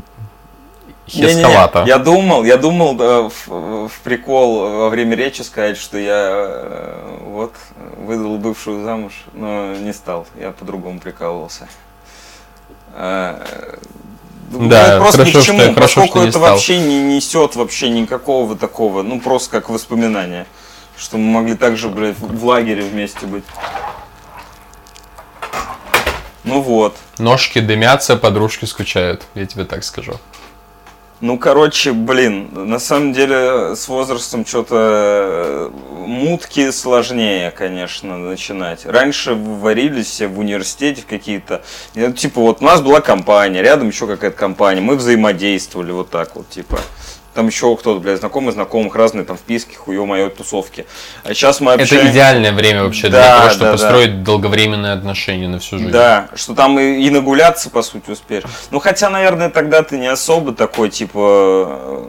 Хесковато. 1.07 1.83
Я 1.87 1.97
думал, 1.99 2.43
я 2.43 2.57
думал 2.57 2.95
да, 2.95 3.21
в, 3.29 3.47
в 3.87 3.91
прикол 4.03 4.59
во 4.79 4.89
время 4.89 5.15
речи 5.15 5.41
сказать, 5.43 5.77
что 5.77 5.97
я 5.97 6.31
э, 6.35 7.17
вот 7.25 7.53
выдал 7.97 8.37
бывшую 8.37 8.83
замуж, 8.83 9.13
но 9.33 9.73
не 9.75 9.93
стал. 9.93 10.25
Я 10.39 10.51
по-другому 10.51 10.99
прикалывался. 10.99 11.67
Э, 12.95 13.45
ну, 14.51 14.67
Да, 14.67 14.87
это 14.87 14.97
просто 15.01 15.17
хорошо, 15.19 15.37
ни 15.37 15.41
к 15.41 15.43
что- 15.43 15.45
чему, 15.45 15.59
хорошо, 15.59 15.81
поскольку 15.81 16.07
что 16.09 16.19
не 16.23 16.29
это 16.29 16.39
стал. 16.39 16.51
вообще 16.53 16.79
не 16.79 17.03
несет 17.15 17.55
вообще 17.55 17.89
никакого 17.89 18.55
такого, 18.55 19.03
ну 19.03 19.19
просто 19.19 19.51
как 19.51 19.69
воспоминание. 19.69 20.45
Что 20.97 21.17
мы 21.17 21.29
могли 21.41 21.55
также, 21.55 21.89
блядь, 21.89 22.17
в 22.17 22.45
лагере 22.45 22.81
вместе 22.83 23.25
быть. 23.25 23.43
Ну 26.45 26.61
вот. 26.61 26.95
Ножки 27.17 27.59
дымятся, 27.59 28.15
подружки 28.15 28.65
скучают, 28.65 29.23
я 29.33 29.45
тебе 29.45 29.65
так 29.65 29.83
скажу. 29.83 30.13
Ну, 31.21 31.37
короче, 31.37 31.93
блин, 31.93 32.49
на 32.53 32.77
самом 32.77 33.13
деле 33.13 33.75
с 33.75 33.87
возрастом 33.87 34.45
что-то 34.45 35.71
мутки 36.05 36.71
сложнее, 36.71 37.51
конечно, 37.51 38.17
начинать. 38.17 38.85
Раньше 38.85 39.33
варились 39.33 40.07
все 40.07 40.27
в 40.27 40.39
университете 40.39 41.03
в 41.03 41.05
какие-то... 41.05 41.63
ну, 41.93 42.11
Типа, 42.11 42.41
вот 42.41 42.61
у 42.61 42.65
нас 42.65 42.81
была 42.81 42.99
компания, 42.99 43.61
рядом 43.61 43.87
еще 43.87 44.07
какая-то 44.07 44.37
компания, 44.37 44.81
мы 44.81 44.97
взаимодействовали 44.97 45.91
вот 45.91 46.09
так 46.09 46.35
вот, 46.35 46.49
типа. 46.49 46.79
Там 47.35 47.47
еще 47.47 47.75
кто-то, 47.75 47.99
блядь, 47.99 48.19
знакомый 48.19 48.53
знакомых, 48.53 48.95
разные 48.95 49.25
там 49.25 49.35
вписки, 49.37 49.75
хуё 49.75 50.05
моё 50.05 50.29
тусовки. 50.29 50.85
А 51.25 51.33
сейчас 51.33 51.59
мы 51.59 51.73
общаемся... 51.73 51.95
Это 51.97 52.11
идеальное 52.11 52.53
время 52.53 52.83
вообще 52.83 53.09
для 53.09 53.19
Да, 53.19 53.37
того, 53.39 53.49
чтобы 53.49 53.63
да, 53.65 53.65
да. 53.65 53.71
построить 53.73 54.23
долговременные 54.23 54.93
отношения 54.93 55.49
на 55.49 55.59
всю 55.59 55.77
жизнь. 55.77 55.91
Да, 55.91 56.29
что 56.33 56.55
там 56.55 56.79
и, 56.79 57.05
и 57.05 57.09
нагуляться, 57.09 57.69
по 57.69 57.81
сути, 57.81 58.09
успеешь. 58.11 58.43
Ну, 58.71 58.79
хотя, 58.79 59.09
наверное, 59.09 59.49
тогда 59.49 59.83
ты 59.83 59.97
не 59.97 60.07
особо 60.07 60.53
такой, 60.53 60.89
типа, 60.89 61.19
э, 61.67 62.05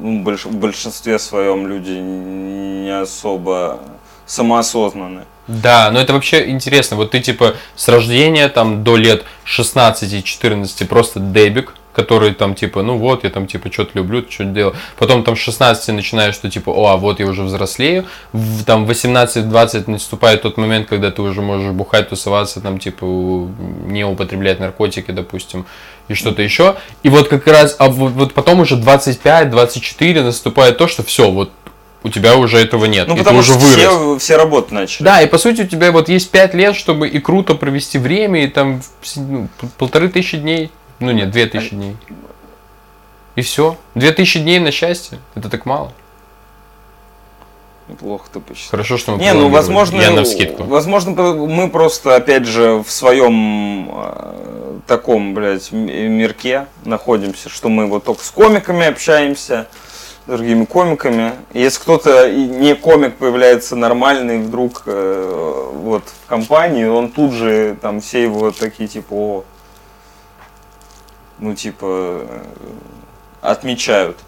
ну, 0.00 0.22
больш- 0.22 0.46
в 0.48 0.54
большинстве 0.56 1.18
своем 1.18 1.66
люди 1.68 1.90
не 1.90 3.02
особо 3.02 3.80
самоосознанны. 4.24 5.24
Да, 5.46 5.90
но 5.90 6.00
это 6.00 6.14
вообще 6.14 6.48
интересно. 6.48 6.96
Вот 6.96 7.10
ты 7.10 7.20
типа 7.20 7.56
с 7.76 7.88
рождения 7.88 8.48
там 8.48 8.82
до 8.84 8.96
лет 8.96 9.24
16-14 9.44 10.86
просто 10.86 11.20
дебик, 11.20 11.74
который 11.98 12.32
там 12.32 12.54
типа, 12.54 12.82
ну 12.82 12.96
вот, 12.96 13.24
я 13.24 13.30
там 13.30 13.48
типа 13.48 13.72
что-то 13.72 13.90
люблю, 13.94 14.24
что-то 14.28 14.50
делаю. 14.50 14.76
Потом 14.96 15.24
там 15.24 15.34
с 15.34 15.40
16 15.40 15.88
начинаешь, 15.96 16.32
что 16.32 16.48
типа, 16.48 16.70
о, 16.70 16.92
а 16.92 16.96
вот 16.96 17.18
я 17.18 17.26
уже 17.26 17.42
взрослею. 17.42 18.04
В, 18.32 18.62
там 18.62 18.84
18-20 18.86 19.90
наступает 19.90 20.42
тот 20.42 20.58
момент, 20.58 20.86
когда 20.88 21.10
ты 21.10 21.22
уже 21.22 21.42
можешь 21.42 21.72
бухать, 21.72 22.08
тусоваться, 22.08 22.60
там 22.60 22.78
типа 22.78 23.04
не 23.04 24.04
употреблять 24.04 24.60
наркотики, 24.60 25.10
допустим, 25.10 25.66
и 26.06 26.14
что-то 26.14 26.40
еще. 26.40 26.76
И 27.02 27.08
вот 27.08 27.26
как 27.26 27.44
раз, 27.48 27.74
а 27.80 27.88
вот, 27.88 28.12
вот 28.12 28.32
потом 28.32 28.60
уже 28.60 28.76
25-24 28.76 30.22
наступает 30.22 30.78
то, 30.78 30.86
что 30.86 31.02
все, 31.02 31.32
вот 31.32 31.50
у 32.04 32.10
тебя 32.10 32.36
уже 32.36 32.58
этого 32.58 32.84
нет, 32.84 33.08
Ну, 33.08 33.14
и 33.14 33.18
ты 33.18 33.24
потому 33.24 33.40
уже 33.40 33.54
что 33.54 33.60
вырос. 33.60 33.76
все, 33.76 34.18
все 34.18 34.36
работы 34.36 34.72
начали. 34.72 35.04
Да, 35.04 35.20
и 35.20 35.26
по 35.26 35.36
сути 35.36 35.62
у 35.62 35.66
тебя 35.66 35.90
вот 35.90 36.08
есть 36.08 36.30
5 36.30 36.54
лет, 36.54 36.76
чтобы 36.76 37.08
и 37.08 37.18
круто 37.18 37.56
провести 37.56 37.98
время, 37.98 38.44
и 38.44 38.46
там 38.46 38.82
ну, 39.16 39.48
полторы 39.78 40.08
тысячи 40.08 40.36
дней, 40.36 40.70
ну 41.00 41.10
нет, 41.12 41.30
две 41.30 41.46
тысячи 41.46 41.74
дней. 41.74 41.96
И 43.36 43.42
все. 43.42 43.76
Две 43.94 44.12
тысячи 44.12 44.40
дней 44.40 44.58
на 44.58 44.70
счастье. 44.72 45.18
Это 45.34 45.48
так 45.48 45.64
мало. 45.66 45.92
Неплохо 47.88 48.28
ты 48.32 48.40
посчитал. 48.40 48.70
Хорошо, 48.72 48.98
что 48.98 49.12
мы 49.12 49.18
Не, 49.18 49.32
ну 49.32 49.48
возможно, 49.48 50.00
Я 50.00 50.10
навскидку. 50.10 50.64
возможно, 50.64 51.12
мы 51.12 51.70
просто, 51.70 52.16
опять 52.16 52.44
же, 52.44 52.82
в 52.82 52.90
своем 52.90 53.88
э, 53.90 54.78
таком, 54.86 55.32
блядь, 55.32 55.72
м- 55.72 55.86
мирке 55.86 56.66
находимся, 56.84 57.48
что 57.48 57.70
мы 57.70 57.86
вот 57.86 58.04
только 58.04 58.22
с 58.22 58.30
комиками 58.30 58.84
общаемся, 58.86 59.68
с 60.26 60.30
другими 60.30 60.66
комиками. 60.66 61.32
Если 61.54 61.80
кто-то 61.80 62.30
не 62.30 62.74
комик 62.74 63.16
появляется 63.16 63.74
нормальный 63.74 64.38
вдруг 64.42 64.82
э, 64.84 65.70
вот 65.76 66.02
в 66.24 66.28
компании, 66.28 66.84
он 66.84 67.08
тут 67.08 67.32
же 67.32 67.74
там 67.80 68.02
все 68.02 68.22
его 68.22 68.50
такие 68.50 68.86
типа, 68.86 69.14
о, 69.14 69.44
ну 71.38 71.54
типа 71.54 72.26
отмечают. 73.40 74.18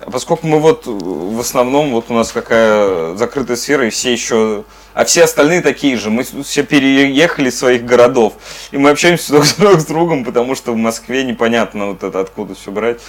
А 0.00 0.10
поскольку 0.10 0.46
мы 0.46 0.58
вот 0.60 0.86
э, 0.86 0.90
в 0.90 1.40
основном, 1.40 1.92
вот 1.92 2.06
у 2.08 2.14
нас 2.14 2.32
какая 2.32 3.14
закрытая 3.16 3.56
сфера, 3.56 3.86
и 3.86 3.90
все 3.90 4.12
еще... 4.12 4.64
А 4.92 5.04
все 5.04 5.24
остальные 5.24 5.60
такие 5.60 5.96
же. 5.96 6.10
Мы 6.10 6.24
все 6.24 6.62
переехали 6.62 7.48
из 7.48 7.58
своих 7.58 7.84
городов. 7.84 8.34
И 8.70 8.76
мы 8.76 8.90
общаемся 8.90 9.32
друг 9.32 9.44
с, 9.44 9.54
друг 9.56 9.80
с 9.80 9.86
другом, 9.86 10.24
потому 10.24 10.54
что 10.54 10.72
в 10.72 10.76
Москве 10.76 11.24
непонятно 11.24 11.86
вот 11.86 12.02
это 12.02 12.20
откуда 12.20 12.54
все 12.54 12.70
брать. 12.70 13.00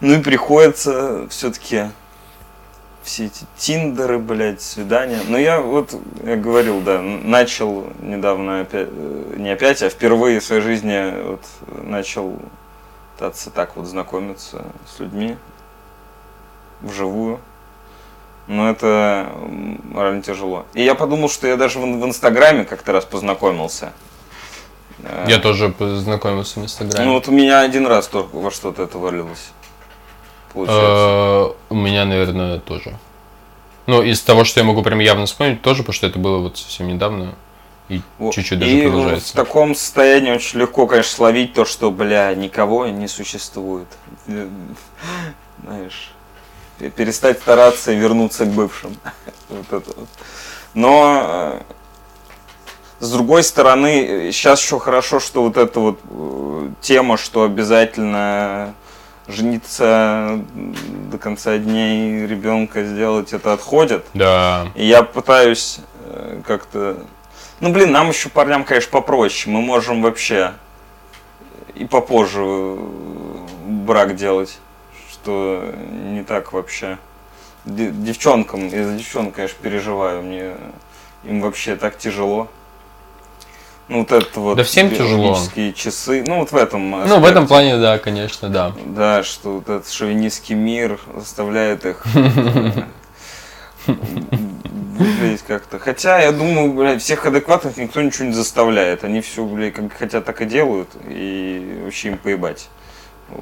Ну 0.00 0.14
и 0.14 0.22
приходится 0.22 1.26
все-таки 1.28 1.90
все 3.10 3.26
эти 3.26 3.44
тиндеры, 3.58 4.18
блядь, 4.18 4.62
свидания. 4.62 5.18
Но 5.26 5.36
я 5.36 5.60
вот, 5.60 5.94
я 6.22 6.36
говорил, 6.36 6.80
да, 6.80 7.00
начал 7.02 7.88
недавно 8.00 8.60
опять, 8.60 8.88
э, 8.88 9.34
не 9.36 9.50
опять, 9.50 9.82
а 9.82 9.90
впервые 9.90 10.38
в 10.38 10.44
своей 10.44 10.62
жизни 10.62 11.12
вот 11.26 11.42
начал 11.82 12.38
пытаться 13.16 13.50
так 13.50 13.76
вот 13.76 13.86
знакомиться 13.86 14.64
с 14.86 15.00
людьми 15.00 15.36
вживую. 16.82 17.40
Но 18.46 18.70
это 18.70 19.28
м, 19.34 19.80
морально 19.92 20.22
тяжело. 20.22 20.66
И 20.74 20.82
я 20.84 20.94
подумал, 20.94 21.28
что 21.28 21.48
я 21.48 21.56
даже 21.56 21.80
в, 21.80 21.82
в 21.82 22.04
Инстаграме 22.06 22.64
как-то 22.64 22.92
раз 22.92 23.04
познакомился. 23.04 23.92
Я 25.26 25.38
тоже 25.38 25.70
познакомился 25.70 26.60
в 26.60 26.62
Инстаграме. 26.64 27.06
Ну 27.06 27.14
вот 27.14 27.26
у 27.26 27.32
меня 27.32 27.60
один 27.60 27.86
раз 27.86 28.06
только 28.06 28.36
во 28.36 28.50
что-то 28.50 28.84
это 28.84 28.98
валилось. 28.98 29.50
Получается. 30.52 30.84
Э, 30.84 31.50
У 31.70 31.74
меня, 31.74 32.04
наверное, 32.04 32.58
тоже. 32.58 32.96
Ну, 33.86 34.02
из 34.02 34.20
того, 34.20 34.44
что 34.44 34.60
я 34.60 34.66
могу 34.66 34.82
прям 34.82 34.98
явно 35.00 35.26
вспомнить, 35.26 35.62
тоже, 35.62 35.82
потому 35.82 35.94
что 35.94 36.06
это 36.06 36.18
было 36.18 36.38
вот 36.38 36.58
совсем 36.58 36.88
недавно. 36.88 37.34
И 37.88 38.02
чуть-чуть 38.32 38.58
даже 38.60 38.70
И 38.70 38.86
в 38.86 38.90
продолжается. 38.90 39.34
таком 39.34 39.74
состоянии 39.74 40.30
очень 40.30 40.60
легко, 40.60 40.86
конечно, 40.86 41.10
словить 41.12 41.54
то, 41.54 41.64
что, 41.64 41.90
бля, 41.90 42.32
никого 42.36 42.86
не 42.86 43.08
существует. 43.08 43.88
Знаешь, 45.64 46.12
пе- 46.78 46.90
перестать 46.90 47.38
стараться 47.40 47.92
и 47.92 47.96
вернуться 47.96 48.44
к 48.44 48.48
бывшим. 48.48 48.96
Вот 49.48 49.66
это 49.82 49.92
вот. 49.98 50.08
Но 50.74 51.22
э, 51.24 51.60
с 53.00 53.10
другой 53.10 53.42
стороны, 53.42 54.30
сейчас 54.32 54.62
еще 54.62 54.78
хорошо, 54.78 55.18
что 55.18 55.42
вот 55.42 55.56
эта 55.56 55.80
вот 55.80 55.98
э, 56.08 56.68
тема, 56.80 57.16
что 57.16 57.42
обязательно 57.42 58.74
жениться 59.26 60.40
до 61.10 61.18
конца 61.18 61.58
дней, 61.58 62.26
ребенка 62.26 62.84
сделать, 62.84 63.32
это 63.32 63.52
отходит. 63.52 64.04
Да. 64.14 64.68
И 64.74 64.84
я 64.86 65.02
пытаюсь 65.02 65.80
э, 66.06 66.40
как-то... 66.46 66.98
Ну, 67.60 67.72
блин, 67.72 67.92
нам 67.92 68.08
еще 68.08 68.28
парням, 68.28 68.64
конечно, 68.64 68.90
попроще. 68.90 69.54
Мы 69.54 69.60
можем 69.60 70.02
вообще 70.02 70.52
и 71.74 71.84
попозже 71.84 72.40
э, 72.42 72.78
брак 73.66 74.16
делать, 74.16 74.58
что 75.10 75.72
не 76.04 76.22
так 76.24 76.52
вообще. 76.52 76.98
Де- 77.64 77.90
Девчонкам, 77.90 78.68
я 78.68 78.84
за 78.84 78.94
девчонок, 78.94 79.34
конечно, 79.34 79.58
переживаю. 79.62 80.22
Мне 80.22 80.52
им 81.24 81.40
вообще 81.42 81.76
так 81.76 81.98
тяжело. 81.98 82.48
Ну, 83.90 83.98
вот 83.98 84.12
это 84.12 84.38
вот 84.40 84.56
Да 84.56 84.62
всем 84.62 84.88
тяжело. 84.90 85.36
часы. 85.74 86.22
Ну, 86.24 86.38
вот 86.38 86.52
в 86.52 86.56
этом 86.56 86.88
Ну, 86.90 86.98
в 86.98 87.02
аспекте. 87.04 87.28
этом 87.30 87.46
плане, 87.48 87.76
да, 87.76 87.98
конечно, 87.98 88.48
да. 88.48 88.72
Да, 88.86 89.24
что 89.24 89.54
вот 89.54 89.68
этот 89.68 89.90
шовинистский 89.90 90.54
мир 90.54 91.00
заставляет 91.16 91.84
их 91.84 92.06
выглядеть 93.86 95.42
как-то. 95.46 95.78
Хотя, 95.78 96.20
я 96.20 96.32
думаю, 96.32 96.72
блядь, 96.72 97.02
всех 97.02 97.26
адекватных 97.26 97.76
никто 97.76 98.00
ничего 98.02 98.26
не 98.28 98.32
заставляет. 98.32 99.04
Они 99.04 99.20
все, 99.20 99.44
блядь, 99.44 99.74
как 99.74 99.92
хотят, 99.92 100.24
так 100.24 100.40
и 100.42 100.44
делают. 100.44 100.88
И 101.08 101.80
вообще 101.84 102.08
им 102.08 102.18
поебать. 102.18 102.68
э, 103.30 103.34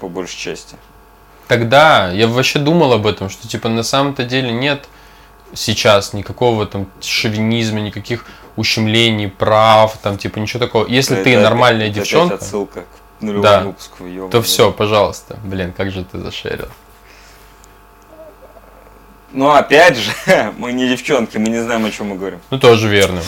По 0.00 0.08
большей 0.08 0.38
части. 0.38 0.76
Тогда 1.48 2.10
я 2.10 2.26
вообще 2.28 2.58
думал 2.58 2.92
об 2.92 3.06
этом, 3.06 3.28
что 3.28 3.46
типа 3.46 3.68
на 3.68 3.82
самом-то 3.82 4.24
деле 4.24 4.52
нет 4.52 4.84
сейчас 5.54 6.12
никакого 6.14 6.64
там 6.66 6.86
шовинизма, 7.00 7.80
никаких 7.80 8.24
ущемлений, 8.56 9.28
прав, 9.28 9.96
там 10.02 10.18
типа 10.18 10.38
ничего 10.38 10.60
такого. 10.60 10.86
Если 10.86 11.14
Это 11.16 11.24
ты 11.24 11.38
нормальная 11.38 11.86
это 11.86 11.96
девчонка, 11.96 12.34
отсылка 12.36 12.84
к 13.18 13.22
нулевому 13.22 13.42
Да. 13.42 13.60
выпуску. 13.62 14.04
то 14.30 14.42
все, 14.42 14.72
пожалуйста. 14.72 15.38
Блин, 15.44 15.72
как 15.76 15.90
же 15.90 16.04
ты 16.04 16.18
зашерил. 16.18 16.68
Ну, 19.32 19.50
опять 19.50 19.96
же, 19.96 20.12
мы 20.58 20.72
не 20.72 20.88
девчонки, 20.88 21.38
мы 21.38 21.48
не 21.48 21.60
знаем, 21.62 21.84
о 21.86 21.90
чем 21.90 22.08
мы 22.08 22.16
говорим. 22.16 22.40
Ну, 22.50 22.58
тоже 22.58 22.88
верно. 22.88 23.22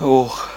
Ох, 0.00 0.48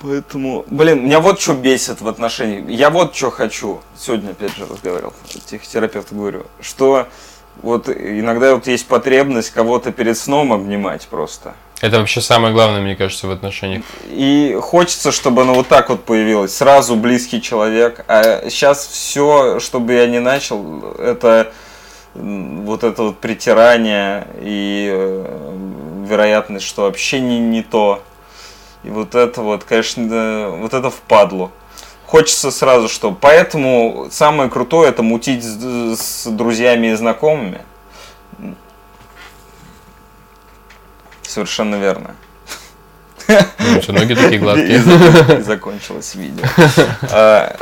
поэтому... 0.00 0.64
Блин, 0.68 1.04
меня 1.04 1.20
вот 1.20 1.40
что 1.40 1.54
бесит 1.54 2.00
в 2.00 2.08
отношении... 2.08 2.72
Я 2.72 2.88
вот 2.90 3.14
что 3.14 3.30
хочу. 3.30 3.82
Сегодня, 3.96 4.30
опять 4.30 4.56
же, 4.56 4.66
разговаривал, 4.66 5.12
психотерапевту 5.46 6.14
говорю, 6.14 6.46
что 6.60 7.08
вот 7.60 7.88
иногда 7.88 8.54
вот 8.54 8.66
есть 8.66 8.86
потребность 8.86 9.50
кого-то 9.50 9.92
перед 9.92 10.16
сном 10.16 10.52
обнимать 10.52 11.06
просто. 11.08 11.54
Это 11.80 11.98
вообще 11.98 12.20
самое 12.20 12.54
главное, 12.54 12.80
мне 12.80 12.94
кажется, 12.94 13.26
в 13.26 13.32
отношениях. 13.32 13.82
И 14.08 14.56
хочется, 14.62 15.10
чтобы 15.10 15.42
оно 15.42 15.54
вот 15.54 15.66
так 15.66 15.90
вот 15.90 16.04
появилось. 16.04 16.54
Сразу 16.54 16.94
близкий 16.94 17.42
человек. 17.42 18.04
А 18.06 18.48
сейчас 18.48 18.86
все, 18.86 19.58
чтобы 19.58 19.94
я 19.94 20.06
не 20.06 20.20
начал, 20.20 20.92
это 20.92 21.52
вот 22.14 22.84
это 22.84 23.02
вот 23.02 23.18
притирание 23.18 24.28
и 24.40 24.88
э, 24.92 25.56
вероятность, 26.06 26.66
что 26.66 26.82
вообще 26.82 27.20
не, 27.20 27.40
не 27.40 27.62
то. 27.62 28.02
И 28.84 28.90
вот 28.90 29.16
это 29.16 29.42
вот, 29.42 29.64
конечно, 29.64 30.50
вот 30.50 30.74
это 30.74 30.90
впадло. 30.90 31.50
Хочется 32.12 32.50
сразу 32.50 32.90
что. 32.90 33.10
Поэтому 33.10 34.08
самое 34.10 34.50
крутое 34.50 34.90
это 34.90 35.02
мутить 35.02 35.42
с, 35.42 35.96
с 35.98 36.26
друзьями 36.26 36.88
и 36.88 36.94
знакомыми. 36.94 37.62
Совершенно 41.22 41.76
верно. 41.76 42.14
Ну, 43.28 43.80
всё, 43.80 43.92
ноги 43.94 44.14
такие 44.14 44.34
И 44.34 44.38
гладкие. 44.38 44.78
зак- 44.80 45.38
и 45.38 45.42
закончилось 45.42 46.14
видео. 46.14 46.44
А, 47.10 47.56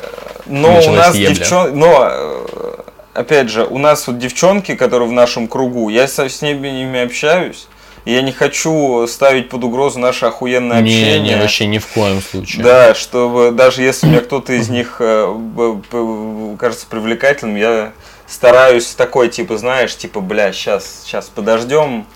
Но 0.46 0.80
у 0.80 0.92
нас 0.94 1.14
девчонки... 1.14 1.72
Но, 1.76 2.08
э, 2.10 2.74
опять 3.14 3.50
же, 3.50 3.64
у 3.64 3.78
нас 3.78 4.08
вот 4.08 4.18
девчонки, 4.18 4.74
которые 4.74 5.08
в 5.08 5.12
нашем 5.12 5.46
кругу, 5.46 5.90
я 5.90 6.08
со- 6.08 6.28
с 6.28 6.42
ними 6.42 7.00
общаюсь, 7.04 7.68
и 7.68 7.69
я 8.04 8.22
не 8.22 8.32
хочу 8.32 9.06
ставить 9.06 9.48
под 9.48 9.64
угрозу 9.64 9.98
наше 9.98 10.26
охуенное 10.26 10.80
Не, 10.80 10.90
общение. 10.90 11.36
не, 11.36 11.40
вообще 11.40 11.66
ни 11.66 11.78
в 11.78 11.86
коем 11.88 12.22
случае. 12.22 12.62
Да, 12.64 12.94
чтобы 12.94 13.50
даже 13.50 13.82
если 13.82 14.06
мне 14.06 14.20
кто-то 14.20 14.52
из 14.52 14.68
них 14.68 14.96
э, 15.00 16.56
кажется 16.58 16.86
привлекательным, 16.88 17.56
я 17.56 17.92
стараюсь 18.26 18.86
такой, 18.86 19.28
типа, 19.28 19.58
знаешь, 19.58 19.96
типа, 19.96 20.20
бля, 20.20 20.52
сейчас, 20.52 21.02
сейчас 21.04 21.26
подождем, 21.26 22.06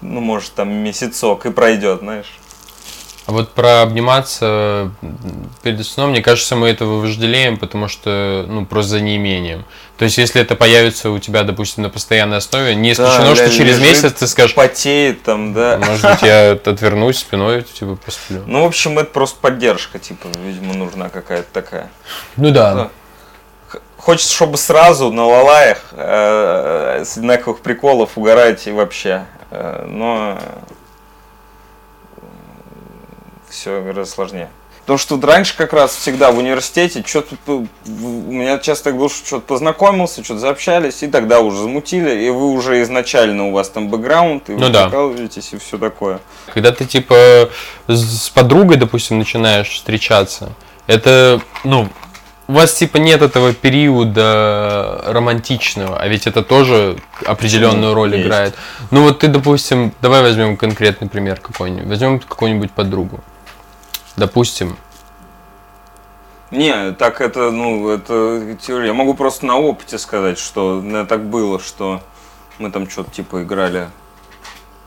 ну, 0.00 0.20
может, 0.20 0.52
там 0.54 0.70
месяцок 0.72 1.46
и 1.46 1.50
пройдет, 1.50 2.00
знаешь. 2.00 2.32
А 3.26 3.32
вот 3.32 3.52
про 3.52 3.80
обниматься 3.80 4.90
перед 5.62 5.86
сном, 5.86 6.10
мне 6.10 6.20
кажется, 6.20 6.56
мы 6.56 6.68
этого 6.68 7.00
вожделеем, 7.00 7.56
потому 7.56 7.88
что, 7.88 8.44
ну, 8.46 8.66
просто 8.66 8.90
за 8.90 9.00
неимением. 9.00 9.64
То 9.96 10.04
есть, 10.04 10.18
если 10.18 10.42
это 10.42 10.56
появится 10.56 11.08
у 11.10 11.18
тебя, 11.18 11.42
допустим, 11.42 11.84
на 11.84 11.88
постоянной 11.88 12.36
основе, 12.36 12.74
не 12.74 12.92
исключено, 12.92 13.28
Да, 13.30 13.36
что 13.36 13.50
через 13.50 13.80
месяц 13.80 14.12
ты 14.12 14.26
скажешь, 14.26 14.54
Потеет 14.54 15.22
там, 15.22 15.54
да. 15.54 15.78
может 15.78 16.02
быть, 16.10 16.22
я 16.22 16.50
отвернусь 16.52 17.18
спиной, 17.18 17.62
типа, 17.62 17.96
посплю. 17.96 18.42
Ну, 18.46 18.62
в 18.62 18.66
общем, 18.66 18.98
это 18.98 19.10
просто 19.10 19.38
поддержка, 19.40 19.98
типа, 19.98 20.26
видимо, 20.44 20.74
нужна 20.74 21.08
какая-то 21.08 21.48
такая. 21.50 21.88
Ну 22.36 22.50
да. 22.50 22.90
Х- 23.68 23.78
Хочется, 23.96 24.34
чтобы 24.34 24.58
сразу 24.58 25.10
на 25.10 25.24
лалаях 25.24 25.78
э, 25.92 27.04
с 27.06 27.16
одинаковых 27.16 27.60
приколов 27.60 28.18
угорать 28.18 28.66
и 28.66 28.70
вообще. 28.72 29.24
Э, 29.50 29.86
но 29.88 30.38
все 33.54 33.80
гораздо 33.80 34.12
сложнее. 34.12 34.48
Потому 34.84 34.98
что 34.98 35.18
раньше 35.18 35.56
как 35.56 35.72
раз 35.72 35.96
всегда 35.96 36.30
в 36.30 36.36
университете 36.36 37.02
что-то 37.06 37.36
у 37.46 37.66
меня 37.86 38.58
часто 38.58 38.84
так 38.90 38.98
было, 38.98 39.08
что 39.08 39.26
что-то 39.26 39.46
познакомился, 39.46 40.22
что-то 40.22 40.40
заобщались, 40.40 41.02
и 41.02 41.06
тогда 41.08 41.40
уже 41.40 41.56
замутили, 41.56 42.22
и 42.22 42.28
вы 42.28 42.50
уже 42.50 42.82
изначально 42.82 43.46
у 43.46 43.52
вас 43.52 43.70
там 43.70 43.88
бэкграунд, 43.88 44.50
и 44.50 44.52
вы 44.52 44.60
Ну 44.60 44.68
да. 44.68 44.84
прикалываетесь, 44.84 45.54
и 45.54 45.56
все 45.58 45.78
такое. 45.78 46.20
Когда 46.52 46.70
ты, 46.70 46.84
типа, 46.84 47.48
с 47.86 48.24
с 48.24 48.28
подругой, 48.28 48.76
допустим, 48.76 49.18
начинаешь 49.18 49.70
встречаться, 49.70 50.52
это, 50.86 51.40
ну, 51.64 51.88
у 52.46 52.52
вас, 52.52 52.74
типа, 52.74 52.98
нет 52.98 53.22
этого 53.22 53.54
периода 53.54 55.02
романтичного, 55.06 55.98
а 55.98 56.06
ведь 56.08 56.26
это 56.26 56.42
тоже 56.42 56.98
определенную 57.24 57.94
роль 57.94 58.14
Есть. 58.14 58.26
играет. 58.26 58.54
Ну, 58.90 59.02
вот 59.04 59.20
ты, 59.20 59.28
допустим, 59.28 59.94
давай 60.02 60.20
возьмем 60.20 60.58
конкретный 60.58 61.08
пример 61.08 61.40
какой-нибудь. 61.40 61.88
Возьмем 61.88 62.20
какую-нибудь 62.20 62.70
подругу. 62.70 63.20
Допустим, 64.16 64.76
Не, 66.50 66.92
так 66.92 67.20
это, 67.20 67.50
ну, 67.50 67.88
это 67.88 68.56
теория. 68.60 68.88
Я 68.88 68.94
могу 68.94 69.14
просто 69.14 69.44
на 69.46 69.58
опыте 69.58 69.98
сказать, 69.98 70.38
что 70.38 70.82
так 71.08 71.24
было, 71.24 71.58
что 71.58 72.00
мы 72.58 72.70
там 72.70 72.88
что-то 72.88 73.10
типа 73.10 73.42
играли 73.42 73.88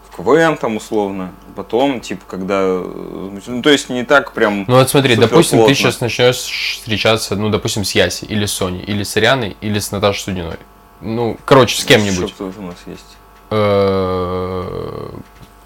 в 0.09 0.15
КВН 0.15 0.57
там 0.57 0.78
условно, 0.78 1.32
потом, 1.55 1.99
типа, 1.99 2.23
когда... 2.28 2.61
э, 2.61 3.39
Ну, 3.47 3.61
то 3.61 3.69
есть 3.69 3.89
не 3.89 4.03
так 4.03 4.32
прям... 4.32 4.65
ну 4.67 4.75
вот 4.75 4.89
смотри, 4.89 5.15
допустим, 5.15 5.65
ты 5.65 5.75
сейчас 5.75 5.99
начнешь 6.01 6.38
встречаться, 6.38 7.36
ну, 7.36 7.49
допустим, 7.49 7.84
с 7.84 7.91
Яси, 7.91 8.25
или 8.25 8.45
с 8.45 8.53
Соней, 8.53 8.82
или 8.82 9.03
с 9.03 9.15
Арианой, 9.17 9.57
или 9.61 9.80
с 9.80 9.91
Наташей 9.91 10.21
Студиной. 10.21 10.57
Ну, 11.01 11.38
короче, 11.45 11.80
с 11.80 11.86
кем-нибудь. 11.86 12.30
Что 12.30 12.45
у 12.45 12.61
нас 12.61 12.78
есть? 12.88 13.17
Э, 13.51 15.09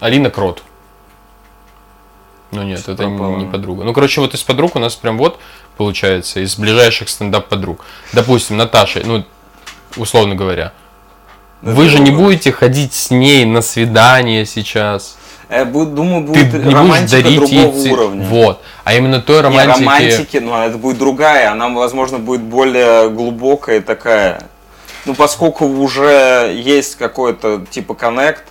Алина 0.00 0.30
Крот. 0.30 0.62
Ну 2.52 2.62
нет, 2.62 2.80
это 2.86 3.04
не- 3.06 3.16
пропало? 3.16 3.36
не 3.38 3.46
подруга. 3.46 3.84
Ну, 3.84 3.92
короче, 3.92 4.20
вот 4.20 4.34
из 4.34 4.42
подруг 4.42 4.76
у 4.76 4.78
нас 4.78 4.94
прям 4.94 5.16
вот, 5.18 5.38
получается, 5.76 6.40
из 6.40 6.56
ближайших 6.56 7.08
стендап-подруг. 7.08 7.84
Допустим, 8.12 8.58
Наташа, 8.58 9.02
ну, 9.04 9.24
условно 9.96 10.34
говоря. 10.34 10.72
Да, 11.62 11.72
Вы 11.72 11.88
же 11.88 11.98
не 11.98 12.10
будете 12.10 12.52
ходить 12.52 12.92
с 12.92 13.10
ней 13.10 13.44
на 13.44 13.62
свидание 13.62 14.44
сейчас. 14.46 15.16
Я 15.48 15.64
бу- 15.64 15.86
думаю, 15.86 16.26
Ты 16.26 16.44
будет 16.44 16.52
не 16.54 16.58
будешь 16.60 16.74
романтика 16.74 17.22
дарить 17.22 17.50
ей... 17.50 17.60
другого 17.62 17.82
ци- 17.82 17.90
уровня. 17.90 18.26
Вот. 18.26 18.62
А 18.84 18.94
именно 18.94 19.20
той 19.20 19.36
Не, 19.36 19.42
романтики... 19.42 19.78
романтики, 19.80 20.36
но 20.38 20.64
это 20.64 20.76
будет 20.78 20.98
другая, 20.98 21.52
она, 21.52 21.68
возможно, 21.68 22.18
будет 22.18 22.40
более 22.42 23.10
глубокая 23.10 23.80
такая. 23.80 24.42
Ну, 25.04 25.14
поскольку 25.14 25.66
уже 25.66 26.52
есть 26.54 26.96
какой-то 26.96 27.64
типа 27.70 27.94
коннект, 27.94 28.44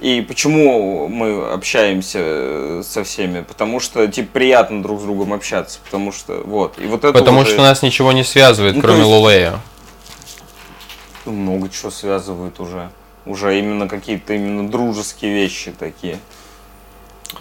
и 0.00 0.20
почему 0.26 1.08
мы 1.08 1.50
общаемся 1.50 2.18
э, 2.22 2.82
со 2.84 3.02
всеми? 3.04 3.40
Потому 3.42 3.80
что, 3.80 4.06
типа, 4.06 4.28
приятно 4.32 4.82
друг 4.82 5.00
с 5.00 5.04
другом 5.04 5.32
общаться, 5.32 5.78
потому 5.84 6.12
что, 6.12 6.42
вот, 6.44 6.78
и 6.78 6.86
вот 6.86 7.04
это 7.04 7.12
Потому 7.12 7.40
уже 7.40 7.52
что 7.52 7.62
нас 7.62 7.82
ничего 7.82 8.12
не 8.12 8.24
связывает, 8.24 8.74
Ну, 8.76 8.82
кроме 8.82 8.98
есть- 8.98 9.10
Лулея. 9.10 9.60
много 11.24 11.68
чего 11.68 11.90
связывает 11.90 12.60
уже. 12.60 12.90
Уже 13.24 13.58
именно 13.58 13.88
какие-то 13.88 14.34
именно 14.34 14.68
дружеские 14.68 15.34
вещи 15.34 15.72
такие. 15.76 16.18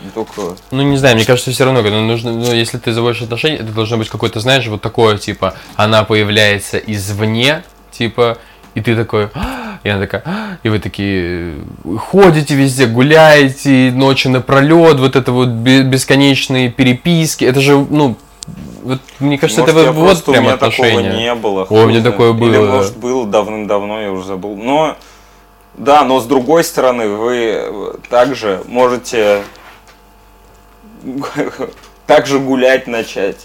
Не 0.02 0.10
только... 0.10 0.56
Ну, 0.72 0.82
не 0.82 0.98
знаю, 0.98 1.16
мне 1.16 1.26
кажется, 1.26 1.52
все 1.52 1.64
равно, 1.64 1.84
когда 1.84 2.00
нужно, 2.02 2.32
ну, 2.34 2.52
если 2.54 2.80
ты 2.80 2.92
заводишь 2.92 3.22
отношения, 3.22 3.58
это 3.58 3.72
должно 3.72 3.98
быть 3.98 4.10
какое-то, 4.10 4.40
знаешь, 4.40 4.66
вот 4.68 4.82
такое, 4.82 5.18
типа, 5.18 5.54
она 5.76 6.04
появляется 6.04 6.78
извне, 6.80 7.64
типа, 7.92 8.40
и 8.76 8.82
ты 8.82 8.96
такой, 8.96 9.30
«А!» 9.34 9.80
и 9.84 9.90
она 9.90 10.02
такая, 10.02 10.22
«А!» 10.26 10.58
и 10.64 10.70
вы 10.70 10.80
такие 10.80 11.56
ходите 11.98 12.56
везде, 12.56 12.86
гуляете 12.86 13.92
ночи 13.94 14.28
напролет, 14.28 15.00
вот 15.00 15.16
это 15.16 15.32
вот 15.32 15.50
бе- 15.50 15.84
бесконечные 15.84 16.70
переписки, 16.70 17.46
это 17.46 17.62
же, 17.62 17.78
ну, 17.90 18.16
вот, 18.84 19.00
мне 19.20 19.38
кажется, 19.40 19.62
Может, 19.62 19.76
это 19.78 19.92
вот 19.92 20.24
прям 20.26 20.44
у 20.44 20.48
меня 20.48 20.58
такого 20.58 20.88
отношения. 20.88 21.18
не 21.18 21.34
было. 21.36 21.64
О, 21.64 21.74
у 21.74 21.88
меня 21.88 22.04
такое 22.04 22.32
Или, 22.34 22.58
было. 22.58 22.76
может, 22.76 22.98
было 22.98 23.26
давным-давно, 23.26 24.02
я 24.02 24.12
уже 24.12 24.26
забыл. 24.28 24.56
Но, 24.56 24.96
да, 25.76 26.04
но 26.04 26.20
с 26.20 26.26
другой 26.26 26.64
стороны, 26.64 27.08
вы 27.08 27.96
также 28.10 28.62
можете 28.68 29.42
также 32.06 32.40
гулять 32.40 32.88
начать. 32.88 33.38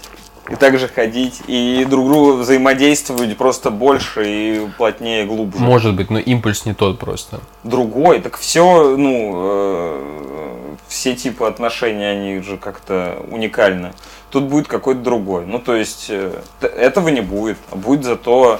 И 0.49 0.55
также 0.55 0.87
ходить, 0.87 1.41
и 1.47 1.85
друг 1.89 2.07
другу 2.09 2.33
взаимодействовать 2.37 3.37
просто 3.37 3.69
больше 3.69 4.23
и 4.27 4.67
плотнее, 4.77 5.25
глубже. 5.25 5.59
Может 5.59 5.95
быть, 5.95 6.09
но 6.09 6.19
импульс 6.19 6.65
не 6.65 6.73
тот 6.73 6.99
просто. 6.99 7.39
Другой, 7.63 8.19
так 8.19 8.37
все, 8.37 8.97
ну, 8.97 9.31
э, 9.35 10.75
все 10.87 11.15
типы 11.15 11.45
отношений, 11.45 12.03
они 12.05 12.41
же 12.41 12.57
как-то 12.57 13.23
уникальны. 13.29 13.93
Тут 14.29 14.45
будет 14.45 14.67
какой-то 14.67 15.01
другой. 15.01 15.45
Ну, 15.45 15.59
то 15.59 15.75
есть, 15.75 16.07
э, 16.09 16.41
этого 16.61 17.09
не 17.09 17.21
будет, 17.21 17.57
а 17.69 17.75
будет 17.75 18.03
зато 18.03 18.59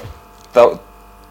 та- 0.52 0.78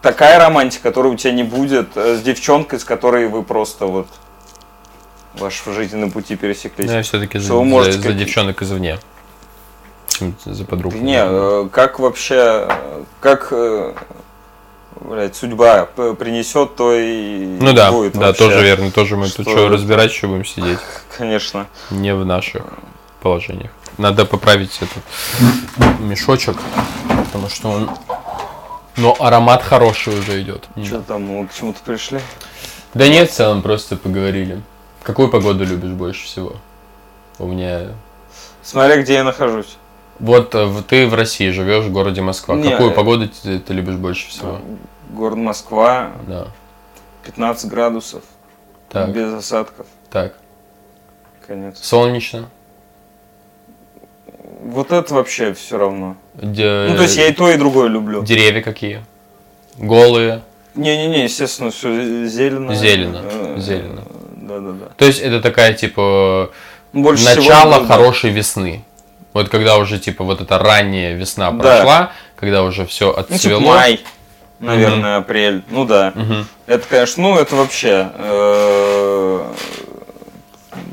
такая 0.01 0.37
романтика, 0.37 0.83
которой 0.83 1.13
у 1.13 1.15
тебя 1.15 1.31
не 1.33 1.43
будет 1.43 1.95
э, 1.95 2.17
с 2.17 2.21
девчонкой, 2.21 2.79
с 2.79 2.83
которой 2.83 3.27
вы 3.29 3.41
просто 3.43 3.85
вот 3.87 4.07
ваши 5.39 5.71
жизненные 5.73 6.11
пути 6.11 6.35
пересеклись. 6.35 6.87
Но 6.89 6.97
я 6.97 7.03
все-таки 7.03 7.39
за, 7.39 7.53
можете 7.53 7.97
за- 7.99 8.09
за 8.09 8.13
девчонок 8.13 8.61
извне. 8.61 8.99
За 10.45 10.65
подруг. 10.65 10.93
Не, 10.93 11.21
э, 11.23 11.69
как 11.71 11.99
вообще, 11.99 12.67
э, 12.69 13.03
как, 13.19 13.47
э, 13.51 13.93
блядь, 15.01 15.35
судьба 15.35 15.85
принесет, 15.85 16.75
то 16.75 16.93
и 16.93 17.45
Ну 17.59 17.73
да, 17.73 17.91
будет 17.91 18.13
да, 18.13 18.27
вообще. 18.27 18.43
тоже 18.43 18.61
верно. 18.63 18.91
Тоже 18.91 19.17
мы 19.17 19.25
тут 19.25 19.33
Что 19.33 19.43
что 19.51 19.65
это? 19.65 19.73
разбирать, 19.73 20.11
что 20.11 20.27
будем 20.27 20.45
сидеть. 20.45 20.79
Конечно. 21.17 21.67
Не 21.89 22.13
в 22.13 22.25
наших 22.25 22.63
положениях. 23.21 23.71
Надо 23.97 24.25
поправить 24.25 24.79
этот 24.81 25.99
мешочек, 25.99 26.57
потому 27.25 27.49
что 27.49 27.69
он... 27.69 27.89
Но 28.97 29.15
аромат 29.19 29.63
хороший 29.63 30.17
уже 30.19 30.41
идет. 30.41 30.65
Что 30.83 31.01
там, 31.01 31.23
мы 31.23 31.47
к 31.47 31.53
чему-то 31.53 31.79
пришли? 31.85 32.19
Да 32.93 33.07
нет, 33.07 33.29
в 33.31 33.33
целом 33.33 33.61
просто 33.61 33.95
поговорили. 33.95 34.61
Какую 35.03 35.29
погоду 35.29 35.65
любишь 35.65 35.91
больше 35.91 36.25
всего? 36.25 36.53
У 37.39 37.47
меня... 37.47 37.89
Смотря 38.63 39.01
где 39.01 39.13
я 39.15 39.23
нахожусь. 39.23 39.77
Вот 40.21 40.53
э, 40.53 40.69
ты 40.87 41.07
в 41.07 41.15
России 41.15 41.49
живешь, 41.49 41.85
в 41.85 41.91
городе 41.91 42.21
Москва. 42.21 42.55
Не, 42.55 42.69
Какую 42.69 42.91
э, 42.91 42.93
погоду 42.93 43.27
ты, 43.27 43.57
ты 43.57 43.73
любишь 43.73 43.95
больше 43.95 44.29
всего? 44.29 44.59
Город 45.09 45.37
Москва, 45.37 46.11
Да. 46.27 46.47
15 47.25 47.69
градусов, 47.69 48.21
Так, 48.89 49.09
без 49.13 49.33
осадков, 49.33 49.87
так. 50.11 50.35
конец. 51.47 51.79
Солнечно. 51.81 52.49
Вот 54.63 54.91
это 54.91 55.13
вообще 55.15 55.53
все 55.53 55.77
равно. 55.79 56.15
Де- 56.35 56.87
Ну, 56.89 56.95
то 56.97 57.01
есть 57.03 57.17
я 57.17 57.27
и 57.27 57.33
то, 57.33 57.49
и 57.49 57.57
другое 57.57 57.87
люблю. 57.89 58.23
Деревья 58.23 58.61
какие? 58.61 59.03
Голые. 59.77 60.41
Не-не-не, 60.75 61.23
естественно, 61.23 61.71
все 61.71 62.27
зелено. 62.27 62.75
Зелено, 62.75 63.21
Э, 63.23 63.55
зелено. 63.59 64.03
Да-да-да. 64.35 64.85
То 64.97 65.05
есть 65.05 65.19
это 65.19 65.41
такая 65.41 65.73
типа 65.73 66.51
Больше 66.93 67.25
всего 67.25 67.41
начало 67.43 67.79
да. 67.81 67.85
хорошей 67.87 68.29
весны. 68.29 68.83
Вот 69.33 69.49
когда 69.49 69.77
уже 69.77 69.97
типа 69.99 70.23
вот 70.23 70.41
эта 70.41 70.57
ранняя 70.57 71.15
весна 71.15 71.51
Да. 71.51 71.57
прошла, 71.63 72.11
когда 72.35 72.63
уже 72.63 72.85
все 72.85 73.07
Ну, 73.07 73.13
типа 73.23 73.33
отцвело. 73.35 73.59
май, 73.61 74.01
наверное, 74.59 75.17
апрель. 75.17 75.63
Ну 75.69 75.85
да. 75.85 76.11
Мгм. 76.15 76.45
Это, 76.67 76.87
конечно, 76.87 77.23
ну 77.23 77.37
это 77.37 77.55
вообще. 77.55 78.09
э, 78.13 79.53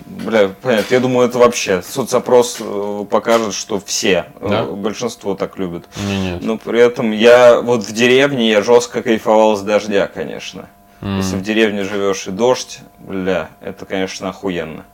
Бля, 0.07 0.51
понятно. 0.61 0.95
Я 0.95 1.01
думаю, 1.01 1.29
это 1.29 1.39
вообще 1.39 1.81
соцопрос 1.81 2.59
э, 2.61 3.05
покажет, 3.11 3.55
что 3.55 3.81
все, 3.85 4.27
э, 4.41 4.49
Да? 4.49 4.63
большинство 4.65 5.35
так 5.35 5.57
любят. 5.59 5.85
Не, 6.07 6.21
нет. 6.33 6.43
Но 6.43 6.59
при 6.59 6.81
этом 6.81 7.13
я 7.13 7.61
вот 7.61 7.85
в 7.85 7.93
деревне 7.93 8.51
я 8.51 8.63
жестко 8.63 9.03
кайфовал 9.03 9.57
с 9.57 9.63
дождя, 9.63 10.07
конечно. 10.13 10.69
Если 11.01 11.37
в 11.37 11.43
деревне 11.43 11.85
живешь 11.85 12.27
и 12.27 12.33
дождь, 12.33 12.81
бля, 12.99 13.51
это, 13.61 13.87
конечно, 13.87 14.31
охуенно. 14.31 14.85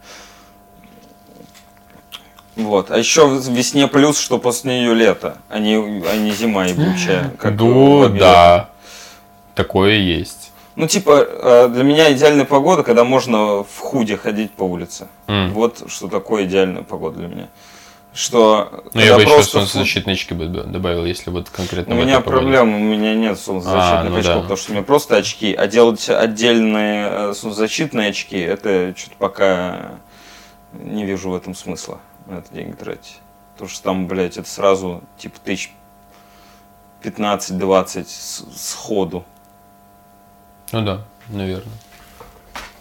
Вот. 2.57 2.91
А 2.91 2.99
еще 2.99 3.27
в 3.27 3.49
весне 3.49 3.89
плюс, 3.89 4.19
что 4.19 4.39
после 4.39 4.81
нее 4.81 4.95
лето, 4.95 5.39
а 5.49 5.59
не, 5.59 5.77
а 5.77 6.17
не 6.17 6.31
зима 6.31 6.67
ебучая. 6.67 7.33
как 7.39 7.55
Ну, 7.55 8.09
да. 8.09 8.71
Такое 9.55 9.95
есть. 9.95 10.53
Ну, 10.77 10.89
типа, 10.89 11.27
э, 11.29 11.69
для 11.69 11.85
меня 11.85 12.13
идеальная 12.13 12.45
погода, 12.45 12.83
когда 12.83 13.05
можно 13.05 13.63
в 13.63 13.79
худе 13.79 14.17
ходить 14.17 14.51
по 14.53 14.65
улице. 14.65 15.07
М. 15.29 15.53
Вот 15.53 15.85
что 15.89 16.09
такое 16.09 16.45
идеальная 16.45 16.83
погода 16.83 17.19
для 17.19 17.29
меня. 17.29 17.49
Что 18.13 18.85
Ну, 18.93 19.01
я 19.01 19.15
бы 19.17 19.23
еще 19.23 19.35
просто 19.35 19.59
солнцезащитные 19.59 20.15
очки 20.15 20.35
бы 20.35 20.47
добавил, 20.47 21.05
если 21.05 21.31
вот 21.31 21.51
конкретно 21.51 21.97
У 21.97 21.99
меня 21.99 22.21
проблема, 22.21 22.77
у 22.77 22.81
меня 22.81 23.15
нет 23.15 23.39
солнцезащитных 23.41 24.07
А, 24.07 24.09
ну 24.09 24.17
очков, 24.19 24.35
да. 24.35 24.41
потому 24.43 24.57
что 24.57 24.71
у 24.71 24.75
меня 24.75 24.85
просто 24.85 25.17
очки, 25.17 25.53
а 25.53 25.67
делать 25.67 26.09
отдельные 26.09 27.09
э, 27.11 27.35
солнцезащитные 27.35 28.11
очки, 28.11 28.39
это 28.39 28.95
что-то 28.97 29.17
пока 29.19 29.91
не 30.73 31.05
вижу 31.05 31.31
в 31.31 31.35
этом 31.35 31.57
смысла 31.57 31.99
на 32.27 32.39
это 32.39 32.53
деньги 32.53 32.73
тратить. 32.75 33.21
Потому 33.55 33.69
что 33.71 33.83
там, 33.85 34.07
блядь, 34.09 34.37
это 34.37 34.49
сразу 34.49 35.03
типа 35.19 35.39
тысяч 35.41 35.73
15-20 37.03 38.05
с- 38.09 38.45
сходу. 38.57 39.25
Ну 40.73 40.83
да, 40.85 41.05
наверное. 41.29 41.77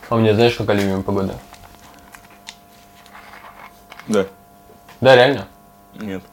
А 0.10 0.16
меня 0.16 0.34
знаешь, 0.34 0.56
какая 0.56 0.78
любимая 0.78 1.02
погода? 1.02 1.38
Да. 4.08 4.26
Да, 5.02 5.16
реально? 5.16 5.48
Нет. 5.96 6.24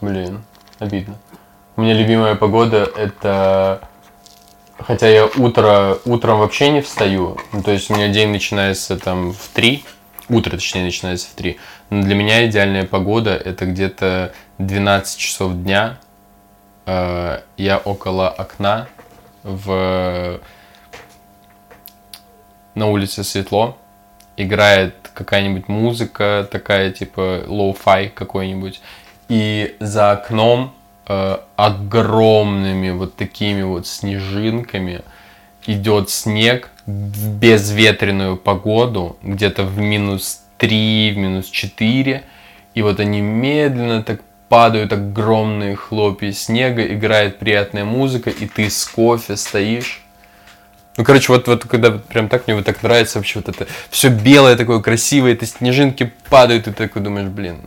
Блин, 0.00 0.42
обидно. 0.78 1.16
У 1.76 1.82
меня 1.82 1.94
любимая 1.94 2.34
погода 2.36 2.84
это... 2.96 3.80
Хотя 4.78 5.08
я 5.08 5.26
утро, 5.26 5.98
утром 6.04 6.40
вообще 6.40 6.70
не 6.70 6.80
встаю. 6.82 7.38
Ну, 7.52 7.62
то 7.62 7.70
есть 7.70 7.90
у 7.90 7.94
меня 7.94 8.08
день 8.08 8.30
начинается 8.30 8.98
там 8.98 9.32
в 9.32 9.48
3. 9.54 9.84
Утро, 10.28 10.52
точнее, 10.52 10.84
начинается 10.84 11.28
в 11.28 11.32
3. 11.34 11.58
Но 11.90 12.02
для 12.02 12.14
меня 12.14 12.46
идеальная 12.46 12.86
погода 12.86 13.34
это 13.36 13.66
где-то 13.66 14.32
12 14.58 15.18
часов 15.18 15.54
дня. 15.54 15.98
Э, 16.86 17.40
Я 17.56 17.78
около 17.78 18.28
окна. 18.28 18.88
В... 19.42 20.40
На 22.74 22.86
улице 22.86 23.22
светло. 23.22 23.76
Играет 24.36 24.94
какая-нибудь 25.14 25.68
музыка, 25.68 26.48
такая 26.50 26.90
типа 26.90 27.44
lo-fi 27.46 28.08
какой-нибудь. 28.08 28.80
И 29.28 29.76
за 29.78 30.12
окном 30.12 30.74
э, 31.06 31.38
огромными 31.56 32.90
вот 32.90 33.14
такими 33.14 33.62
вот 33.62 33.86
снежинками 33.86 35.02
идет 35.66 36.10
снег 36.10 36.70
в 36.86 37.28
безветренную 37.38 38.36
погоду, 38.36 39.16
где-то 39.22 39.64
в 39.64 39.78
минус 39.78 40.40
3, 40.58 41.12
в 41.12 41.16
минус 41.16 41.46
4. 41.46 42.22
И 42.74 42.82
вот 42.82 43.00
они 43.00 43.20
медленно 43.20 44.02
так 44.02 44.20
падают 44.48 44.92
огромные 44.92 45.76
хлопья 45.76 46.32
снега, 46.32 46.84
играет 46.86 47.38
приятная 47.38 47.84
музыка, 47.84 48.30
и 48.30 48.46
ты 48.46 48.68
с 48.68 48.84
кофе 48.84 49.36
стоишь. 49.36 50.02
Ну, 50.96 51.02
короче, 51.04 51.32
вот, 51.32 51.48
вот 51.48 51.64
когда 51.64 51.90
прям 51.90 52.28
так 52.28 52.46
мне 52.46 52.54
вот 52.54 52.64
так 52.64 52.82
нравится 52.82 53.18
вообще 53.18 53.40
вот 53.40 53.48
это 53.48 53.66
все 53.90 54.08
белое 54.10 54.56
такое 54.56 54.80
красивое, 54.80 55.32
это 55.32 55.44
снежинки 55.46 56.12
падают, 56.28 56.68
и 56.68 56.70
ты 56.72 56.86
такой 56.86 57.02
думаешь, 57.02 57.28
блин. 57.28 57.58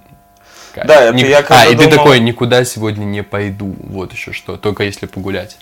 кайф. 0.74 0.88
Да, 0.88 1.02
это 1.06 1.16
Ни- 1.18 1.24
я 1.26 1.42
когда 1.42 1.64
А, 1.64 1.66
и 1.66 1.76
ты 1.76 1.84
думал- 1.84 1.92
такой, 1.98 2.20
никуда 2.22 2.64
сегодня 2.64 3.04
не 3.04 3.24
пойду, 3.24 3.76
вот 3.80 4.14
еще 4.14 4.32
что, 4.32 4.56
только 4.56 4.84
если 4.84 5.08
погулять. 5.08 5.58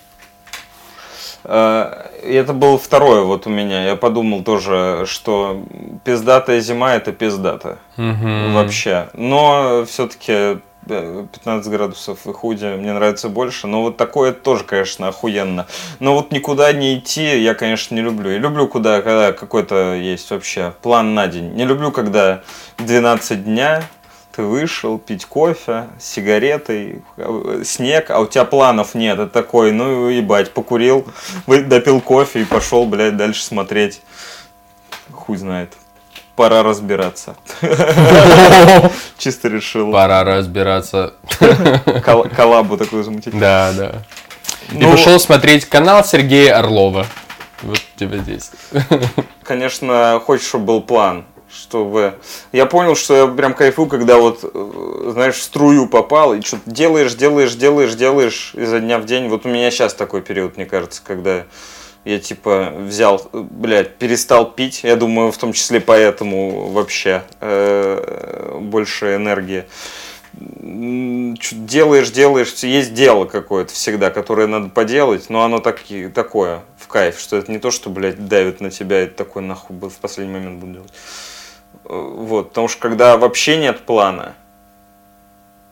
Э, 1.45 2.09
и 2.23 2.33
Это 2.33 2.53
было 2.53 2.77
второе 2.77 3.21
вот 3.21 3.47
у 3.47 3.49
меня. 3.49 3.85
Я 3.85 3.95
подумал 3.95 4.43
тоже, 4.43 5.03
что 5.05 5.63
пиздатая 6.03 6.59
зима 6.59 6.95
это 6.95 7.11
пиздата. 7.11 7.77
Вообще. 7.97 9.09
Но 9.13 9.85
все-таки 9.87 10.59
15 10.87 11.71
градусов 11.71 12.27
и 12.27 12.33
худи 12.33 12.65
мне 12.65 12.93
нравится 12.93 13.29
больше. 13.29 13.67
Но 13.67 13.83
вот 13.83 13.97
такое 13.97 14.31
тоже, 14.31 14.63
конечно, 14.63 15.07
охуенно. 15.07 15.67
Но 15.99 16.15
вот 16.15 16.31
никуда 16.31 16.71
не 16.73 16.97
идти 16.97 17.39
я, 17.39 17.53
конечно, 17.53 17.95
не 17.95 18.01
люблю. 18.01 18.31
Я 18.31 18.37
люблю, 18.37 18.67
куда, 18.67 19.01
когда 19.01 19.31
какой-то 19.31 19.95
есть 19.95 20.29
вообще 20.31 20.73
план 20.81 21.13
на 21.13 21.27
день. 21.27 21.53
Не 21.53 21.65
люблю, 21.65 21.91
когда 21.91 22.41
12 22.77 23.45
дня 23.45 23.83
ты 24.36 24.43
вышел 24.43 24.97
пить 24.97 25.25
кофе 25.25 25.88
с 25.97 26.05
сигаретой, 26.05 27.01
э, 27.17 27.61
снег, 27.63 28.09
а 28.11 28.19
у 28.19 28.25
тебя 28.27 28.43
планов 28.45 28.93
нет. 28.95 29.17
Это 29.19 29.31
такой, 29.31 29.71
ну 29.71 30.09
ебать, 30.09 30.51
покурил, 30.51 31.05
допил 31.47 32.01
кофе 32.01 32.41
и 32.41 32.45
пошел, 32.45 32.86
блядь, 32.86 33.15
дальше 33.15 33.43
смотреть. 33.43 34.01
Хуй 35.13 35.38
знает. 35.38 35.73
Пора 36.36 36.63
разбираться. 36.63 37.38
Чисто 39.17 39.47
решил 39.47 39.91
Пора 39.93 40.25
разбираться. 40.25 41.13
кол- 42.03 42.27
коллабу 42.36 42.77
такую 42.77 43.05
замутить. 43.05 43.38
Да, 43.39 43.71
да. 43.71 43.91
И 44.71 44.77
Ну, 44.77 44.91
пошел 44.91 45.17
смотреть 45.19 45.63
канал 45.65 46.03
Сергея 46.03 46.59
Орлова. 46.59 47.05
Вот 47.61 47.79
тебя 47.95 48.17
здесь. 48.17 48.51
Конечно, 49.43 50.21
хочешь, 50.25 50.47
чтобы 50.47 50.65
был 50.65 50.81
план. 50.81 51.23
Чтобы... 51.56 52.16
Я 52.51 52.66
понял, 52.66 52.95
что 52.95 53.16
я 53.16 53.28
прям 53.28 53.53
кайфую, 53.53 53.88
когда 53.88 54.18
вот, 54.18 54.39
э, 54.43 55.12
знаешь, 55.14 55.36
в 55.36 55.43
струю 55.43 55.88
попал, 55.88 56.34
и 56.34 56.41
что-то 56.41 56.70
делаешь, 56.70 57.14
делаешь, 57.16 57.56
делаешь, 57.56 57.95
делаешь 57.95 58.51
изо 58.56 58.80
дня 58.80 58.99
в 58.99 59.06
день. 59.06 59.30
Вот 59.30 59.45
у 59.45 59.49
меня 59.49 59.72
сейчас 59.72 59.93
такой 59.93 60.22
период, 60.22 60.58
мне 60.58 60.66
кажется, 60.66 61.01
когда 61.03 61.45
я 62.03 62.20
типа 62.20 62.74
взял, 62.78 63.22
э, 63.32 63.39
блядь, 63.49 63.95
перестал 63.95 64.51
пить. 64.51 64.82
Я 64.84 64.97
думаю, 64.97 65.32
в 65.32 65.38
том 65.38 65.53
числе 65.53 65.80
поэтому 65.80 66.68
вообще 66.70 67.24
э, 67.39 68.58
больше 68.62 69.16
энергии. 69.16 69.64
Делаешь, 70.34 72.10
делаешь, 72.10 72.53
есть 72.64 72.93
дело 72.93 73.24
какое-то 73.26 73.74
всегда, 73.74 74.12
которое 74.12 74.47
надо 74.47 74.68
поделать, 74.68 75.30
но 75.30 75.43
оно 75.43 75.60
таки, 75.60 76.10
такое, 76.10 76.62
в 76.78 76.88
кайф, 76.88 77.18
что 77.18 77.38
это 77.38 77.49
не 77.49 77.60
то, 77.60 77.72
что, 77.72 77.89
блядь, 77.89 78.28
давит 78.28 78.60
на 78.60 78.70
тебя, 78.70 79.03
и 79.03 79.08
такой 79.08 79.41
нахуй 79.43 79.78
в 79.78 79.97
последний 80.01 80.34
момент 80.34 80.60
буду 80.60 80.74
делать. 80.74 80.93
Э, 81.88 82.13
Вот, 82.17 82.49
потому 82.49 82.67
что 82.67 82.81
когда 82.81 83.17
вообще 83.17 83.57
нет 83.57 83.81
плана 83.81 84.33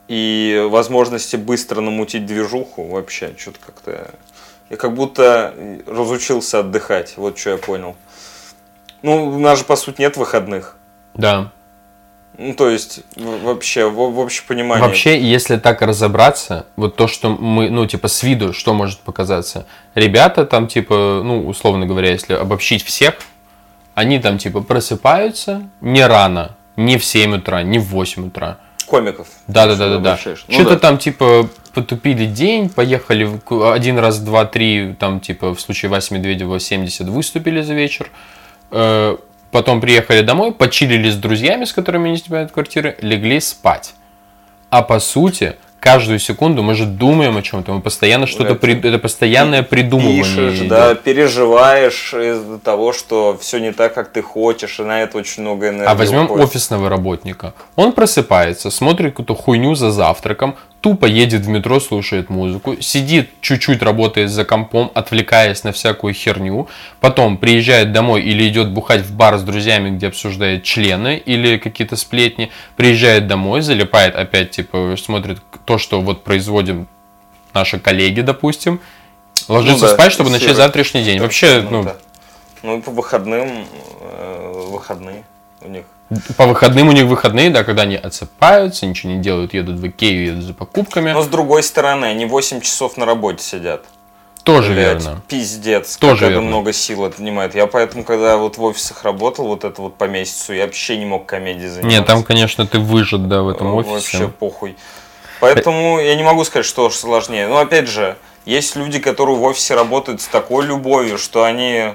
и 0.07 0.67
возможности 0.69 1.35
быстро 1.35 1.81
намутить 1.81 2.25
движуху, 2.25 2.85
вообще, 2.85 3.33
что-то 3.37 3.59
как-то... 3.65 4.11
Я 4.69 4.77
как 4.77 4.93
будто 4.93 5.53
разучился 5.87 6.59
отдыхать, 6.59 7.13
вот 7.17 7.37
что 7.37 7.51
я 7.51 7.57
понял. 7.57 7.95
Ну, 9.01 9.27
у 9.27 9.39
нас 9.39 9.59
же, 9.59 9.65
по 9.65 9.75
сути, 9.75 10.01
нет 10.01 10.17
выходных. 10.17 10.77
Да. 11.13 11.51
Ну, 12.37 12.53
то 12.55 12.69
есть, 12.69 13.01
вообще, 13.15 13.87
в, 13.87 14.13
в 14.13 14.19
общем 14.19 14.43
понимании. 14.47 14.81
Вообще, 14.83 15.21
если 15.21 15.57
так 15.57 15.81
разобраться, 15.81 16.65
вот 16.75 16.95
то, 16.95 17.07
что 17.07 17.29
мы, 17.29 17.69
ну, 17.69 17.85
типа, 17.85 18.07
с 18.07 18.23
виду, 18.23 18.53
что 18.53 18.73
может 18.73 18.99
показаться. 18.99 19.67
Ребята 19.93 20.45
там, 20.45 20.67
типа, 20.67 21.21
ну, 21.23 21.47
условно 21.47 21.85
говоря, 21.85 22.11
если 22.11 22.33
обобщить 22.33 22.83
всех, 22.83 23.15
они 23.95 24.19
там, 24.19 24.37
типа, 24.37 24.61
просыпаются 24.61 25.69
не 25.81 26.05
рано, 26.05 26.55
не 26.75 26.97
в 26.97 27.05
7 27.05 27.35
утра, 27.35 27.63
не 27.63 27.79
в 27.79 27.85
8 27.85 28.27
утра. 28.27 28.57
комиков. 28.87 29.27
Да, 29.47 29.65
да, 29.67 29.75
да, 29.75 29.89
да, 29.89 29.99
да. 29.99 30.19
Ну 30.25 30.35
Что-то 30.53 30.69
да. 30.71 30.79
там 30.79 30.97
типа 30.97 31.49
потупили 31.73 32.25
день, 32.25 32.69
поехали 32.69 33.29
один 33.73 33.97
раз, 33.99 34.19
два, 34.19 34.45
три, 34.45 34.95
там 34.99 35.19
типа 35.19 35.55
в 35.55 35.61
случае 35.61 35.89
Васи 35.89 36.13
Медведева 36.13 36.59
70 36.59 37.07
выступили 37.07 37.61
за 37.61 37.73
вечер. 37.73 38.09
Э, 38.71 39.17
Потом 39.53 39.81
приехали 39.81 40.21
домой, 40.21 40.51
почилили 40.51 41.11
с 41.11 41.15
друзьями, 41.15 41.65
с 41.65 41.73
которыми 41.73 42.09
не 42.09 42.17
снимают 42.17 42.51
квартиры, 42.51 42.97
легли 43.01 43.39
спать. 43.39 43.93
А 44.71 44.81
по 44.81 44.99
сути, 44.99 45.57
каждую 45.83 46.19
секунду 46.19 46.63
мы 46.63 46.75
же 46.75 46.85
думаем 46.85 47.35
о 47.37 47.41
чем-то, 47.41 47.73
мы 47.73 47.81
постоянно 47.81 48.25
что-то, 48.25 48.51
Это- 48.53 48.55
при- 48.55 48.79
это 48.89 48.97
постоянное 48.99 49.63
придумывание. 49.63 50.23
Пишешь, 50.23 50.59
идет. 50.59 50.67
да, 50.69 50.95
переживаешь 50.95 52.13
из-за 52.13 52.57
того, 52.59 52.93
что 52.93 53.37
все 53.39 53.59
не 53.59 53.73
так, 53.73 53.93
как 53.93 54.09
ты 54.11 54.21
хочешь, 54.21 54.79
и 54.79 54.83
на 54.83 55.01
это 55.01 55.17
очень 55.17 55.43
много 55.43 55.67
энергии. 55.69 55.85
А 55.91 55.95
возьмем 55.95 56.25
уходит. 56.25 56.45
офисного 56.45 56.89
работника. 56.89 57.53
Он 57.75 57.91
просыпается, 57.91 58.71
смотрит 58.71 59.11
какую-то 59.11 59.35
хуйню 59.35 59.75
за 59.75 59.91
завтраком, 59.91 60.55
тупо 60.83 61.05
едет 61.05 61.43
в 61.45 61.47
метро, 61.47 61.79
слушает 61.79 62.29
музыку, 62.29 62.75
сидит, 62.81 63.29
чуть-чуть 63.39 63.81
работает 63.81 64.29
за 64.29 64.43
компом, 64.43 64.91
отвлекаясь 64.93 65.63
на 65.63 65.71
всякую 65.71 66.13
херню, 66.13 66.67
потом 66.99 67.37
приезжает 67.37 67.93
домой 67.93 68.21
или 68.21 68.45
идет 68.49 68.69
бухать 68.69 69.01
в 69.01 69.15
бар 69.15 69.37
с 69.37 69.43
друзьями, 69.43 69.91
где 69.91 70.07
обсуждает 70.07 70.63
члены 70.63 71.15
или 71.15 71.57
какие-то 71.57 71.95
сплетни, 71.95 72.51
приезжает 72.75 73.27
домой, 73.27 73.61
залипает 73.61 74.13
опять, 74.15 74.51
типа, 74.51 74.95
смотрит 75.01 75.39
то, 75.63 75.77
что 75.77 76.01
вот 76.01 76.25
производим 76.25 76.87
наши 77.53 77.79
коллеги, 77.79 78.19
допустим, 78.19 78.81
ложится 79.47 79.85
Ну 79.85 79.87
да, 79.87 79.93
спать, 79.93 80.11
чтобы 80.11 80.31
начать 80.31 80.41
фиксирует. 80.49 80.57
завтрашний 80.57 81.03
день. 81.03 81.21
Вообще, 81.21 81.65
ну, 81.69 81.83
да. 81.83 81.95
Ну, 82.61 82.81
по 82.81 82.91
выходным, 82.91 83.65
э, 84.01 84.67
выходные 84.69 85.23
у 85.61 85.69
них. 85.69 85.85
По 86.37 86.45
выходным 86.45 86.89
у 86.89 86.91
них 86.91 87.05
выходные, 87.05 87.49
да, 87.49 87.63
когда 87.63 87.83
они 87.83 87.95
отсыпаются, 87.95 88.85
ничего 88.85 89.13
не 89.13 89.19
делают, 89.19 89.53
едут 89.53 89.77
в 89.79 89.87
Икею, 89.87 90.25
едут 90.25 90.43
за 90.43 90.53
покупками. 90.53 91.11
Но 91.11 91.21
с 91.21 91.27
другой 91.27 91.63
стороны, 91.63 92.05
они 92.05 92.25
8 92.25 92.61
часов 92.61 92.97
на 92.97 93.05
работе 93.05 93.43
сидят. 93.43 93.85
Тоже 94.43 94.73
Блядь, 94.73 95.01
верно. 95.01 95.21
Пиздец, 95.27 95.95
Тоже 95.95 96.19
как 96.19 96.23
это 96.23 96.33
верно. 96.33 96.47
много 96.47 96.73
сил 96.73 97.05
отнимает. 97.05 97.55
Я 97.55 97.65
поэтому, 97.65 98.03
когда 98.03 98.35
вот 98.35 98.57
в 98.57 98.63
офисах 98.63 99.03
работал, 99.03 99.47
вот 99.47 99.63
это 99.63 99.81
вот 99.81 99.95
по 99.95 100.03
месяцу, 100.03 100.53
я 100.53 100.65
вообще 100.65 100.97
не 100.97 101.05
мог 101.05 101.25
комедией 101.25 101.69
заниматься. 101.69 101.97
Нет, 101.97 102.05
там, 102.05 102.23
конечно, 102.23 102.67
ты 102.67 102.79
выжат, 102.79 103.29
да, 103.29 103.41
в 103.41 103.47
этом 103.47 103.73
офисе. 103.73 103.93
Вообще 103.93 104.27
похуй. 104.27 104.75
Поэтому 105.39 105.99
я 105.99 106.15
не 106.15 106.23
могу 106.23 106.43
сказать, 106.43 106.65
что 106.65 106.89
сложнее. 106.89 107.47
Но 107.47 107.57
опять 107.57 107.87
же, 107.87 108.17
есть 108.45 108.75
люди, 108.75 108.99
которые 108.99 109.37
в 109.37 109.43
офисе 109.43 109.75
работают 109.75 110.21
с 110.21 110.27
такой 110.27 110.65
любовью, 110.65 111.17
что 111.17 111.43
они 111.43 111.93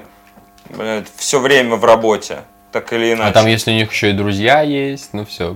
все 1.17 1.39
время 1.39 1.75
в 1.75 1.85
работе, 1.85 2.39
так 2.71 2.93
или 2.93 3.13
иначе. 3.13 3.29
А 3.29 3.31
там, 3.33 3.47
если 3.47 3.71
у 3.71 3.73
них 3.73 3.91
еще 3.91 4.09
и 4.11 4.13
друзья 4.13 4.61
есть, 4.61 5.13
ну 5.13 5.25
все. 5.25 5.55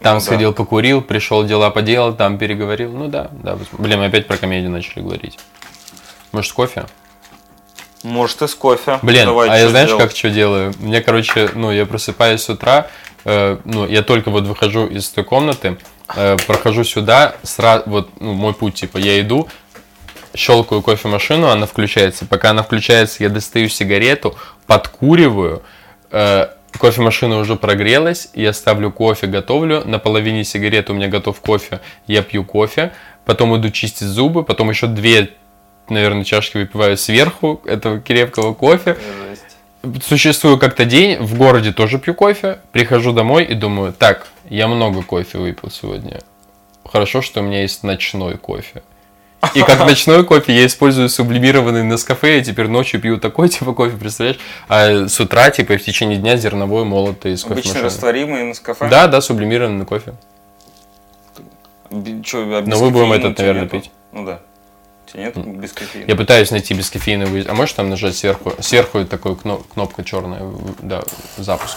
Там 0.00 0.14
Ну 0.14 0.20
да. 0.20 0.20
сходил, 0.20 0.52
покурил, 0.52 1.02
пришел, 1.02 1.44
дела 1.44 1.70
поделал, 1.70 2.14
там 2.14 2.38
переговорил. 2.38 2.92
Ну 2.92 3.08
да, 3.08 3.28
да. 3.32 3.58
Блин, 3.72 3.98
мы 3.98 4.06
опять 4.06 4.26
про 4.26 4.36
комедию 4.36 4.70
начали 4.70 5.00
говорить. 5.00 5.38
Может, 6.32 6.52
кофе? 6.52 6.86
Может, 8.04 8.42
и 8.42 8.46
с 8.46 8.54
кофе. 8.54 9.00
Блин, 9.02 9.26
Давай, 9.26 9.48
а 9.48 9.56
я 9.58 9.68
знаешь, 9.68 9.88
делать? 9.88 10.04
как 10.04 10.16
что 10.16 10.30
делаю? 10.30 10.72
Мне, 10.78 11.00
короче, 11.00 11.50
ну, 11.54 11.72
я 11.72 11.84
просыпаюсь 11.84 12.42
с 12.42 12.48
утра, 12.48 12.86
э, 13.24 13.58
ну, 13.64 13.86
я 13.88 14.02
только 14.02 14.30
вот 14.30 14.44
выхожу 14.44 14.86
из 14.86 15.08
той 15.08 15.24
комнаты, 15.24 15.78
э, 16.14 16.36
прохожу 16.46 16.84
сюда, 16.84 17.34
сразу, 17.42 17.82
вот, 17.86 18.10
ну, 18.20 18.34
мой 18.34 18.54
путь, 18.54 18.74
типа, 18.74 18.98
я 18.98 19.20
иду, 19.20 19.48
щелкаю 20.36 20.80
кофемашину, 20.82 21.48
она 21.48 21.66
включается. 21.66 22.24
Пока 22.24 22.50
она 22.50 22.62
включается, 22.62 23.24
я 23.24 23.30
достаю 23.30 23.68
сигарету, 23.68 24.36
подкуриваю, 24.68 25.62
э, 26.10 26.48
кофемашина 26.78 27.38
уже 27.38 27.56
прогрелась, 27.56 28.30
я 28.34 28.52
ставлю 28.52 28.90
кофе, 28.90 29.26
готовлю, 29.26 29.82
на 29.84 29.98
половине 29.98 30.44
сигареты 30.44 30.92
у 30.92 30.94
меня 30.94 31.08
готов 31.08 31.40
кофе, 31.40 31.80
я 32.06 32.22
пью 32.22 32.44
кофе, 32.44 32.92
потом 33.24 33.56
иду 33.56 33.70
чистить 33.70 34.06
зубы, 34.06 34.44
потом 34.44 34.70
еще 34.70 34.86
две, 34.86 35.30
наверное, 35.88 36.24
чашки 36.24 36.58
выпиваю 36.58 36.96
сверху 36.96 37.60
этого 37.64 38.00
крепкого 38.00 38.54
кофе, 38.54 38.96
существую 40.04 40.58
как-то 40.58 40.84
день, 40.84 41.18
в 41.18 41.36
городе 41.36 41.72
тоже 41.72 41.98
пью 41.98 42.14
кофе, 42.14 42.58
прихожу 42.72 43.12
домой 43.12 43.44
и 43.44 43.54
думаю, 43.54 43.92
так, 43.92 44.28
я 44.48 44.68
много 44.68 45.02
кофе 45.02 45.38
выпил 45.38 45.70
сегодня. 45.70 46.20
Хорошо, 46.84 47.22
что 47.22 47.40
у 47.40 47.42
меня 47.42 47.62
есть 47.62 47.82
ночной 47.82 48.38
кофе. 48.38 48.82
И 49.54 49.62
как 49.62 49.78
ночной 49.80 50.24
кофе 50.24 50.52
я 50.52 50.66
использую 50.66 51.08
сублимированный 51.08 51.84
Нескафе, 51.84 52.40
и 52.40 52.44
теперь 52.44 52.66
ночью 52.68 53.00
пью 53.00 53.18
такой 53.18 53.48
типа 53.50 53.72
кофе, 53.72 53.96
представляешь? 53.96 54.38
А 54.68 55.06
с 55.06 55.20
утра, 55.20 55.50
типа, 55.50 55.74
в 55.78 55.82
течение 55.82 56.18
дня 56.18 56.36
зерновой 56.36 56.84
молотый 56.84 57.32
из 57.34 57.44
Обычно 57.44 57.62
кофемашины. 57.62 57.84
растворимый 57.84 58.42
на 58.44 58.54
кафе. 58.54 58.88
Да, 58.88 59.06
да, 59.06 59.20
сублимированный 59.20 59.86
кофе. 59.86 60.14
Че, 62.24 62.38
а 62.56 62.60
без 62.60 62.68
Но 62.68 62.84
мы 62.84 62.90
будем 62.90 63.08
кофеина 63.10 63.26
этот, 63.26 63.38
наверное, 63.38 63.62
нету? 63.62 63.80
пить. 63.80 63.90
Ну 64.12 64.26
да. 64.26 64.40
У 65.06 65.10
тебя 65.10 65.22
нет 65.24 65.36
без 65.36 65.72
кофеина? 65.72 66.04
Я 66.06 66.16
пытаюсь 66.16 66.50
найти 66.50 66.74
бескофеиновый. 66.74 67.42
А 67.48 67.54
можешь 67.54 67.72
там 67.74 67.88
нажать 67.88 68.16
сверху? 68.16 68.52
Сверху 68.60 69.04
такой 69.06 69.36
кно- 69.36 69.62
кнопка 69.72 70.04
черная, 70.04 70.42
да, 70.82 71.02
запуск. 71.38 71.76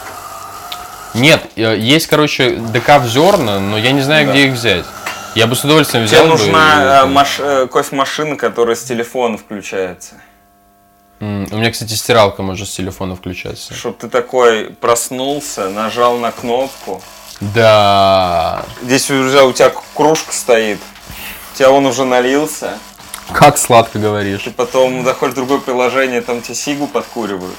Нет, 1.13 1.41
э, 1.55 1.77
есть, 1.77 2.07
короче, 2.07 2.55
ДК 2.55 2.99
в 3.01 3.07
зерна, 3.07 3.59
но 3.59 3.77
я 3.77 3.91
не 3.91 4.01
знаю, 4.01 4.25
Да. 4.25 4.31
где 4.33 4.47
их 4.47 4.53
взять. 4.53 4.85
Я 5.35 5.47
бы 5.47 5.55
с 5.55 5.63
удовольствием 5.63 6.05
Тебе 6.07 6.17
взял 6.23 6.25
бы 6.25 6.37
нужна 6.37 6.73
и- 7.03 7.03
э, 7.03 7.05
маш- 7.05 7.39
э, 7.39 7.67
кофемашина, 7.67 8.35
которая 8.35 8.75
с 8.75 8.83
телефона 8.83 9.37
включается. 9.37 10.15
У 11.19 11.25
меня, 11.25 11.71
кстати, 11.71 11.93
стиралка 11.93 12.41
может 12.41 12.67
с 12.67 12.71
телефона 12.75 13.15
включаться. 13.15 13.73
Чтоб 13.73 13.97
ты 13.97 14.09
такой 14.09 14.71
проснулся, 14.81 15.69
нажал 15.69 16.17
на 16.17 16.31
кнопку. 16.31 17.01
Да. 17.39 18.65
Здесь 18.81 19.09
уже 19.11 19.43
у 19.43 19.53
тебя 19.53 19.71
кружка 19.95 20.33
стоит. 20.33 20.79
У 21.53 21.57
тебя 21.57 21.69
он 21.71 21.85
уже 21.85 22.05
налился. 22.05 22.77
Как 23.31 23.57
сладко 23.57 23.99
говоришь. 23.99 24.41
Ты 24.43 24.51
потом 24.51 25.05
заходишь 25.05 25.33
в 25.33 25.35
другое 25.37 25.59
приложение, 25.59 26.21
там 26.21 26.41
тебе 26.41 26.55
сигу 26.55 26.87
подкуривают. 26.87 27.55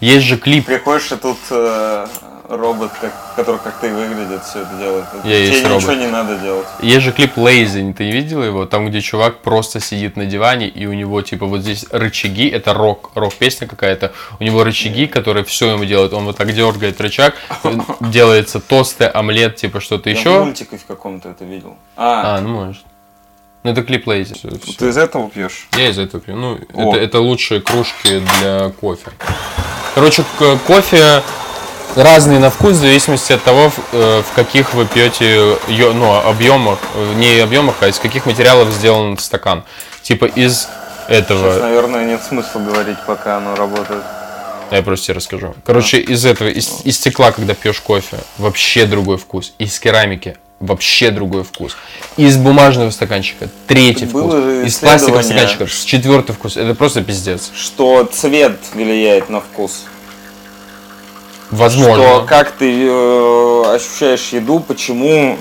Есть 0.00 0.26
же 0.26 0.36
клип. 0.36 0.66
Приходишь, 0.66 1.12
и 1.12 1.16
тут 1.16 1.38
э, 1.50 2.06
робот, 2.48 2.90
как- 3.00 3.12
который 3.36 3.58
как 3.62 3.74
ты 3.80 3.92
выглядит, 3.92 4.44
все 4.44 4.60
это 4.62 4.74
делает. 4.78 5.04
Я 5.24 5.46
Тебе 5.46 5.50
ничего 5.60 5.68
робот. 5.74 5.98
не 5.98 6.06
надо 6.06 6.36
делать. 6.38 6.66
Есть 6.80 7.02
же 7.04 7.12
клип 7.12 7.36
Lazy, 7.36 7.92
ты 7.92 8.04
не 8.04 8.12
видел 8.12 8.42
его? 8.42 8.66
Там, 8.66 8.88
где 8.88 9.00
чувак 9.00 9.38
просто 9.38 9.80
сидит 9.80 10.16
на 10.16 10.26
диване, 10.26 10.68
и 10.68 10.86
у 10.86 10.92
него, 10.92 11.22
типа, 11.22 11.46
вот 11.46 11.60
здесь 11.62 11.86
рычаги, 11.90 12.48
это 12.48 12.74
рок, 12.74 13.10
рок-песня 13.14 13.66
какая-то, 13.66 14.12
у 14.40 14.44
него 14.44 14.64
рычаги, 14.64 15.06
которые 15.06 15.44
все 15.44 15.70
ему 15.72 15.84
делают, 15.84 16.12
он 16.12 16.24
вот 16.24 16.36
так 16.36 16.52
дергает 16.52 17.00
рычаг, 17.00 17.34
делается 18.00 18.60
тосты, 18.60 19.04
омлет, 19.04 19.56
типа, 19.56 19.80
что-то 19.80 20.10
Я 20.10 20.16
в 20.16 20.18
еще. 20.18 20.38
мультике 20.44 20.76
в 20.78 20.84
каком-то 20.86 21.30
это 21.30 21.44
видел. 21.44 21.76
А, 21.96 22.36
А, 22.36 22.40
ну 22.40 22.48
может. 22.48 22.82
Ну 23.62 23.72
это 23.72 23.82
клип 23.82 24.06
Lazy. 24.06 24.34
всё, 24.34 24.48
всё. 24.62 24.72
ты 24.78 24.88
из 24.90 24.96
этого 24.96 25.28
пьешь? 25.28 25.66
Я 25.76 25.88
из 25.88 25.98
этого 25.98 26.20
пью. 26.22 26.36
Ну, 26.36 26.58
О. 26.74 26.94
это, 26.94 27.00
это 27.04 27.20
лучшие 27.20 27.60
кружки 27.60 28.22
для 28.40 28.70
кофе. 28.80 29.10
Короче, 29.96 30.24
кофе 30.68 31.22
разный 31.96 32.38
на 32.38 32.50
вкус 32.50 32.72
в 32.72 32.80
зависимости 32.80 33.32
от 33.32 33.42
того, 33.42 33.70
в, 33.70 33.78
э, 33.92 34.22
в 34.22 34.34
каких 34.34 34.74
вы 34.74 34.86
пьете 34.86 35.56
ну, 35.68 36.14
объемах, 36.14 36.78
э, 36.94 37.14
не 37.14 37.38
объемах, 37.40 37.76
а 37.80 37.88
из 37.88 37.98
каких 37.98 38.26
материалов 38.26 38.70
сделан 38.72 39.18
стакан. 39.18 39.64
Типа 40.02 40.26
из 40.26 40.68
этого. 41.08 41.52
Сейчас, 41.52 41.62
наверное, 41.62 42.04
нет 42.04 42.22
смысла 42.22 42.60
говорить, 42.60 42.98
пока 43.06 43.38
оно 43.38 43.56
работает. 43.56 44.02
Я 44.70 44.82
просто 44.82 45.06
тебе 45.06 45.16
расскажу. 45.16 45.54
Короче, 45.64 45.98
из 45.98 46.24
этого, 46.24 46.48
из, 46.48 46.82
из 46.84 46.96
стекла, 46.96 47.32
когда 47.32 47.54
пьешь 47.54 47.80
кофе, 47.80 48.18
вообще 48.36 48.86
другой 48.86 49.16
вкус. 49.16 49.52
Из 49.58 49.78
керамики 49.78 50.36
вообще 50.60 51.10
другой 51.10 51.44
вкус. 51.44 51.76
Из 52.16 52.36
бумажного 52.36 52.90
стаканчика 52.90 53.48
третий 53.66 54.06
вкус. 54.06 54.22
было 54.22 54.40
же 54.42 54.66
Из 54.66 54.76
пластикового 54.76 55.22
стаканчика 55.22 55.66
четвертый 55.66 56.32
вкус. 56.32 56.56
Это 56.56 56.74
просто 56.74 57.02
пиздец. 57.02 57.50
Что 57.54 58.04
цвет 58.04 58.58
влияет 58.74 59.28
на 59.28 59.40
вкус. 59.40 59.84
Возможно. 61.50 62.04
Что 62.04 62.26
как 62.26 62.52
ты 62.52 62.86
э, 62.86 63.74
ощущаешь 63.74 64.28
еду, 64.28 64.60
почему 64.60 65.38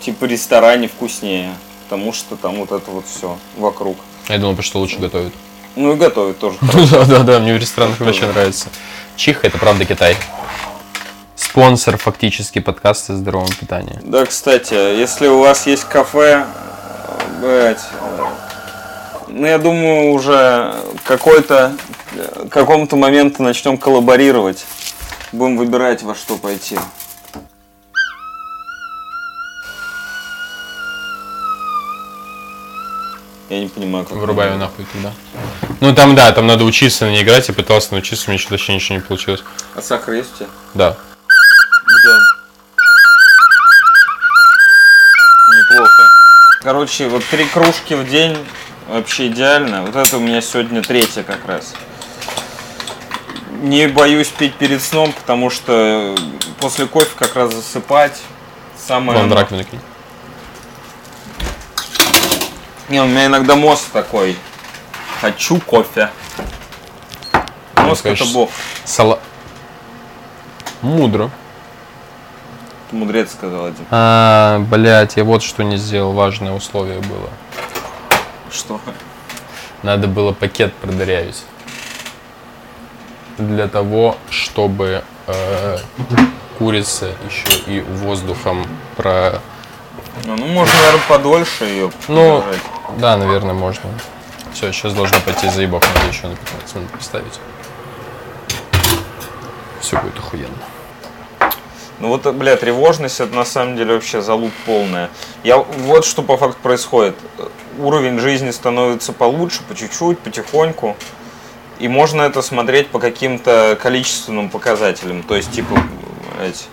типа 0.00 0.24
ресторане 0.26 0.88
вкуснее. 0.88 1.54
Потому 1.84 2.12
что 2.12 2.36
там 2.36 2.56
вот 2.56 2.72
это 2.72 2.90
вот 2.90 3.06
все 3.06 3.36
вокруг. 3.56 3.96
Я 4.28 4.38
думал, 4.38 4.52
потому 4.52 4.64
что 4.64 4.78
лучше 4.80 4.98
готовят. 4.98 5.32
Ну 5.76 5.92
и 5.92 5.96
готовить 5.96 6.38
тоже. 6.38 6.56
Да, 6.90 7.04
да, 7.04 7.18
да, 7.20 7.38
мне 7.38 7.54
в 7.54 7.58
ресторанах 7.58 8.00
вообще 8.00 8.26
нравится. 8.26 8.68
Чиха 9.16 9.46
это 9.46 9.58
правда 9.58 9.84
Китай. 9.84 10.16
Спонсор 11.34 11.96
фактически 11.96 12.58
подкаста 12.58 13.12
о 13.12 13.16
здоровом 13.16 13.48
питании. 13.48 14.00
Да, 14.02 14.24
кстати, 14.26 14.74
если 14.74 15.26
у 15.28 15.38
вас 15.38 15.66
есть 15.66 15.84
кафе, 15.84 16.46
блядь, 17.40 17.84
э, 18.00 18.24
ну 19.28 19.46
я 19.46 19.58
думаю 19.58 20.12
уже 20.12 20.74
какой-то 21.04 21.76
какому-то 22.50 22.96
моменту 22.96 23.42
начнем 23.42 23.76
коллаборировать. 23.76 24.64
Будем 25.36 25.58
выбирать 25.58 26.02
во 26.02 26.14
что 26.14 26.38
пойти. 26.38 26.78
Я 33.50 33.60
не 33.60 33.68
понимаю, 33.68 34.06
как. 34.06 34.16
Вырубаю 34.16 34.50
это- 34.52 34.58
нахуй 34.58 34.86
туда. 34.86 35.12
Ну 35.80 35.94
там 35.94 36.14
да, 36.14 36.32
там 36.32 36.46
надо 36.46 36.64
учиться 36.64 37.04
на 37.04 37.10
ней 37.10 37.22
играть. 37.22 37.48
Я 37.48 37.54
пытался 37.54 37.92
научиться, 37.92 38.24
у 38.26 38.30
меня 38.30 38.38
что-то 38.38 38.54
вообще 38.54 38.74
ничего 38.74 38.96
не 38.96 39.02
получилось. 39.02 39.44
А 39.74 39.82
сахар 39.82 40.14
есть 40.14 40.32
у 40.34 40.38
тебя? 40.38 40.48
Да. 40.74 40.96
Где 41.86 42.08
он? 42.08 42.22
Неплохо. 45.58 46.02
Короче, 46.62 47.08
вот 47.08 47.24
три 47.26 47.44
кружки 47.44 47.94
в 47.94 48.08
день 48.08 48.38
вообще 48.88 49.26
идеально. 49.28 49.82
Вот 49.82 49.94
это 49.94 50.16
у 50.16 50.20
меня 50.20 50.40
сегодня 50.40 50.82
третья 50.82 51.22
как 51.22 51.44
раз. 51.46 51.74
Не 53.62 53.88
боюсь 53.88 54.28
пить 54.28 54.54
перед 54.54 54.82
сном, 54.82 55.12
потому 55.12 55.50
что 55.50 56.14
после 56.60 56.86
кофе 56.86 57.10
как 57.16 57.36
раз 57.36 57.54
засыпать 57.54 58.20
самое... 58.76 59.18
Вон 59.18 59.28
в 59.28 59.32
оно. 59.32 59.40
раковину 59.40 59.64
кинь. 59.64 59.80
Не, 62.88 63.02
у 63.02 63.06
меня 63.06 63.26
иногда 63.26 63.56
мозг 63.56 63.88
такой. 63.92 64.36
Хочу 65.20 65.58
кофе. 65.60 66.10
Мозг 67.76 68.04
это 68.06 68.16
скажешь, 68.16 68.32
бог. 68.32 68.50
Сала... 68.84 69.20
Мудро. 70.82 71.30
Мудрец 72.92 73.32
сказал 73.32 73.66
один. 73.66 73.84
А, 73.90 74.60
блять, 74.70 75.16
я 75.16 75.24
вот 75.24 75.42
что 75.42 75.64
не 75.64 75.76
сделал, 75.76 76.12
важное 76.12 76.52
условие 76.52 77.00
было. 77.00 77.30
Что? 78.52 78.80
Надо 79.82 80.06
было 80.06 80.32
пакет 80.32 80.72
продырявить. 80.74 81.42
Для 83.38 83.68
того, 83.68 84.16
чтобы 84.30 85.02
э, 85.26 85.78
курица 86.58 87.12
еще 87.28 87.58
и 87.66 87.80
воздухом 87.80 88.66
про... 88.96 89.40
Ну, 90.24 90.36
ну, 90.36 90.46
можно, 90.46 90.74
наверное, 90.74 91.02
подольше 91.08 91.64
ее 91.64 91.90
Ну, 92.08 92.42
да, 92.98 93.16
наверное, 93.16 93.54
можно. 93.54 93.90
Все, 94.54 94.72
сейчас 94.72 94.94
должно 94.94 95.20
пойти 95.20 95.48
заебок, 95.50 95.82
надо 95.94 96.08
еще 96.08 96.28
на 96.28 96.36
15 96.36 96.74
минут 96.76 96.90
поставить. 96.92 97.40
Все 99.80 100.00
будет 100.00 100.18
охуенно. 100.18 100.54
Ну 101.98 102.08
вот, 102.08 102.26
бля, 102.34 102.56
тревожность 102.56 103.20
это 103.20 103.34
на 103.34 103.44
самом 103.44 103.76
деле 103.76 103.94
вообще 103.94 104.20
залуп 104.20 104.52
полная. 104.66 105.10
Я 105.44 105.58
вот 105.58 106.04
что 106.04 106.22
по 106.22 106.36
факту 106.36 106.58
происходит. 106.62 107.16
Уровень 107.78 108.18
жизни 108.18 108.50
становится 108.50 109.12
получше, 109.12 109.62
по 109.68 109.74
чуть-чуть, 109.74 110.18
потихоньку. 110.18 110.96
И 111.78 111.88
можно 111.88 112.22
это 112.22 112.42
смотреть 112.42 112.88
по 112.88 112.98
каким-то 112.98 113.78
количественным 113.80 114.48
показателям. 114.48 115.22
То 115.22 115.36
есть, 115.36 115.52
типа, 115.52 115.78
эти, 116.42 116.64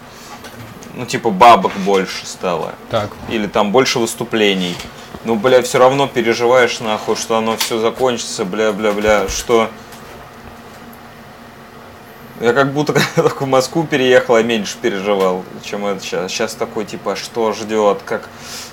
ну, 0.95 1.05
типа, 1.05 1.29
бабок 1.29 1.73
больше 1.85 2.25
стало. 2.25 2.73
Так. 2.89 3.09
Или 3.29 3.47
там 3.47 3.71
больше 3.71 3.99
выступлений. 3.99 4.75
Ну, 5.25 5.35
бля, 5.35 5.61
все 5.61 5.79
равно 5.79 6.07
переживаешь, 6.07 6.79
нахуй, 6.79 7.15
что 7.15 7.37
оно 7.37 7.57
все 7.57 7.79
закончится, 7.79 8.45
бля-бля-бля, 8.45 9.27
что... 9.29 9.69
Я 12.41 12.51
как 12.51 12.73
будто 12.73 12.91
когда 12.93 13.07
только 13.15 13.43
в 13.43 13.47
Москву 13.47 13.85
переехал, 13.85 14.37
я 14.37 14.43
меньше 14.43 14.75
переживал, 14.81 15.43
чем 15.63 15.85
это 15.85 16.03
сейчас. 16.03 16.31
Сейчас 16.31 16.55
такой, 16.55 16.83
типа, 16.83 17.15
что 17.15 17.53
ждет, 17.53 17.99
как, 18.03 18.27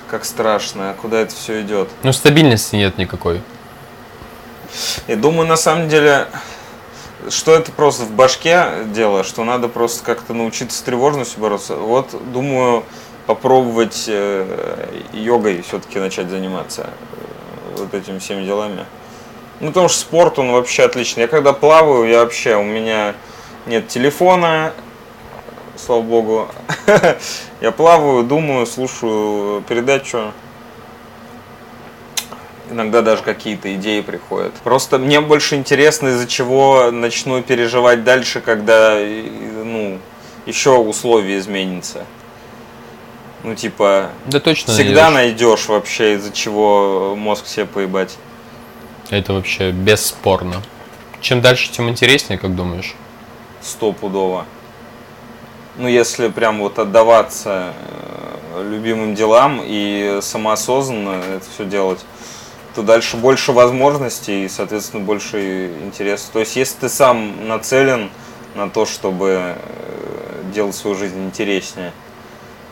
как 0.09 0.25
страшно, 0.25 0.95
куда 1.01 1.21
это 1.21 1.35
все 1.35 1.61
идет. 1.61 1.89
Ну, 2.03 2.13
стабильности 2.13 2.75
нет 2.75 2.99
никакой. 2.99 3.43
Я 5.07 5.17
думаю, 5.17 5.49
на 5.49 5.57
самом 5.57 5.89
деле, 5.89 6.29
что 7.29 7.55
это 7.55 7.73
просто 7.73 8.05
в 8.05 8.13
башке 8.13 8.85
дело, 8.87 9.25
что 9.25 9.45
надо 9.45 9.69
просто 9.69 10.05
как-то 10.05 10.35
научиться 10.35 10.79
с 10.79 10.83
тревожностью 10.83 11.41
бороться. 11.41 11.77
Вот, 11.77 12.15
думаю, 12.33 12.85
попробовать 13.27 14.05
э, 14.09 15.03
йогой 15.13 15.63
все-таки 15.63 15.99
начать 15.99 16.29
заниматься 16.31 16.83
э, 16.83 17.79
вот 17.79 17.95
этими 17.95 18.19
всеми 18.19 18.45
делами. 18.45 18.87
Ну, 19.61 19.69
потому 19.69 19.89
что 19.89 19.99
спорт, 19.99 20.39
он 20.39 20.53
вообще 20.53 20.85
отличный. 20.85 21.23
Я 21.23 21.29
когда 21.29 21.53
плаваю, 21.53 22.09
я 22.09 22.21
вообще, 22.21 22.57
у 22.57 22.65
меня 22.65 23.15
нет 23.67 23.89
телефона, 23.89 24.73
слава 25.77 26.03
богу. 26.03 26.49
я 27.61 27.71
плаваю, 27.71 28.25
думаю, 28.25 28.67
слушаю 28.67 29.63
передачу. 29.69 30.33
Иногда 32.71 33.03
даже 33.03 33.23
какие-то 33.23 33.75
идеи 33.75 34.01
приходят. 34.01 34.53
Просто 34.65 34.99
мне 34.99 35.21
больше 35.21 35.57
интересно, 35.57 36.09
из-за 36.09 36.27
чего 36.27 36.91
начну 36.91 37.43
переживать 37.43 38.05
дальше, 38.05 38.41
когда 38.41 38.99
ну, 38.99 39.99
еще 40.47 40.77
условия 40.77 41.39
изменятся. 41.39 42.05
Ну, 43.43 43.55
типа, 43.55 44.11
Да 44.27 44.39
точно 44.39 44.73
всегда 44.73 45.11
найдешь. 45.11 45.41
найдешь 45.41 45.69
вообще, 45.69 46.15
из-за 46.15 46.33
чего 46.33 47.15
мозг 47.17 47.47
себе 47.47 47.67
поебать. 47.67 48.17
Это 49.09 49.33
вообще 49.33 49.73
бесспорно. 49.73 50.63
Чем 51.21 51.41
дальше, 51.41 51.71
тем 51.73 51.89
интереснее, 51.89 52.39
как 52.39 52.55
думаешь? 52.55 52.95
стопудово. 53.63 54.47
Ну, 55.77 55.89
если 55.89 56.29
прям 56.29 56.61
вот 56.61 56.79
отдаваться 56.79 57.73
э, 58.55 58.69
любимым 58.71 59.15
делам 59.15 59.61
и 59.65 60.19
самоосознанно 60.21 61.23
это 61.37 61.45
все 61.55 61.65
делать, 61.65 62.01
то 62.81 62.87
дальше 62.87 63.19
больше 63.19 63.53
возможностей 63.53 64.47
и, 64.47 64.49
соответственно, 64.49 65.05
больше 65.05 65.71
интереса. 65.85 66.33
То 66.33 66.41
есть, 66.41 66.57
если 66.57 66.81
ты 66.81 66.89
сам 66.89 67.47
нацелен 67.47 68.09
на 68.55 68.71
то, 68.71 68.87
чтобы 68.87 69.55
э, 69.57 70.43
делать 70.55 70.75
свою 70.75 70.97
жизнь 70.97 71.23
интереснее, 71.23 71.93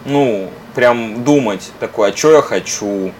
ну, 0.06 0.50
прям 0.74 1.24
думать 1.24 1.70
такой, 1.78 2.11
а 2.11 2.16
что 2.16 2.32
я 2.32 2.40
хочу, 2.40 3.12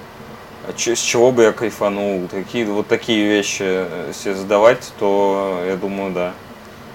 а 0.67 0.73
чё, 0.73 0.95
с 0.95 1.01
чего 1.01 1.31
бы 1.31 1.43
я 1.43 1.53
кайфанул, 1.53 2.27
такие, 2.29 2.65
вот 2.65 2.89
такие 2.89 3.27
вещи 3.27 3.65
э, 3.65 4.13
себе 4.15 4.35
задавать, 4.35 4.91
то 4.99 5.63
я 5.67 5.77
думаю, 5.77 6.13
да 6.13 6.33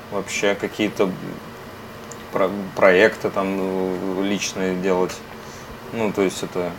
вообще 0.09 0.55
какие-то 0.55 1.11
про 2.31 2.49
проекты 2.75 3.29
там 3.29 3.57
ну, 3.57 4.23
личные 4.23 4.75
делать. 4.75 5.15
Ну, 5.91 6.11
то 6.11 6.23
есть 6.23 6.41
это 6.41 6.71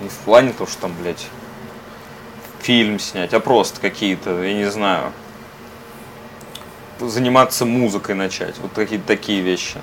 не 0.00 0.08
в 0.08 0.16
плане 0.24 0.52
того, 0.52 0.68
что 0.68 0.82
там, 0.82 0.94
блядь, 1.00 1.28
фильм 2.60 2.98
снять, 2.98 3.32
а 3.34 3.40
просто 3.40 3.80
какие-то, 3.80 4.42
я 4.42 4.54
не 4.54 4.70
знаю, 4.70 5.12
заниматься 7.00 7.64
музыкой 7.64 8.14
начать. 8.14 8.56
Вот 8.58 8.72
какие-то 8.74 9.06
такие 9.06 9.40
вещи. 9.40 9.78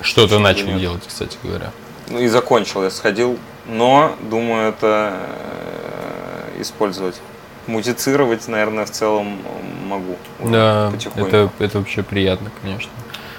Что 0.00 0.26
ты 0.26 0.38
начал 0.38 0.66
нет. 0.66 0.80
делать, 0.80 1.02
кстати 1.06 1.38
говоря? 1.42 1.72
Ну 2.08 2.18
и 2.18 2.28
закончил, 2.28 2.82
я 2.82 2.90
сходил, 2.90 3.38
но 3.66 4.14
думаю 4.20 4.68
это 4.68 5.14
э, 6.56 6.60
использовать. 6.60 7.16
Музицировать, 7.66 8.46
наверное, 8.46 8.84
в 8.84 8.90
целом 8.90 9.38
могу. 9.86 10.16
Да, 10.40 10.92
это, 11.16 11.50
это 11.58 11.78
вообще 11.78 12.02
приятно, 12.02 12.50
конечно. 12.60 12.90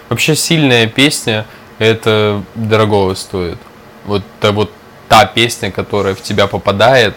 Вообще 0.10 0.36
сильная 0.36 0.88
песня, 0.88 1.46
это 1.78 2.42
дорогого 2.56 3.14
стоит. 3.14 3.60
Вот, 4.06 4.24
вот 4.42 4.72
та 5.08 5.26
песня, 5.26 5.72
которая 5.72 6.16
в 6.16 6.22
тебя 6.22 6.48
попадает, 6.48 7.16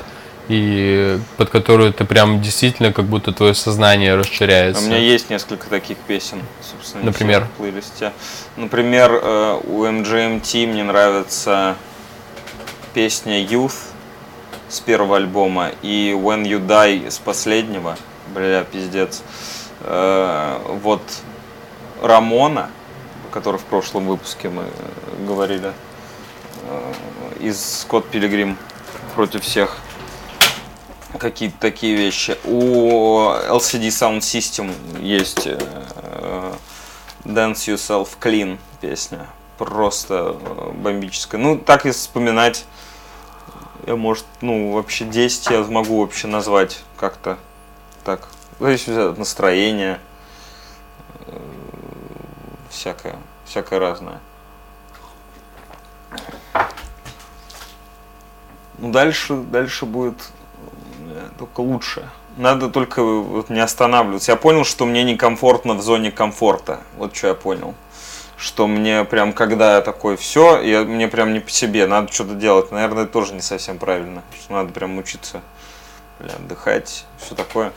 и 0.48 1.18
под 1.36 1.50
которую 1.50 1.92
ты 1.92 2.04
прям 2.04 2.40
действительно 2.40 2.92
как 2.92 3.04
будто 3.04 3.32
твое 3.32 3.54
сознание 3.54 4.14
У 4.14 4.18
расширяется. 4.18 4.82
меня 4.86 4.96
есть 4.98 5.28
несколько 5.28 5.68
таких 5.68 5.98
песен, 5.98 6.40
собственно, 6.62 7.04
Например? 7.04 7.44
в 7.44 7.58
плейлисте. 7.58 8.12
Например, 8.56 9.12
э, 9.12 9.60
у 9.64 9.84
MGMT 9.84 10.66
мне 10.66 10.84
нравится 10.84 11.76
песня 12.94 13.44
Youth 13.44 13.74
с 14.70 14.80
первого 14.80 15.16
альбома 15.18 15.70
и 15.82 16.12
When 16.16 16.44
You 16.44 16.66
Die 16.66 17.10
с 17.10 17.18
последнего. 17.18 17.96
Бля, 18.34 18.64
пиздец. 18.64 19.22
Э, 19.80 20.58
Вот 20.82 21.02
Рамона, 22.02 22.70
о 23.28 23.34
которой 23.34 23.56
в 23.58 23.64
прошлом 23.64 24.06
выпуске 24.06 24.48
мы 24.48 24.62
э, 24.62 25.26
говорили, 25.26 25.72
из 27.40 27.80
Скотт 27.80 28.06
Пилигрим 28.08 28.58
против 29.14 29.42
всех 29.42 29.78
какие-то 31.18 31.56
такие 31.58 31.94
вещи. 31.96 32.38
У 32.44 33.30
LCD 33.30 33.88
Sound 33.88 34.20
System 34.20 34.72
есть 35.00 35.46
э, 35.46 36.52
Dance 37.24 37.66
Yourself 37.68 38.08
Clean 38.20 38.58
песня. 38.80 39.26
Просто 39.58 40.36
э, 40.40 40.70
бомбическая. 40.72 41.40
Ну, 41.40 41.58
так 41.58 41.84
и 41.86 41.90
вспоминать, 41.90 42.64
я, 43.86 43.96
может, 43.96 44.24
ну, 44.40 44.72
вообще 44.72 45.04
10 45.04 45.50
я 45.50 45.62
могу 45.64 46.00
вообще 46.00 46.26
назвать 46.28 46.80
как-то 46.96 47.38
так. 48.04 48.28
Зависит 48.60 48.96
от 48.96 49.18
настроения. 49.18 50.00
э, 51.26 51.38
Всякое, 52.70 53.16
всякое 53.44 53.78
разное. 53.80 54.20
Ну, 58.78 58.92
дальше, 58.92 59.34
дальше 59.34 59.86
будет 59.86 60.30
только 61.38 61.60
лучше. 61.60 62.08
Надо 62.36 62.68
только 62.68 63.02
вот 63.02 63.50
не 63.50 63.60
останавливаться. 63.60 64.32
Я 64.32 64.36
понял, 64.36 64.64
что 64.64 64.86
мне 64.86 65.02
некомфортно 65.02 65.74
в 65.74 65.82
зоне 65.82 66.10
комфорта. 66.12 66.80
Вот 66.96 67.16
что 67.16 67.28
я 67.28 67.34
понял. 67.34 67.74
Что 68.36 68.68
мне 68.68 69.04
прям, 69.04 69.32
когда 69.32 69.76
я 69.76 69.80
такой, 69.80 70.16
все, 70.16 70.60
я, 70.60 70.82
мне 70.82 71.08
прям 71.08 71.32
не 71.32 71.40
по 71.40 71.50
себе, 71.50 71.88
надо 71.88 72.12
что-то 72.12 72.34
делать. 72.34 72.70
Наверное, 72.70 73.02
это 73.02 73.12
тоже 73.12 73.34
не 73.34 73.40
совсем 73.40 73.78
правильно. 73.78 74.22
Что 74.40 74.52
надо 74.52 74.72
прям 74.72 74.96
учиться, 74.96 75.40
бля, 76.20 76.34
отдыхать, 76.34 77.04
все 77.18 77.34
такое. 77.34 77.72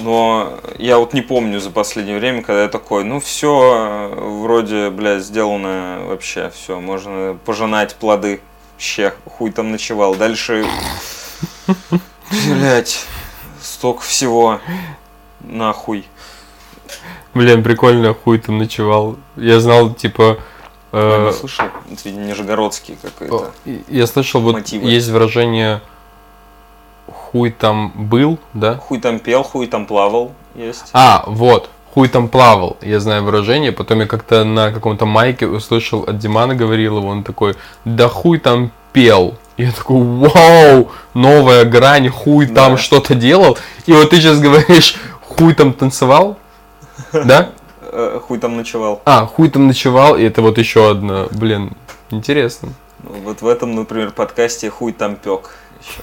Но 0.00 0.58
я 0.78 0.98
вот 0.98 1.12
не 1.12 1.22
помню 1.22 1.60
за 1.60 1.70
последнее 1.70 2.18
время, 2.18 2.42
когда 2.42 2.64
я 2.64 2.68
такой, 2.68 3.04
ну 3.04 3.20
все, 3.20 4.10
вроде, 4.14 4.90
бля, 4.90 5.20
сделано 5.20 6.00
вообще, 6.02 6.50
все, 6.50 6.80
можно 6.80 7.38
пожинать 7.44 7.94
плоды. 7.94 8.40
Вообще, 8.72 9.14
хуй 9.24 9.52
там 9.52 9.70
ночевал. 9.70 10.16
Дальше, 10.16 10.66
блять, 12.48 13.04
столько 13.60 14.02
всего, 14.02 14.60
нахуй. 15.40 16.06
Блин, 17.34 17.62
прикольно, 17.62 18.14
хуй 18.14 18.38
там 18.38 18.58
ночевал. 18.58 19.16
Я 19.36 19.60
знал, 19.60 19.92
типа... 19.92 20.38
э, 20.92 21.20
Я 21.20 21.26
не 21.26 21.32
слышал, 21.32 21.66
это, 21.66 23.10
какой-то. 23.10 23.52
и- 23.64 23.82
я 23.88 24.06
слышал, 24.06 24.40
вот 24.40 24.54
мотивы. 24.54 24.88
есть 24.88 25.08
выражение 25.08 25.82
хуй 27.06 27.50
там 27.50 27.92
был, 27.94 28.38
да? 28.54 28.76
Хуй 28.76 29.00
там 29.00 29.18
пел, 29.18 29.42
хуй 29.42 29.66
там 29.66 29.86
плавал, 29.86 30.32
есть. 30.54 30.90
А, 30.92 31.24
вот, 31.26 31.68
хуй 31.92 32.08
там 32.08 32.28
плавал, 32.28 32.76
я 32.80 33.00
знаю 33.00 33.24
выражение. 33.24 33.72
Потом 33.72 34.00
я 34.00 34.06
как-то 34.06 34.44
на 34.44 34.72
каком-то 34.72 35.04
майке 35.06 35.46
услышал 35.46 36.04
от 36.04 36.18
Димана 36.18 36.54
Гаврилова, 36.54 37.06
он 37.06 37.22
такой, 37.24 37.54
да 37.84 38.08
хуй 38.08 38.38
там 38.38 38.70
пел. 38.92 39.36
Я 39.56 39.72
такой, 39.72 40.02
вау, 40.02 40.90
новая 41.14 41.64
грань, 41.64 42.08
хуй 42.10 42.46
там 42.46 42.72
Да. 42.72 42.78
что-то 42.78 43.14
делал. 43.14 43.56
И 43.86 43.92
вот 43.92 44.10
ты 44.10 44.16
сейчас 44.16 44.38
говоришь, 44.38 44.96
хуй 45.22 45.54
там 45.54 45.72
танцевал, 45.72 46.38
да? 47.12 47.50
Э, 47.80 48.20
Хуй 48.22 48.38
там 48.38 48.56
ночевал. 48.56 49.00
А, 49.06 49.24
хуй 49.26 49.48
там 49.48 49.66
ночевал, 49.68 50.16
и 50.18 50.22
это 50.24 50.42
вот 50.42 50.58
еще 50.58 50.90
одно, 50.90 51.28
блин, 51.30 51.72
интересно. 52.10 52.70
Ну, 53.02 53.10
Вот 53.24 53.40
в 53.40 53.48
этом, 53.48 53.74
например, 53.74 54.10
подкасте 54.10 54.68
хуй 54.68 54.92
там 54.92 55.16
пек 55.16 55.50
еще. 55.80 56.02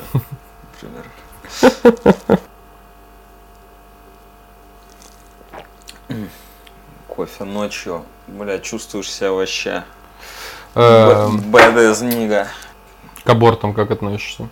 Например. 0.82 2.40
Кофе 7.08 7.44
ночью, 7.44 8.04
бля, 8.28 8.60
чувствуешь 8.60 9.12
себя 9.12 9.32
вообще 9.32 9.84
Эм, 10.76 11.38
as 11.54 12.02
nigga. 12.02 12.48
К 13.24 13.30
абортам 13.30 13.74
как 13.74 13.92
относишься? 13.92 14.48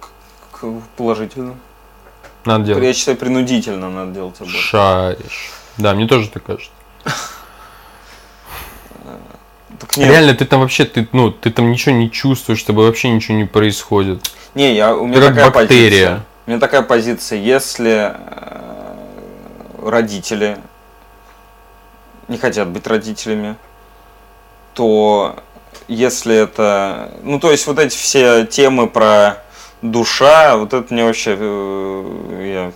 К- 0.00 0.58
к- 0.60 0.82
Положительно. 0.96 1.54
Надо 2.44 2.64
делать. 2.64 2.82
Я 2.84 2.92
считаю, 2.94 3.16
принудительно 3.16 3.90
надо 3.90 4.12
делать 4.12 4.36
аборт. 4.40 4.54
Шаришь. 4.56 5.50
Да, 5.76 5.94
мне 5.94 6.06
тоже 6.06 6.28
так 6.28 6.42
кажется. 6.44 6.70
Так 9.78 9.96
нет, 9.96 10.08
Реально, 10.08 10.34
ты 10.34 10.44
там 10.44 10.60
вообще, 10.60 10.84
ты, 10.84 11.06
ну, 11.12 11.30
ты 11.30 11.50
там 11.50 11.70
ничего 11.70 11.94
не 11.94 12.10
чувствуешь, 12.10 12.60
с 12.62 12.64
тобой 12.64 12.86
вообще 12.86 13.10
ничего 13.10 13.36
не 13.36 13.44
происходит. 13.44 14.28
Не, 14.54 14.74
я, 14.74 14.96
у 14.96 15.06
меня 15.06 15.20
Ты 15.20 15.28
такая 15.28 15.50
бактерия. 15.50 16.06
позиция. 16.08 16.24
У 16.46 16.50
меня 16.50 16.60
такая 16.60 16.82
позиция, 16.82 17.38
если 17.38 18.12
э, 18.16 18.96
родители 19.84 20.58
не 22.26 22.38
хотят 22.38 22.68
быть 22.68 22.86
родителями, 22.88 23.54
то 24.74 25.36
если 25.88 26.36
это... 26.36 27.12
Ну, 27.22 27.40
то 27.40 27.50
есть 27.50 27.66
вот 27.66 27.78
эти 27.78 27.96
все 27.96 28.46
темы 28.46 28.86
про 28.88 29.42
душа, 29.82 30.56
вот 30.56 30.74
это 30.74 30.92
мне 30.92 31.04
вообще... 31.04 31.36
э, 31.38 32.52
я 32.54 32.72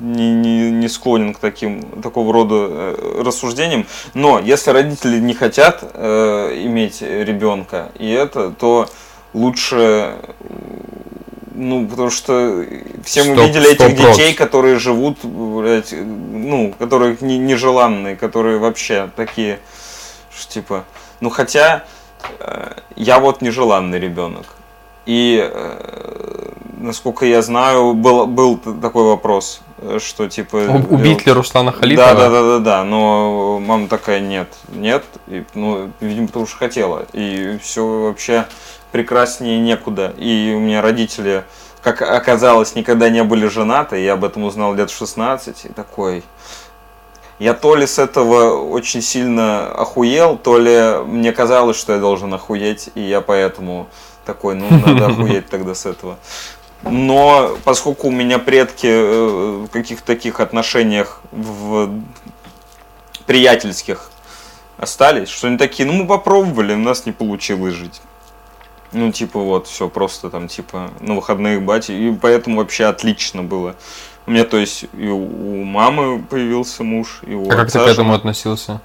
не, 0.00 0.30
не, 0.30 0.70
не 0.70 0.88
склонен 0.88 1.34
к 1.34 1.38
таким, 1.38 1.82
такого 2.02 2.32
рода 2.32 2.54
э, 2.54 3.22
рассуждениям. 3.24 3.86
Но 4.14 4.38
если 4.38 4.70
родители 4.70 5.18
не 5.18 5.34
хотят 5.34 5.82
э, 5.94 6.62
иметь 6.64 7.02
ребенка 7.02 7.90
и 7.98 8.10
это, 8.10 8.50
то 8.50 8.88
лучше 9.34 10.14
ну, 11.58 11.88
потому 11.88 12.10
что 12.10 12.64
все 13.04 13.24
мы 13.24 13.34
Сто- 13.34 13.46
видели 13.46 13.74
сто 13.74 13.84
этих 13.86 13.96
детей, 13.96 14.34
которые 14.34 14.78
живут, 14.78 15.24
блядь, 15.24 15.92
ну, 15.92 16.72
которые 16.78 17.16
не, 17.20 17.36
нежеланные, 17.36 18.14
которые 18.14 18.58
вообще 18.58 19.10
такие, 19.16 19.58
что 20.30 20.52
типа, 20.52 20.84
ну 21.20 21.30
хотя 21.30 21.84
э, 22.40 22.72
я 22.96 23.18
вот 23.18 23.42
нежеланный 23.42 23.98
ребенок. 23.98 24.46
И 25.06 25.40
э, 25.42 26.52
насколько 26.78 27.24
я 27.26 27.42
знаю, 27.42 27.94
был, 27.94 28.26
был 28.26 28.58
такой 28.58 29.04
вопрос, 29.04 29.60
э, 29.78 29.98
что 30.00 30.28
типа... 30.28 30.56
У- 30.56 30.94
Убить 30.94 31.26
ли 31.26 31.32
Руслана 31.32 31.72
Да, 31.72 31.78
Халифова? 31.78 32.14
да, 32.14 32.28
да, 32.30 32.42
да, 32.42 32.58
да, 32.58 32.84
но 32.84 33.58
мама 33.64 33.88
такая 33.88 34.20
нет, 34.20 34.48
нет, 34.68 35.04
и, 35.28 35.44
ну, 35.54 35.90
видимо, 36.00 36.26
потому 36.26 36.46
что 36.46 36.58
хотела, 36.58 37.06
и 37.12 37.58
все 37.62 37.86
вообще 37.86 38.46
прекраснее 38.92 39.58
некуда, 39.60 40.12
и 40.18 40.52
у 40.56 40.60
меня 40.60 40.82
родители, 40.82 41.44
как 41.82 42.02
оказалось, 42.02 42.74
никогда 42.74 43.08
не 43.08 43.22
были 43.24 43.46
женаты, 43.46 43.98
я 44.02 44.12
об 44.14 44.24
этом 44.24 44.44
узнал 44.44 44.74
лет 44.74 44.90
в 44.90 44.96
16, 44.96 45.64
и 45.64 45.68
такой, 45.68 46.22
я 47.38 47.54
то 47.54 47.76
ли 47.76 47.86
с 47.86 47.98
этого 47.98 48.68
очень 48.68 49.02
сильно 49.02 49.68
охуел, 49.68 50.36
то 50.36 50.58
ли 50.58 51.04
мне 51.06 51.32
казалось, 51.32 51.76
что 51.76 51.92
я 51.92 51.98
должен 51.98 52.34
охуеть, 52.34 52.90
и 52.94 53.00
я 53.00 53.20
поэтому 53.20 53.88
такой, 54.24 54.54
ну, 54.54 54.66
надо 54.70 55.06
охуеть 55.12 55.48
тогда 55.48 55.74
с 55.74 55.86
этого. 55.86 56.18
Но 56.82 57.56
поскольку 57.64 58.08
у 58.08 58.12
меня 58.12 58.38
предки 58.38 58.86
э, 58.86 59.64
в 59.66 59.68
каких-то 59.68 60.06
таких 60.06 60.40
отношениях 60.40 61.20
в 61.32 61.90
приятельских 63.26 64.10
остались, 64.76 65.28
что 65.28 65.48
они 65.48 65.58
такие, 65.58 65.86
ну 65.86 65.92
мы 65.92 66.06
попробовали, 66.06 66.74
у 66.74 66.78
нас 66.78 67.04
не 67.04 67.12
получилось 67.12 67.74
жить. 67.74 68.00
Ну, 68.92 69.12
типа, 69.12 69.38
вот, 69.40 69.66
все 69.66 69.88
просто 69.88 70.30
там, 70.30 70.48
типа, 70.48 70.90
на 71.00 71.14
выходных 71.14 71.62
бати. 71.62 71.92
И 71.92 72.12
поэтому 72.12 72.56
вообще 72.56 72.86
отлично 72.86 73.42
было. 73.42 73.76
У 74.28 74.30
меня, 74.30 74.44
то 74.44 74.58
есть, 74.58 74.84
и 74.92 75.08
у 75.08 75.64
мамы 75.64 76.22
появился 76.22 76.84
муж, 76.84 77.20
и 77.26 77.32
у 77.32 77.48
А 77.48 77.56
как 77.56 77.72
ты 77.72 77.78
отца 77.78 77.86
к 77.86 77.88
этому 77.88 78.12
относился? 78.12 78.82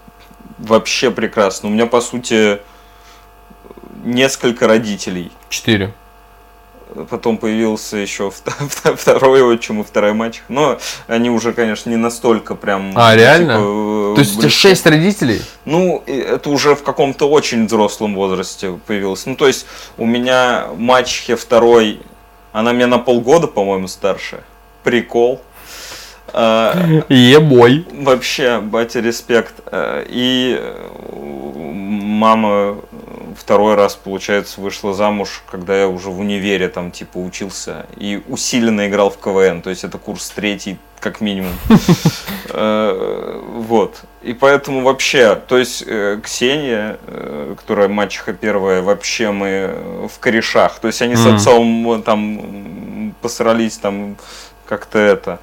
Вообще 0.58 1.12
прекрасно. 1.12 1.68
У 1.68 1.72
меня, 1.74 1.86
по 1.86 2.00
сути, 2.00 2.62
несколько 4.06 4.68
родителей. 4.68 5.34
Четыре. 5.50 5.94
Потом 7.10 7.36
появился 7.36 7.98
еще 7.98 8.32
второй 8.96 9.44
отчим 9.44 9.82
и 9.82 9.84
вторая 9.84 10.14
мачеха. 10.14 10.46
Но 10.48 10.80
они 11.08 11.30
уже, 11.30 11.52
конечно, 11.52 11.90
не 11.90 11.98
настолько 11.98 12.56
прям... 12.56 12.94
А, 12.96 13.14
реально? 13.14 13.56
типа, 13.56 14.14
То 14.16 14.20
есть 14.20 14.38
у 14.38 14.40
тебя 14.40 14.50
шесть 14.50 14.86
родителей? 14.86 15.42
Ну, 15.66 16.02
это 16.06 16.50
уже 16.52 16.74
в 16.74 16.84
каком-то 16.84 17.30
очень 17.30 17.66
взрослом 17.66 18.16
возрасте 18.16 18.80
появилось. 18.88 19.26
Ну, 19.26 19.36
то 19.36 19.48
есть 19.48 19.66
у 19.98 20.06
меня 20.06 20.68
мачехе 20.78 21.36
второй, 21.36 22.00
она 22.54 22.72
меня 22.72 22.88
на 22.88 22.98
полгода, 22.98 23.48
по-моему, 23.48 23.90
старше. 23.90 24.42
Прикол. 24.84 25.42
А, 26.34 27.04
Ебой. 27.10 27.86
Вообще, 27.92 28.60
батя, 28.60 29.00
респект. 29.00 29.54
Э, 29.72 30.04
И 30.10 30.58
э, 30.60 30.90
мама 31.54 32.78
второй 33.38 33.76
раз, 33.76 33.96
получается, 33.96 34.62
вышла 34.62 34.94
замуж, 34.94 35.44
когда 35.50 35.76
я 35.76 35.88
уже 35.88 36.10
в 36.10 36.20
универе 36.20 36.70
там, 36.70 36.92
типа, 36.92 37.18
учился 37.18 37.86
и 37.98 38.22
усиленно 38.28 38.88
играл 38.88 39.10
в 39.10 39.18
КВН. 39.18 39.62
То 39.62 39.70
есть 39.70 39.84
это 39.84 39.98
курс 39.98 40.30
третий, 40.30 40.78
как 41.00 41.22
минимум. 41.22 41.54
Э, 42.50 43.40
Вот. 43.54 44.02
И 44.24 44.34
поэтому 44.34 44.82
вообще, 44.82 45.36
то 45.36 45.58
есть 45.58 45.84
э, 45.86 46.20
Ксения, 46.24 46.98
э, 47.08 47.56
которая 47.58 47.88
мачеха 47.88 48.34
первая, 48.34 48.82
вообще 48.82 49.32
мы 49.32 49.76
в 50.12 50.20
корешах. 50.20 50.80
То 50.80 50.88
есть 50.88 51.02
они 51.02 51.16
с 51.16 51.26
отцом 51.26 52.02
там 52.04 53.14
посрались 53.22 53.78
там 53.78 54.18
как-то 54.68 55.00
это 55.00 55.40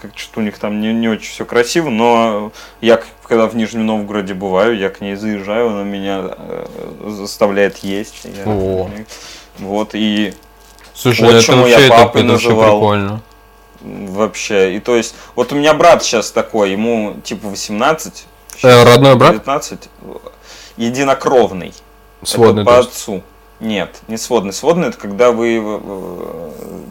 как 0.00 0.12
что-то 0.16 0.40
у 0.40 0.42
них 0.44 0.56
там 0.58 0.80
не, 0.80 0.92
не 0.92 1.08
очень 1.08 1.28
все 1.30 1.44
красиво, 1.44 1.90
но 1.90 2.52
я, 2.80 3.00
когда 3.24 3.46
в 3.48 3.56
Нижнем 3.56 3.84
Новгороде 3.84 4.32
бываю, 4.32 4.78
я 4.78 4.90
к 4.90 5.00
ней 5.00 5.16
заезжаю, 5.16 5.70
она 5.70 5.82
меня 5.82 6.20
э, 6.36 6.66
заставляет 7.08 7.78
есть. 7.78 8.24
Я- 8.24 8.44
О. 8.46 8.88
Вот, 9.58 9.90
и 9.94 10.34
Слушай, 10.94 11.26
Вот 11.26 11.34
это 11.34 11.56
вообще, 11.56 11.82
я 11.86 11.88
папой 11.90 12.22
это 12.22 12.32
называл. 12.32 12.78
прикольно. 12.78 13.22
вообще, 13.80 14.76
и 14.76 14.80
то 14.80 14.94
есть, 14.96 15.16
вот 15.34 15.52
у 15.52 15.56
меня 15.56 15.74
брат 15.74 16.04
сейчас 16.04 16.30
такой, 16.30 16.70
ему 16.70 17.16
типа 17.24 17.48
18, 17.48 18.26
Э, 18.62 18.84
родной 18.84 19.16
брат? 19.16 19.32
19, 19.32 19.88
единокровный. 20.76 21.72
Сводный, 22.22 22.62
это 22.62 22.70
то 22.70 22.76
по 22.76 22.78
отцу. 22.80 23.22
Нет, 23.60 24.02
не 24.06 24.16
сводный. 24.16 24.52
Сводный 24.52 24.88
это 24.88 24.98
когда 24.98 25.32
вы 25.32 25.60
э, 25.60 26.50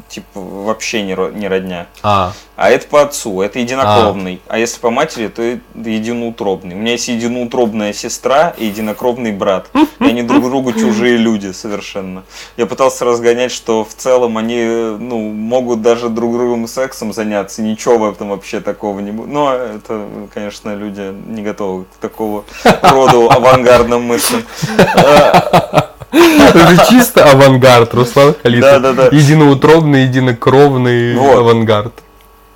типа 0.09 0.41
вообще 0.41 1.01
не, 1.01 1.13
ро- 1.13 1.33
не 1.33 1.47
родня. 1.47 1.87
А, 2.03 2.33
А 2.57 2.69
это 2.69 2.87
по 2.87 3.01
отцу, 3.01 3.41
это 3.41 3.59
единокровный. 3.59 4.41
А, 4.47 4.59
если 4.59 4.79
по 4.81 4.89
матери, 4.89 5.29
то 5.29 5.41
единоутробный. 5.75 6.75
У 6.75 6.79
меня 6.79 6.91
есть 6.93 7.07
единоутробная 7.07 7.93
сестра 7.93 8.53
и 8.57 8.65
единокровный 8.65 9.31
брат. 9.31 9.67
И 9.99 10.03
они 10.03 10.23
друг 10.23 10.43
другу 10.43 10.73
чужие 10.73 11.15
люди 11.15 11.51
совершенно. 11.53 12.23
Я 12.57 12.65
пытался 12.65 13.05
разгонять, 13.05 13.51
что 13.51 13.85
в 13.85 13.93
целом 13.93 14.37
они 14.37 14.63
ну, 14.65 15.19
могут 15.31 15.81
даже 15.81 16.09
друг 16.09 16.33
другом 16.33 16.67
сексом 16.67 17.13
заняться. 17.13 17.61
Ничего 17.61 17.97
в 17.97 18.11
этом 18.11 18.29
вообще 18.29 18.59
такого 18.59 18.99
не 18.99 19.11
будет. 19.11 19.29
Но 19.29 19.53
это, 19.53 20.05
конечно, 20.33 20.75
люди 20.75 21.13
не 21.27 21.43
готовы 21.43 21.85
к 21.85 21.97
такого 22.01 22.43
роду 22.81 23.29
авангардным 23.29 24.03
мыслям. 24.03 24.43
это 26.17 26.85
чисто 26.89 27.25
авангард, 27.31 27.93
Руслан 27.93 28.35
Халитов. 28.41 28.81
Да-да-да. 28.81 29.15
Единоутробный, 29.15 30.03
единокровный 30.03 31.15
Вот. 31.15 31.37
авангард. 31.39 31.93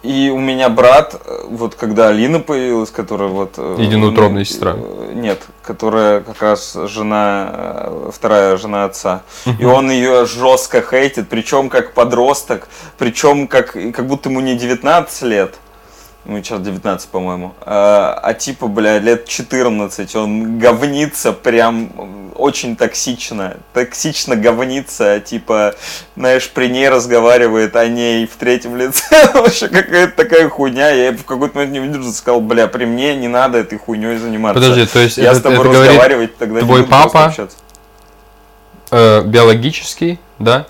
И 0.04 0.32
у 0.34 0.40
меня 0.40 0.70
брат, 0.70 1.22
вот 1.48 1.76
когда 1.76 2.08
Алина 2.08 2.40
появилась, 2.40 2.90
которая 2.90 3.30
вот... 3.30 3.54
э, 3.58 3.76
Единоутробная 3.78 4.40
ну, 4.40 4.46
сестра. 4.46 4.74
э, 4.76 5.12
Нет, 5.14 5.44
которая 5.64 6.22
как 6.22 6.42
раз 6.42 6.76
жена, 6.88 7.50
э, 7.54 8.10
вторая 8.12 8.58
жена 8.58 8.86
отца. 8.86 9.22
И 9.60 9.64
он 9.64 9.92
ее 9.92 10.26
жестко 10.26 10.82
хейтит, 10.82 11.30
причем 11.30 11.70
как 11.70 11.94
подросток, 11.94 12.68
причем 12.98 13.48
как, 13.48 13.74
как 13.74 14.08
будто 14.08 14.30
ему 14.30 14.40
не 14.40 14.56
19 14.56 15.22
лет. 15.22 15.54
Ну, 16.24 16.38
сейчас 16.44 16.62
19, 16.62 17.10
по-моему. 17.10 17.54
А, 17.62 18.20
а 18.22 18.34
типа, 18.36 18.68
бля, 18.68 19.00
лет 19.00 19.26
14. 19.28 20.16
Он 20.16 20.60
говнится 20.60 21.34
прям 21.34 21.90
очень 22.36 22.76
токсично. 22.76 23.58
Токсично 23.74 24.36
говнится, 24.36 25.20
типа, 25.20 25.74
знаешь, 26.16 26.48
при 26.52 26.68
ней 26.68 26.90
разговаривает 26.90 27.76
о 27.76 27.88
ней 27.88 28.28
в 28.28 28.36
третьем 28.36 28.78
лице. 28.78 29.32
Вообще 29.34 29.68
какая-то 29.68 30.16
такая 30.16 30.48
хуйня. 30.48 30.90
Я 30.92 31.12
в 31.12 31.24
какой-то 31.26 31.58
момент 31.58 31.74
не 31.74 31.80
выдержал, 31.80 32.14
сказал, 32.14 32.40
бля, 32.40 32.68
при 32.68 32.86
мне 32.86 33.16
не 33.16 33.28
надо 33.28 33.58
этой 33.58 33.80
хуйней 33.80 34.18
заниматься. 34.18 34.62
Подожди, 34.62 34.86
то 34.86 35.00
есть 35.00 35.18
Я 35.18 35.32
это, 35.32 35.40
с 35.40 35.42
тобой 35.42 35.60
это 35.60 35.70
разговаривать 35.70 36.38
тогда 36.38 36.62
не 36.62 36.66
твой 36.68 36.82
буду 36.82 36.90
просто 36.92 37.10
папа? 37.10 37.26
общаться. 37.26 37.58
э, 38.92 39.24
биологический, 39.24 40.20
да, 40.38 40.68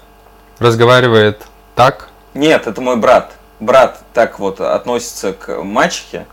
разговаривает 0.59 1.41
так. 1.75 2.07
Нет, 2.33 2.67
это 2.67 2.79
мой 2.79 2.95
брат. 2.95 3.33
Брат 3.61 3.99
так 4.13 4.39
вот 4.39 4.59
относится 4.59 5.33
к 5.33 5.63
мачехе. 5.63 6.25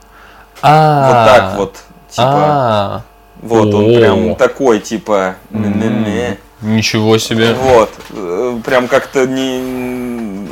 А, 0.63 1.07
Вот 1.07 1.27
так 1.27 1.59
вот. 1.59 1.77
Типа, 2.11 2.25
А, 2.25 3.03
вот 3.43 3.73
он 3.75 3.85
прям 3.95 4.35
такой, 4.35 4.81
типа, 4.81 5.37
«Не-не-не». 5.51 6.39
ничего 6.63 7.19
себе. 7.19 7.53
Вот. 7.53 7.91
Э, 8.11 8.59
Прям 8.65 8.89
как-то 8.89 9.27
не... 9.27 10.49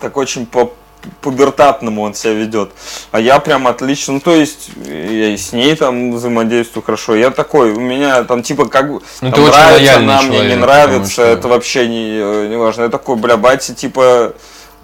Так 0.00 0.16
очень 0.16 0.46
по 0.46 0.72
пубертатному 1.20 2.00
он 2.02 2.14
себя 2.14 2.32
ведет. 2.32 2.70
А 3.12 3.20
я 3.20 3.38
прям 3.38 3.68
отлично, 3.68 4.14
ну 4.14 4.20
то 4.20 4.34
есть 4.34 4.70
я 4.86 5.28
и 5.28 5.36
с 5.36 5.52
ней 5.52 5.76
там 5.76 6.12
взаимодействую 6.12 6.82
хорошо. 6.82 7.14
Я 7.14 7.30
такой, 7.30 7.72
у 7.72 7.80
меня 7.80 8.24
там 8.24 8.42
типа 8.42 8.64
как 8.66 8.88
Ну, 8.88 9.00
там 9.20 9.44
нравится 9.44 9.96
она, 9.96 10.22
мне 10.22 10.30
не 10.30 10.36
человек, 10.36 10.58
нравится, 10.60 10.96
потому 10.96 11.10
что- 11.10 11.22
это 11.24 11.48
вообще 11.48 11.88
не, 11.88 12.08
э, 12.18 12.46
не 12.48 12.56
важно. 12.56 12.84
Я 12.84 12.88
такой, 12.88 13.16
бля, 13.16 13.36
батя, 13.36 13.74
типа, 13.74 14.32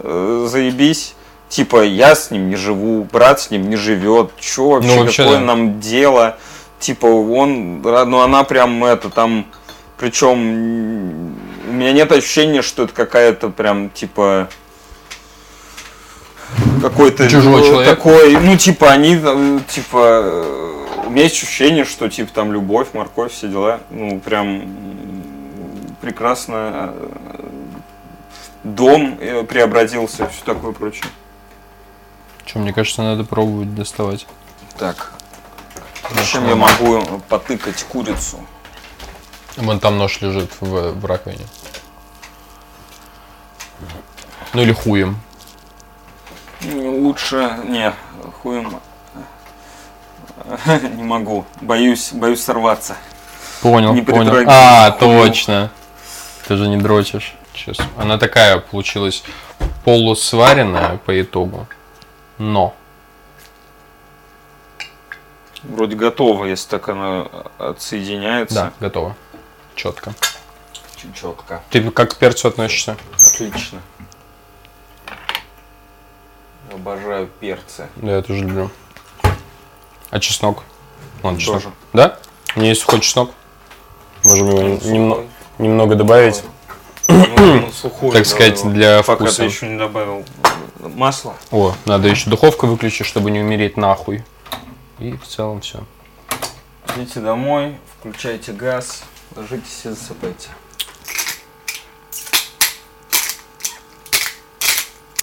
э, 0.02 0.46
заебись. 0.48 1.14
Типа, 1.48 1.82
я 1.82 2.14
с 2.14 2.30
ним 2.30 2.48
не 2.48 2.56
живу, 2.56 3.06
брат 3.10 3.40
с 3.40 3.50
ним 3.50 3.68
не 3.68 3.76
живет. 3.76 4.30
Че 4.38 4.68
вообще, 4.68 4.88
Ну, 4.88 4.98
вообще, 5.00 5.22
какое 5.22 5.38
да. 5.38 5.44
нам 5.44 5.80
дело? 5.80 6.38
Типа, 6.78 7.06
он, 7.06 7.82
ну 7.82 8.20
она 8.20 8.44
прям 8.44 8.84
это 8.84 9.10
там, 9.10 9.46
причем 9.98 10.38
у 11.68 11.72
меня 11.72 11.92
нет 11.92 12.10
ощущения, 12.12 12.62
что 12.62 12.84
это 12.84 12.94
какая-то 12.94 13.50
прям, 13.50 13.90
типа, 13.90 14.48
какой-то 16.80 17.28
Чужой 17.28 17.60
ну, 17.60 17.66
человек. 17.66 17.96
такой, 17.96 18.36
ну 18.36 18.56
типа 18.56 18.90
они, 18.90 19.18
э, 19.22 19.58
типа, 19.68 20.20
э, 20.24 20.86
у 21.06 21.10
меня 21.10 21.24
есть 21.24 21.42
ощущение, 21.42 21.84
что 21.84 22.08
типа 22.08 22.30
там 22.32 22.52
любовь, 22.52 22.88
морковь, 22.92 23.32
все 23.32 23.48
дела, 23.48 23.80
ну 23.90 24.20
прям 24.20 24.62
прекрасно 26.00 26.94
дом 28.64 29.18
э, 29.20 29.42
преобразился, 29.44 30.28
все 30.28 30.44
такое 30.44 30.72
прочее. 30.72 31.06
Что, 32.44 32.58
мне 32.58 32.72
кажется, 32.72 33.02
надо 33.02 33.24
пробовать 33.24 33.74
доставать. 33.74 34.26
Так, 34.76 35.12
чем 36.30 36.48
я 36.48 36.56
могу 36.56 37.20
потыкать 37.28 37.82
курицу? 37.84 38.38
Вон 39.56 39.80
там 39.80 39.98
нож 39.98 40.20
лежит 40.20 40.50
в, 40.60 40.92
в 40.92 41.04
раковине. 41.04 41.44
Ну 44.52 44.62
или 44.62 44.72
хуем. 44.72 45.18
Ну, 46.62 47.00
Лучше, 47.00 47.56
не, 47.66 47.92
хуем, 48.42 48.80
не 50.96 51.02
могу, 51.02 51.44
боюсь, 51.60 52.12
боюсь 52.12 52.42
сорваться. 52.42 52.96
Понял, 53.62 53.94
Не 53.94 54.02
понял. 54.02 54.44
А, 54.46 54.90
точно. 54.90 55.70
Ты 56.46 56.56
же 56.56 56.68
не 56.68 56.78
дрочишь. 56.78 57.34
Сейчас. 57.54 57.78
Она 57.96 58.18
такая 58.18 58.58
получилась 58.58 59.22
полусваренная 59.84 60.98
по 60.98 61.20
итогу. 61.20 61.66
Но. 62.38 62.74
Вроде 65.62 65.94
готово, 65.94 66.46
если 66.46 66.68
так 66.70 66.88
она 66.88 67.26
отсоединяется. 67.58 68.54
Да, 68.54 68.72
готово. 68.80 69.16
Четко. 69.74 70.14
Четко. 71.14 71.62
Ты 71.70 71.90
как 71.90 72.12
к 72.12 72.16
перцу 72.16 72.48
относишься? 72.48 72.96
Отлично. 73.14 73.80
Обожаю 76.72 77.26
перцы. 77.40 77.88
Да, 77.96 78.16
я 78.16 78.22
тоже 78.22 78.40
люблю. 78.44 78.70
А 80.10 80.18
чеснок? 80.20 80.62
Ладно, 81.22 81.38
чеснок. 81.38 81.62
Тоже. 81.62 81.74
Да? 81.92 82.18
У 82.54 82.60
меня 82.60 82.70
есть 82.70 82.82
сухой 82.82 83.00
чеснок. 83.00 83.32
Можем 84.24 84.48
его 84.48 84.60
Ну, 84.62 84.80
немного, 84.90 85.26
немного 85.58 85.94
добавить. 85.94 86.42
Ну, 87.10 88.10
Так 88.12 88.24
сказать, 88.26 88.62
для 88.72 89.02
Пока 89.02 89.24
вкуса. 89.24 89.38
ты 89.38 89.44
еще 89.44 89.68
не 89.68 89.76
добавил 89.76 90.24
масла. 90.78 91.34
О, 91.50 91.74
надо 91.84 92.08
еще 92.08 92.30
духовку 92.30 92.66
выключить, 92.66 93.06
чтобы 93.06 93.30
не 93.30 93.40
умереть 93.40 93.76
нахуй. 93.76 94.24
И 94.98 95.16
в 95.16 95.26
целом 95.26 95.60
все. 95.60 95.84
Идите 96.96 97.20
домой, 97.20 97.76
включайте 97.98 98.52
газ, 98.52 99.02
ложитесь 99.34 99.80
и 99.84 99.88
засыпайте. 99.90 100.48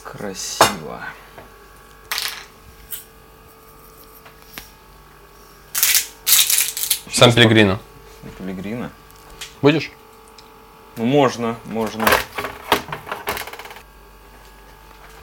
Красиво. 0.04 1.02
Сан 7.12 7.34
Пелегрино. 7.34 7.80
Пелегрина. 8.38 8.92
Будешь? 9.62 9.92
Ну, 10.98 11.06
можно, 11.06 11.56
можно. 11.66 12.06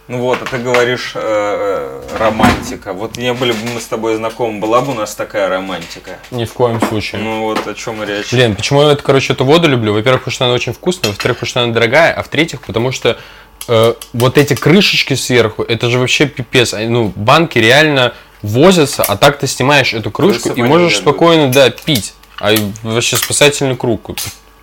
Ну 0.06 0.18
вот, 0.18 0.38
а 0.42 0.44
ты 0.44 0.58
говоришь 0.58 1.12
э, 1.14 1.20
э, 1.20 2.16
романтика. 2.18 2.92
Вот 2.92 3.16
не 3.16 3.32
были 3.32 3.52
бы 3.52 3.58
мы 3.74 3.80
с 3.80 3.86
тобой 3.86 4.14
знакомы, 4.16 4.60
была 4.60 4.82
бы 4.82 4.92
у 4.92 4.94
нас 4.94 5.14
такая 5.14 5.48
романтика. 5.48 6.18
Ни 6.30 6.44
в 6.44 6.52
коем 6.52 6.80
случае. 6.80 7.22
Ну 7.22 7.40
вот 7.40 7.66
о 7.66 7.74
чем 7.74 8.04
речь. 8.04 8.30
Блин, 8.30 8.54
почему 8.54 8.82
я, 8.82 8.92
это, 8.92 9.02
короче, 9.02 9.32
эту 9.32 9.44
воду 9.44 9.66
люблю? 9.66 9.94
Во-первых, 9.94 10.22
потому 10.22 10.34
что 10.34 10.44
она 10.44 10.54
очень 10.54 10.74
вкусная, 10.74 11.10
во-вторых, 11.10 11.38
потому 11.38 11.48
что 11.48 11.62
она 11.62 11.72
дорогая, 11.72 12.12
а 12.12 12.22
в-третьих, 12.22 12.60
потому 12.60 12.92
что 12.92 13.18
э, 13.66 13.94
вот 14.12 14.38
эти 14.38 14.54
крышечки 14.54 15.14
сверху, 15.14 15.62
это 15.62 15.88
же 15.88 15.98
вообще 15.98 16.26
пипец. 16.26 16.74
Ну, 16.74 17.12
банки 17.16 17.58
реально 17.58 18.12
возятся, 18.42 19.02
а 19.02 19.16
так 19.16 19.38
ты 19.38 19.46
снимаешь 19.46 19.94
эту 19.94 20.10
крышку 20.10 20.50
Крысы 20.50 20.60
и 20.60 20.62
можешь 20.62 20.98
спокойно, 20.98 21.50
да, 21.50 21.70
пить. 21.70 22.14
А 22.38 22.52
вообще 22.82 23.16
спасательный 23.16 23.74
круг. 23.74 24.10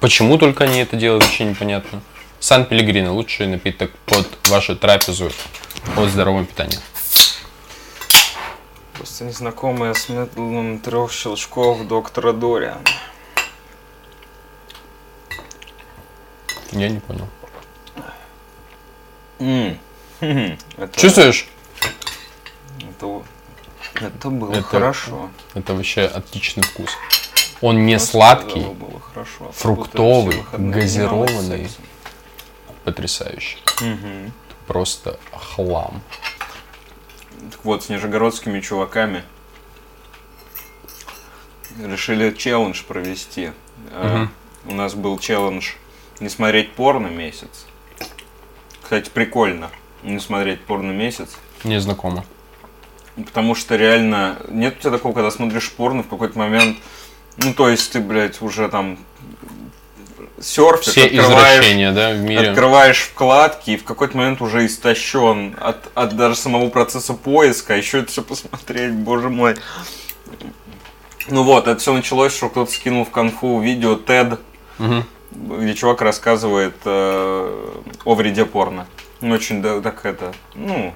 Почему 0.02 0.40
только 0.40 0.64
они 0.64 0.80
это 0.80 0.98
делают, 0.98 1.24
вообще 1.24 1.46
непонятно. 1.46 2.02
Сан 2.40 2.66
Пелегрино, 2.66 3.14
лучший 3.14 3.46
напиток 3.46 3.92
под 4.08 4.28
вашу 4.50 4.76
трапезу 4.76 5.32
от 5.96 6.10
здорового 6.10 6.44
питания. 6.44 6.80
Просто 8.94 9.26
незнакомая 9.26 9.94
с 9.94 10.10
методом 10.10 10.80
трех 10.80 11.12
щелчков 11.12 11.88
доктора 11.88 12.34
Дориана. 12.34 12.82
Я 16.72 16.90
не 16.90 17.00
понял. 17.00 17.28
Это, 20.20 21.00
Чувствуешь? 21.00 21.48
Это, 22.80 23.24
это 23.96 24.30
было 24.30 24.54
Это- 24.54 24.64
хорошо. 24.64 25.30
Это 25.54 25.76
вообще 25.76 26.02
отличный 26.06 26.64
вкус. 26.64 26.90
Он 27.62 27.86
не 27.86 27.94
Просто 27.98 28.12
сладкий, 28.12 28.66
хорошо. 29.14 29.52
фруктовый, 29.54 30.32
Все 30.34 30.42
выходные 30.42 30.74
газированный. 30.82 31.70
потрясающий. 32.84 33.58
Мгм. 33.82 34.32
Просто 34.68 35.20
хлам. 35.34 36.02
Так 37.52 37.64
вот, 37.66 37.84
с 37.84 37.90
нижегородскими 37.90 38.60
чуваками 38.62 39.24
решили 41.82 42.32
челлендж 42.32 42.84
провести. 42.84 43.52
Э, 43.92 44.28
У 44.66 44.74
нас 44.76 44.94
был 44.94 45.18
челлендж 45.18 45.72
не 46.20 46.30
смотреть 46.30 46.74
порно 46.74 47.08
месяц. 47.08 47.66
Кстати, 48.84 49.10
прикольно 49.10 49.72
не 50.04 50.20
смотреть 50.20 50.62
порно 50.66 50.92
месяц. 50.92 51.30
Не 51.64 51.80
знакомо. 51.80 52.24
Потому 53.16 53.56
что 53.56 53.76
реально 53.76 54.38
нет 54.50 54.78
у 54.78 54.82
тебя 54.82 54.92
такого, 54.92 55.14
когда 55.14 55.32
смотришь 55.32 55.72
порно 55.72 56.04
в 56.04 56.08
какой-то 56.10 56.38
момент, 56.38 56.78
ну 57.44 57.54
то 57.54 57.70
есть 57.70 57.92
ты, 57.92 58.00
блядь, 58.00 58.42
уже 58.42 58.68
там 58.70 58.98
серфишь, 60.40 60.88
Все 60.94 61.06
открываешь, 61.06 61.94
да, 61.96 62.12
в 62.14 62.20
мире. 62.22 62.50
открываешь 62.50 63.00
вкладки 63.02 63.72
и 63.72 63.78
в 63.78 63.84
какой-то 63.84 64.18
момент 64.18 64.42
уже 64.42 64.66
истощен 64.66 65.56
от, 65.62 65.90
от 65.94 66.16
даже 66.16 66.36
самого 66.36 66.70
процесса 66.70 67.14
поиска, 67.14 67.74
а 67.76 67.78
еще 67.78 68.00
это 68.00 68.12
все 68.12 68.22
посмотреть, 68.24 68.94
боже 68.94 69.30
мой. 69.30 69.56
Ну 71.28 71.44
вот, 71.44 71.68
это 71.68 71.80
все 71.80 71.94
началось, 71.94 72.36
что 72.36 72.50
кто-то 72.50 72.72
скинул 72.72 73.06
в 73.06 73.12
конфу 73.12 73.60
видео 73.62 73.96
TED, 73.96 74.40
Мгм. 74.80 75.06
где 75.32 75.74
чувак 75.76 76.02
рассказывает 76.02 76.76
э, 76.86 77.70
о 78.04 78.16
вреде 78.16 78.46
порно. 78.46 78.88
Ну, 79.22 79.36
Очень 79.36 79.62
да, 79.62 79.80
так 79.82 80.04
это, 80.06 80.34
ну, 80.56 80.94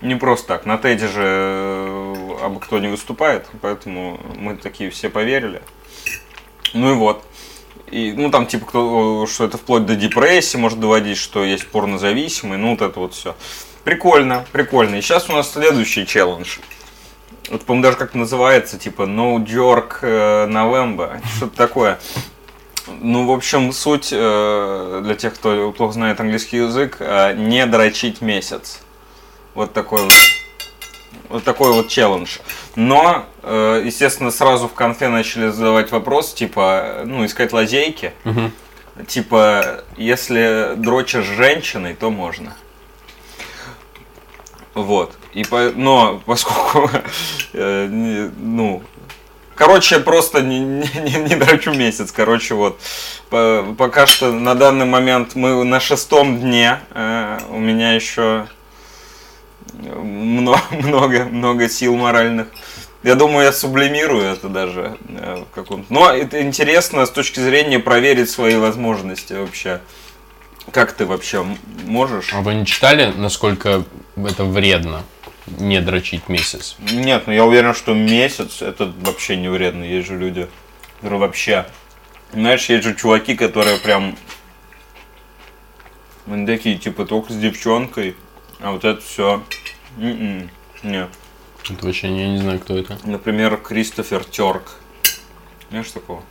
не 0.00 0.14
просто 0.14 0.48
так. 0.48 0.66
На 0.66 0.78
Теде 0.78 1.08
же 1.08 1.22
э, 1.22 2.36
абы 2.42 2.60
кто 2.60 2.78
не 2.78 2.88
выступает, 2.88 3.46
поэтому 3.60 4.18
мы 4.36 4.56
такие 4.56 4.90
все 4.90 5.10
поверили. 5.10 5.62
Ну 6.72 6.92
и 6.92 6.94
вот. 6.94 7.24
И, 7.90 8.12
ну, 8.12 8.30
там, 8.30 8.46
типа, 8.46 8.66
кто, 8.66 9.26
что 9.26 9.44
это 9.44 9.58
вплоть 9.58 9.84
до 9.84 9.96
депрессии 9.96 10.56
может 10.56 10.78
доводить, 10.78 11.18
что 11.18 11.44
есть 11.44 11.66
порнозависимый, 11.66 12.56
ну, 12.56 12.70
вот 12.70 12.82
это 12.82 13.00
вот 13.00 13.14
все. 13.14 13.34
Прикольно, 13.82 14.46
прикольно. 14.52 14.96
И 14.96 15.00
сейчас 15.00 15.28
у 15.28 15.32
нас 15.32 15.52
следующий 15.52 16.06
челлендж. 16.06 16.58
Вот, 17.50 17.64
по-моему, 17.64 17.82
даже 17.82 17.96
как 17.96 18.14
называется, 18.14 18.78
типа, 18.78 19.02
No 19.02 19.44
Jerk 19.44 19.98
э, 20.02 20.46
November, 20.46 21.20
что-то 21.36 21.56
такое. 21.56 21.98
Ну, 23.00 23.26
в 23.26 23.32
общем, 23.32 23.72
суть 23.72 24.10
э, 24.12 25.00
для 25.04 25.14
тех, 25.16 25.34
кто 25.34 25.72
плохо 25.72 25.94
знает 25.94 26.20
английский 26.20 26.58
язык, 26.58 27.00
не 27.00 27.66
дрочить 27.66 28.20
месяц. 28.20 28.80
Вот 29.54 29.72
такой 29.72 30.02
вот. 30.02 30.12
Вот 31.28 31.44
такой 31.44 31.72
вот 31.72 31.88
челлендж. 31.88 32.38
Но, 32.74 33.24
э, 33.42 33.82
естественно, 33.84 34.30
сразу 34.32 34.66
в 34.68 34.74
конфе 34.74 35.08
начали 35.08 35.48
задавать 35.48 35.90
вопрос, 35.92 36.34
типа, 36.34 37.02
ну, 37.04 37.24
искать 37.24 37.52
лазейки. 37.52 38.12
Мгм. 38.24 38.52
Типа, 39.06 39.82
если 39.96 40.74
дрочишь 40.76 41.24
женщиной, 41.24 41.94
то 41.94 42.10
можно. 42.10 42.54
Вот. 44.74 45.14
И 45.32 45.44
по, 45.44 45.70
но 45.74 46.20
поскольку, 46.26 46.90
э, 47.52 47.86
не- 47.90 48.30
ну, 48.38 48.82
короче, 49.54 50.00
просто 50.00 50.42
не, 50.42 50.58
не, 50.58 50.88
не- 51.00 51.28
не 51.28 51.36
дрочу 51.36 51.72
месяц. 51.72 52.12
Короче, 52.12 52.54
вот. 52.54 52.80
По- 53.30 53.64
пока 53.78 54.06
что 54.06 54.32
на 54.32 54.54
данный 54.54 54.86
момент 54.86 55.34
мы 55.34 55.64
на 55.64 55.80
шестом 55.80 56.40
дне. 56.40 56.80
э, 56.92 57.38
у 57.50 57.58
меня 57.58 57.92
еще 57.94 58.46
много, 59.80 60.60
много, 60.70 61.24
много 61.24 61.68
сил 61.68 61.96
моральных. 61.96 62.48
Я 63.02 63.14
думаю, 63.14 63.46
я 63.46 63.52
сублимирую 63.52 64.24
это 64.24 64.48
даже 64.48 64.98
э, 65.08 65.44
в 65.50 65.54
каком-то. 65.54 65.92
Но 65.92 66.10
это 66.10 66.42
интересно 66.42 67.06
с 67.06 67.10
точки 67.10 67.40
зрения 67.40 67.78
проверить 67.78 68.28
свои 68.28 68.56
возможности 68.56 69.32
вообще. 69.32 69.80
Как 70.70 70.92
ты 70.92 71.06
вообще 71.06 71.44
можешь? 71.86 72.32
А 72.34 72.42
вы 72.42 72.54
не 72.54 72.66
читали, 72.66 73.12
насколько 73.16 73.84
это 74.16 74.44
вредно 74.44 75.02
не 75.46 75.80
дрочить 75.80 76.28
месяц? 76.28 76.76
Нет, 76.78 77.26
ну 77.26 77.32
я 77.32 77.44
уверен, 77.44 77.74
что 77.74 77.94
месяц 77.94 78.60
это 78.60 78.92
вообще 79.00 79.36
не 79.36 79.48
вредно. 79.48 79.84
Есть 79.84 80.08
же 80.08 80.18
люди, 80.18 80.48
которые 80.96 81.20
вообще... 81.20 81.66
Знаешь, 82.32 82.66
есть 82.66 82.84
же 82.84 82.94
чуваки, 82.94 83.34
которые 83.34 83.78
прям... 83.78 84.16
Они 86.26 86.46
такие, 86.46 86.76
типа, 86.76 87.06
только 87.06 87.32
с 87.32 87.36
девчонкой, 87.36 88.14
а 88.60 88.72
вот 88.72 88.84
это 88.84 89.00
все... 89.00 89.42
Нет. 89.96 91.10
Это 91.68 91.86
вообще 91.86 92.08
я 92.08 92.28
не 92.28 92.38
знаю, 92.38 92.58
кто 92.58 92.76
это. 92.76 92.98
Например, 93.04 93.56
Кристофер 93.56 94.24
Терк. 94.24 94.76
Знаешь 95.70 95.90
такого? 95.90 96.22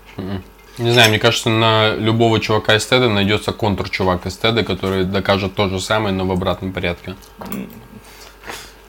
Не 0.78 0.92
знаю, 0.92 1.10
мне 1.10 1.20
кажется, 1.20 1.50
на 1.50 1.94
любого 1.96 2.40
чувака 2.40 2.76
из 2.76 2.86
Теда 2.86 3.10
найдется 3.10 3.52
контур-чувак 3.52 4.26
из 4.26 4.38
Теда, 4.38 4.64
который 4.64 5.04
докажет 5.04 5.56
то 5.56 5.68
же 5.68 5.80
самое, 5.82 6.16
но 6.16 6.26
в 6.26 6.32
обратном 6.32 6.72
порядке. 6.72 7.16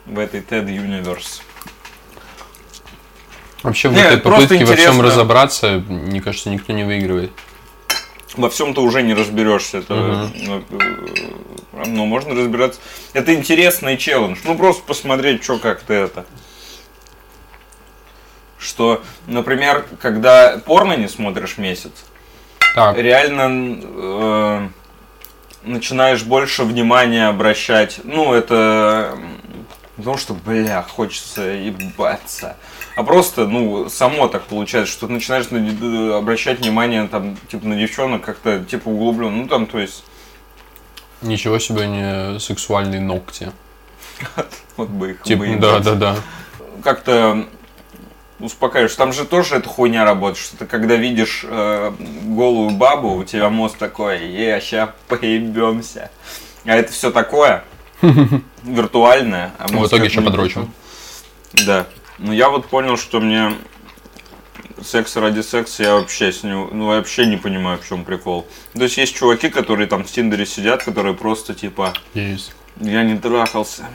В 0.07 0.19
этой 0.19 0.41
TED 0.41 0.67
Universe. 0.67 1.43
Вообще 3.63 3.89
в 3.89 3.93
Не, 3.93 4.01
этой 4.01 4.19
попытке 4.19 4.65
во 4.65 4.77
всем 4.77 5.01
разобраться, 5.01 5.83
мне 5.89 6.21
кажется, 6.21 6.49
никто 6.49 6.73
не 6.73 6.85
выигрывает. 6.85 7.33
Во 8.37 8.49
всем 8.49 8.75
ты 8.75 8.81
уже 8.81 9.03
не 9.03 9.13
разберешься. 9.13 9.79
Это, 9.79 10.31
ну, 10.35 10.65
э, 11.83 11.89
ну, 11.89 12.07
можно 12.07 12.35
разбираться. 12.35 12.81
Это 13.13 13.35
интересный 13.35 13.97
челлендж. 13.97 14.39
Ну, 14.45 14.57
просто 14.57 14.83
посмотреть, 14.85 15.43
что 15.45 15.59
как 15.59 15.81
ты 15.83 15.95
это. 15.95 16.25
Что, 18.59 19.03
например, 19.27 19.87
когда 20.01 20.59
порно 20.59 20.95
не 20.97 21.09
смотришь 21.09 21.57
месяц, 21.57 21.93
Так, 22.75 22.97
реально 22.99 23.81
э, 23.83 24.69
начинаешь 25.63 26.23
больше 26.23 26.65
внимания 26.65 27.29
обращать. 27.29 28.01
Ну, 28.05 28.35
это 28.35 29.19
потому 29.97 30.17
что, 30.17 30.35
бля, 30.35 30.83
хочется 30.83 31.43
ебаться. 31.43 32.57
А 32.97 33.03
просто, 33.03 33.47
ну, 33.47 33.89
само 33.89 34.29
так 34.29 34.43
получается, 34.45 34.93
что 34.93 35.07
ты 35.07 35.13
начинаешь 35.13 35.51
на- 35.51 35.59
э, 35.59 36.19
обращать 36.19 36.61
внимание 36.61 37.07
там, 37.07 37.37
типа, 37.49 37.67
на 37.67 37.77
девчонок 37.77 38.23
как-то, 38.23 38.65
типа, 38.65 38.89
углубленно. 38.89 39.31
Ну, 39.31 39.47
там, 39.49 39.67
то 39.67 39.79
есть, 39.79 40.05
ничего 41.23 41.59
себе 41.59 41.87
не 41.87 42.39
сексуальные 42.39 43.01
ногти. 43.01 43.53
вот 44.77 44.89
бы 44.89 45.13
их 45.13 45.23
Типа, 45.23 45.45
да, 45.59 45.79
да, 45.81 45.95
да. 45.95 46.17
Как-то 46.83 47.47
успокаиваешь. 48.41 48.95
Там 48.95 49.13
же 49.13 49.25
тоже 49.25 49.57
эта 49.57 49.69
хуйня 49.69 50.05
работает, 50.05 50.45
что 50.45 50.57
ты 50.59 50.67
когда 50.67 50.97
видишь 50.97 51.45
э, 51.47 51.93
голую 52.25 52.71
бабу, 52.71 53.15
у 53.17 53.25
тебя 53.25 53.51
мозг 53.51 53.77
такой, 53.79 54.27
е, 54.27 54.61
ща 54.61 54.95
поебемся. 55.09 56.11
А 56.65 56.77
это 56.77 56.93
все 56.93 57.11
такое 57.11 57.65
виртуальное. 58.63 59.53
А 59.59 59.69
В 59.69 59.87
итоге 59.87 60.07
еще 60.07 60.23
подрочим. 60.23 60.73
Да. 61.67 61.87
Ну 62.19 62.33
я 62.33 62.51
вот 62.51 62.67
понял, 62.67 62.97
что 62.97 63.21
мне 63.21 63.53
секс 64.85 65.17
ради 65.17 65.41
секса 65.41 65.83
я 65.83 65.95
вообще 65.95 66.33
с 66.33 66.43
ним, 66.43 66.69
ну 66.73 66.87
вообще 66.87 67.27
не 67.27 67.37
понимаю, 67.37 67.79
в 67.79 67.87
чем 67.87 68.05
прикол. 68.05 68.47
То 68.75 68.83
есть 68.83 68.97
есть 68.97 69.15
чуваки, 69.15 69.49
которые 69.49 69.87
там 69.87 70.05
в 70.05 70.11
Тиндере 70.11 70.47
сидят, 70.47 70.83
которые 70.83 71.15
просто 71.15 71.55
типа 71.55 71.93
Есть. 72.15 72.53
я 72.81 73.03
не 73.03 73.19
трахался 73.19 73.87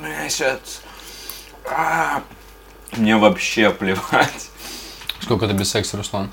месяц. 0.00 0.82
А, 1.70 2.22
Мне 2.96 3.16
вообще 3.16 3.70
плевать. 3.70 4.50
Сколько 5.20 5.44
это 5.46 5.54
без 5.54 5.70
секса, 5.70 5.96
Руслан? 5.96 6.30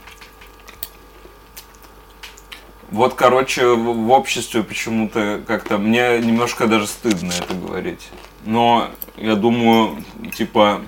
Вот, 2.91 3.15
короче, 3.15 3.67
в, 3.67 4.05
в 4.05 4.11
обществе 4.11 4.63
почему-то 4.63 5.41
как-то 5.45 5.77
мне 5.77 6.19
немножко 6.19 6.67
даже 6.67 6.87
стыдно 6.87 7.33
это 7.33 7.53
говорить. 7.55 8.09
Но 8.45 8.89
я 9.17 9.35
думаю, 9.35 10.03
типа 10.35 10.81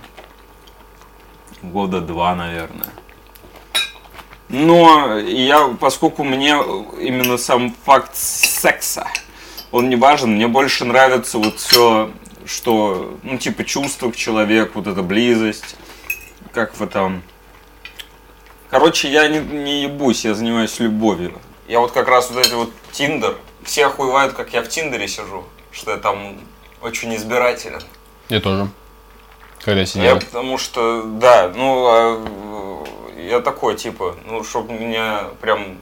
года 1.71 2.01
два, 2.01 2.35
наверное. 2.35 2.89
Но 4.49 5.17
я, 5.19 5.67
поскольку 5.79 6.23
мне 6.23 6.55
именно 6.99 7.37
сам 7.37 7.75
факт 7.85 8.15
секса, 8.15 9.07
он 9.71 9.89
не 9.89 9.97
важен, 9.97 10.35
мне 10.35 10.47
больше 10.47 10.85
нравится 10.85 11.37
вот 11.37 11.59
все, 11.59 12.11
что, 12.45 13.17
ну, 13.23 13.37
типа 13.37 13.65
чувство 13.65 14.09
к 14.11 14.15
человеку, 14.15 14.79
вот 14.79 14.87
эта 14.87 15.03
близость, 15.03 15.75
как 16.53 16.75
в 16.75 16.81
этом... 16.81 17.23
Короче, 18.69 19.09
я 19.09 19.27
не, 19.27 19.39
не 19.39 19.83
ебусь, 19.83 20.25
я 20.25 20.33
занимаюсь 20.33 20.79
любовью. 20.79 21.33
Я 21.67 21.81
вот 21.81 21.91
как 21.91 22.07
раз 22.07 22.31
вот 22.31 22.45
эти 22.45 22.53
вот 22.53 22.71
Тиндер, 22.91 23.35
все 23.63 23.87
охуевают, 23.87 24.33
как 24.33 24.53
я 24.53 24.61
в 24.61 24.69
Тиндере 24.69 25.07
сижу, 25.07 25.43
что 25.71 25.91
я 25.91 25.97
там 25.97 26.37
очень 26.81 27.13
избирателен. 27.15 27.81
Я 28.29 28.39
тоже. 28.39 28.69
Когда 29.63 29.81
Я 29.81 29.85
сидел. 29.85 30.19
потому 30.19 30.57
что, 30.57 31.03
да, 31.03 31.51
ну, 31.53 31.85
а, 31.87 32.83
я 33.17 33.41
такой, 33.41 33.75
типа, 33.75 34.15
ну, 34.25 34.43
чтобы 34.43 34.73
меня 34.73 35.25
прям, 35.41 35.79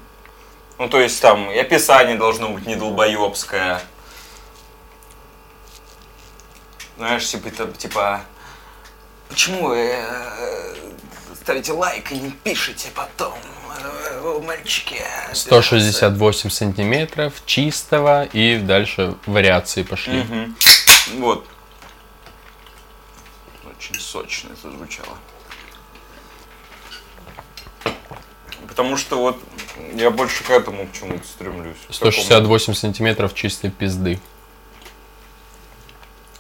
ну, 0.80 0.90
то 0.90 1.00
есть 1.00 1.22
там, 1.22 1.52
и 1.52 1.58
описание 1.58 2.18
должно 2.18 2.50
быть 2.50 2.66
не 2.66 2.76
долбоебское. 2.76 3.82
Знаешь, 6.98 7.28
типа, 7.28 7.48
это, 7.50 7.68
типа, 7.68 8.22
почему 9.30 9.68
вы 9.68 9.92
э, 9.94 10.76
ставите 11.42 11.74
лайк 11.74 12.12
и 12.12 12.18
не 12.18 12.32
пишете 12.32 12.90
потом, 12.96 13.38
э, 13.78 14.42
мальчики? 14.44 15.02
168 15.34 16.50
сантиметров 16.50 17.34
чистого 17.46 18.24
и 18.24 18.58
дальше 18.58 19.16
вариации 19.26 19.84
пошли. 19.84 20.24
Мгм. 20.24 20.56
Вот. 21.18 21.46
Очень 23.86 24.00
сочно 24.02 24.50
это 24.52 24.72
звучало. 24.72 25.18
Потому 28.68 28.98
что 28.98 29.20
вот 29.20 29.40
я 29.94 30.10
больше 30.10 30.44
к 30.44 30.50
этому 30.50 30.88
к 30.88 30.92
чему-то 30.94 31.26
стремлюсь. 31.28 31.78
К 31.88 31.94
такому. 31.94 32.12
168 32.12 32.74
сантиметров 32.74 33.36
чистой 33.36 33.70
пизды. 33.70 34.20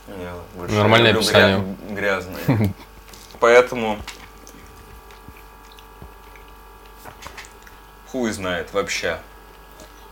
Я 0.08 0.34
Нормальное 0.70 1.12
люблю 1.12 1.22
описание. 1.28 1.58
гря- 1.60 1.94
Грязные. 1.94 2.74
Поэтому 3.40 4.00
хуй 8.08 8.32
знает 8.32 8.74
вообще. 8.74 9.20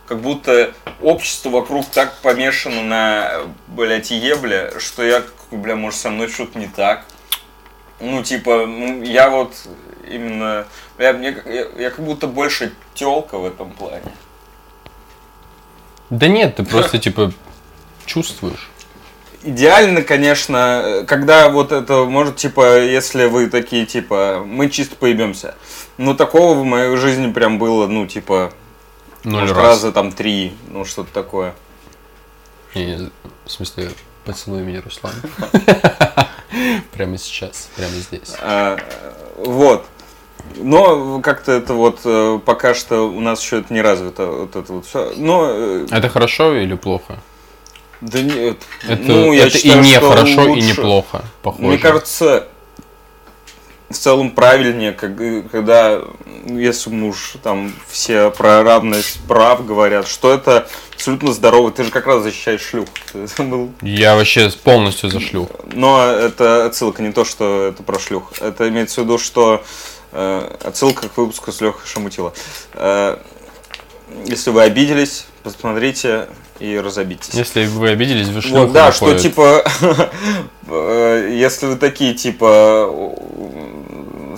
Как 0.06 0.20
будто 0.20 0.72
общество 1.00 1.48
вокруг 1.48 1.86
так 1.86 2.16
помешано 2.20 2.82
на, 2.82 3.40
блядь, 3.66 4.10
ебле, 4.12 4.78
что 4.78 5.02
я, 5.02 5.24
бля, 5.50 5.74
может 5.74 5.98
со 5.98 6.10
мной 6.10 6.28
что-то 6.28 6.58
не 6.58 6.68
так. 6.68 7.04
Ну, 8.04 8.22
типа, 8.22 8.66
я 9.02 9.30
вот 9.30 9.54
именно, 10.08 10.66
бля, 10.98 11.12
мне, 11.12 11.36
я, 11.46 11.66
я 11.76 11.90
как 11.90 12.04
будто 12.04 12.26
больше 12.26 12.72
телка 12.94 13.38
в 13.38 13.46
этом 13.46 13.70
плане. 13.72 14.12
Да 16.10 16.28
нет, 16.28 16.56
ты 16.56 16.64
просто 16.64 16.98
типа 17.06 17.32
чувствуешь. 18.06 18.70
Идеально, 19.42 20.02
конечно, 20.02 21.04
когда 21.06 21.50
вот 21.50 21.70
это, 21.70 22.04
может, 22.04 22.36
типа, 22.36 22.80
если 22.80 23.26
вы 23.26 23.50
такие, 23.50 23.84
типа, 23.84 24.42
мы 24.46 24.70
чисто 24.70 24.96
поебемся. 24.96 25.54
Ну, 25.98 26.14
такого 26.14 26.58
в 26.58 26.64
моей 26.64 26.96
жизни 26.96 27.30
прям 27.30 27.58
было, 27.58 27.86
ну, 27.86 28.06
типа, 28.06 28.52
Ноль 29.22 29.42
может, 29.42 29.56
раз. 29.56 29.66
раза 29.66 29.92
там 29.92 30.12
три, 30.12 30.54
ну, 30.68 30.84
что-то 30.84 31.12
такое. 31.12 31.54
Не, 32.74 33.10
в 33.44 33.50
смысле, 33.50 33.90
поцелуй 34.24 34.62
меня, 34.62 34.80
Руслан. 34.82 35.14
Прямо 36.92 37.18
сейчас, 37.18 37.68
прямо 37.76 37.92
здесь. 37.94 38.34
А, 38.40 38.78
вот. 39.36 39.84
Но 40.56 41.20
как-то 41.20 41.52
это 41.52 41.74
вот 41.74 42.00
э, 42.04 42.38
пока 42.44 42.74
что 42.74 43.08
у 43.08 43.20
нас 43.20 43.42
еще 43.42 43.60
это 43.60 43.72
не 43.74 43.82
развито, 43.82 44.26
вот 44.26 44.54
это 44.54 44.72
вот 44.72 44.86
все. 44.86 45.12
Но, 45.16 45.46
э, 45.50 45.86
Это 45.90 46.08
хорошо 46.08 46.54
или 46.54 46.74
плохо? 46.74 47.18
да 48.00 48.20
нет, 48.20 48.58
Это, 48.86 49.02
ну, 49.02 49.32
я 49.32 49.46
это 49.46 49.58
считаю, 49.58 49.82
и 49.82 49.84
не 49.84 49.98
хорошо, 49.98 50.44
и 50.44 50.48
лучше. 50.48 50.66
не 50.66 50.74
плохо, 50.74 51.24
похоже. 51.42 51.62
Мне 51.68 51.78
кажется, 51.78 52.46
в 53.90 53.94
целом 53.94 54.30
правильнее, 54.30 54.92
как- 54.92 55.50
когда, 55.50 56.00
если 56.46 56.90
муж 56.90 57.34
там 57.42 57.72
все 57.88 58.30
про 58.30 58.62
равность 58.62 59.20
прав 59.28 59.64
говорят, 59.66 60.08
что 60.08 60.32
это 60.32 60.66
абсолютно 60.94 61.32
здорово. 61.32 61.70
Ты 61.70 61.84
же 61.84 61.90
как 61.90 62.06
раз 62.06 62.22
защищаешь 62.22 62.62
шлюх. 62.62 62.88
Я 63.82 64.16
вообще 64.16 64.50
полностью 64.50 65.10
зашлю. 65.10 65.48
Но 65.72 66.02
это 66.02 66.66
отсылка 66.66 67.02
не 67.02 67.12
то, 67.12 67.24
что 67.24 67.64
это 67.66 67.82
про 67.82 67.98
шлюх. 67.98 68.32
Это 68.40 68.68
имеется 68.68 69.00
в 69.00 69.04
виду, 69.04 69.18
что 69.18 69.62
э, 70.12 70.56
отсылка 70.64 71.08
к 71.08 71.16
выпуску 71.16 71.52
с 71.52 71.60
Лехой 71.60 71.86
Шамутила. 71.86 72.32
Э, 72.72 73.18
если 74.24 74.50
вы 74.50 74.62
обиделись, 74.62 75.26
посмотрите 75.42 76.28
и 76.60 76.78
разобитесь. 76.78 77.34
Если 77.34 77.66
вы 77.66 77.90
обиделись, 77.90 78.28
вы 78.28 78.40
шлюха 78.40 78.60
Вот, 78.60 78.72
да, 78.72 78.92
что 78.92 79.18
типа, 79.18 79.64
если 81.28 81.66
вы 81.66 81.76
такие 81.76 82.14
типа, 82.14 83.14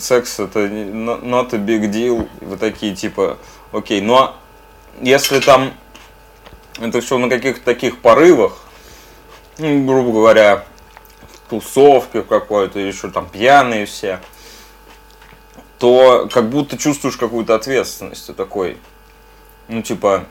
секс 0.01 0.39
это 0.41 0.67
not 0.67 1.55
a 1.55 1.59
big 1.59 1.91
deal, 1.91 2.29
вы 2.41 2.57
такие 2.57 2.95
типа, 2.95 3.39
окей, 3.73 4.01
но 4.01 4.37
если 5.01 5.41
там 5.41 5.73
это 6.79 7.01
все 7.01 7.19
на 7.19 7.29
каких-то 7.29 7.65
таких 7.65 7.99
порывах, 7.99 8.59
ну, 9.59 9.85
грубо 9.85 10.13
говоря, 10.13 10.65
в 11.33 11.51
тусовке 11.51 12.23
какой-то, 12.23 12.79
еще 12.79 13.11
там 13.11 13.29
пьяные 13.29 13.87
все, 13.87 14.21
то 15.79 16.29
как 16.33 16.49
будто 16.49 16.77
чувствуешь 16.79 17.17
какую-то 17.17 17.55
ответственность, 17.55 18.27
ты 18.27 18.33
такой, 18.33 18.79
ну 19.69 19.83
типа, 19.83 20.27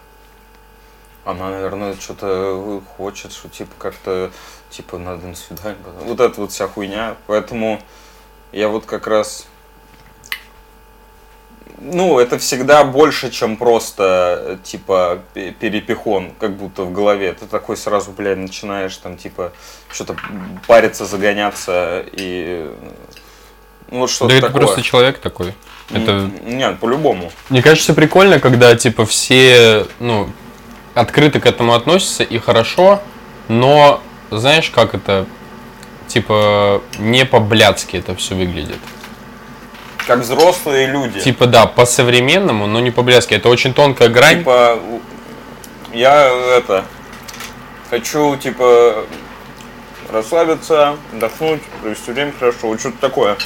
она, 1.26 1.50
наверное, 1.50 1.96
что-то 2.00 2.82
хочет, 2.98 3.34
что 3.34 3.50
типа 3.50 3.72
как-то, 3.80 4.32
типа 4.70 4.98
надо 4.98 5.26
на 5.28 5.36
свидание. 5.36 5.78
Вот 6.04 6.20
это 6.20 6.40
вот 6.40 6.52
вся 6.52 6.68
хуйня. 6.68 7.16
Поэтому 7.28 7.82
я 8.52 8.70
вот 8.70 8.86
как 8.86 9.08
раз... 9.08 9.48
Ну, 11.78 12.20
это 12.20 12.38
всегда 12.40 12.86
больше, 12.86 13.30
чем 13.32 13.58
просто, 13.58 14.60
типа, 14.64 15.20
пе- 15.34 15.52
перепихон, 15.52 16.32
как 16.40 16.56
будто 16.56 16.84
в 16.84 16.94
голове. 16.94 17.34
Ты 17.34 17.48
такой 17.48 17.76
сразу, 17.76 18.12
блядь, 18.12 18.38
начинаешь 18.38 18.96
там, 18.96 19.18
типа, 19.18 19.52
что-то 19.92 20.16
париться, 20.68 21.06
загоняться 21.06 22.06
и... 22.14 22.72
Ну, 23.92 24.00
вот 24.00 24.10
что-то 24.10 24.30
Да 24.30 24.38
это 24.38 24.48
такое. 24.48 24.62
просто 24.62 24.82
человек 24.84 25.20
такой. 25.20 25.54
Это, 25.92 26.30
Нет, 26.46 26.80
по-любому. 26.80 27.32
мне 27.50 27.62
кажется, 27.62 27.94
прикольно, 27.94 28.40
когда 28.40 28.76
типа 28.76 29.06
все, 29.06 29.86
ну, 30.00 30.30
открыто 30.96 31.40
к 31.40 31.46
этому 31.46 31.76
относятся 31.76 32.24
и 32.24 32.40
хорошо, 32.40 33.02
но 33.48 34.02
знаешь, 34.32 34.72
как 34.72 34.96
это, 34.96 35.28
типа, 36.08 36.82
не 36.98 37.26
по-блядски 37.26 37.98
это 37.98 38.16
все 38.16 38.34
выглядит. 38.34 38.80
Как 40.08 40.20
взрослые 40.20 40.88
люди. 40.88 41.20
Типа, 41.20 41.46
да, 41.46 41.66
по-современному, 41.66 42.68
но 42.68 42.80
не 42.80 42.92
по-блядски. 42.92 43.34
Это 43.34 43.50
очень 43.50 43.74
тонкая 43.74 44.10
грань. 44.10 44.40
Типа, 44.40 44.80
я 45.94 46.30
это 46.58 46.86
хочу, 47.90 48.36
типа, 48.38 49.06
расслабиться, 50.12 50.98
отдохнуть, 51.14 51.62
провести 51.82 52.12
время 52.12 52.34
хорошо, 52.38 52.68
вот 52.68 52.80
что-то 52.80 52.98
такое. 53.00 53.38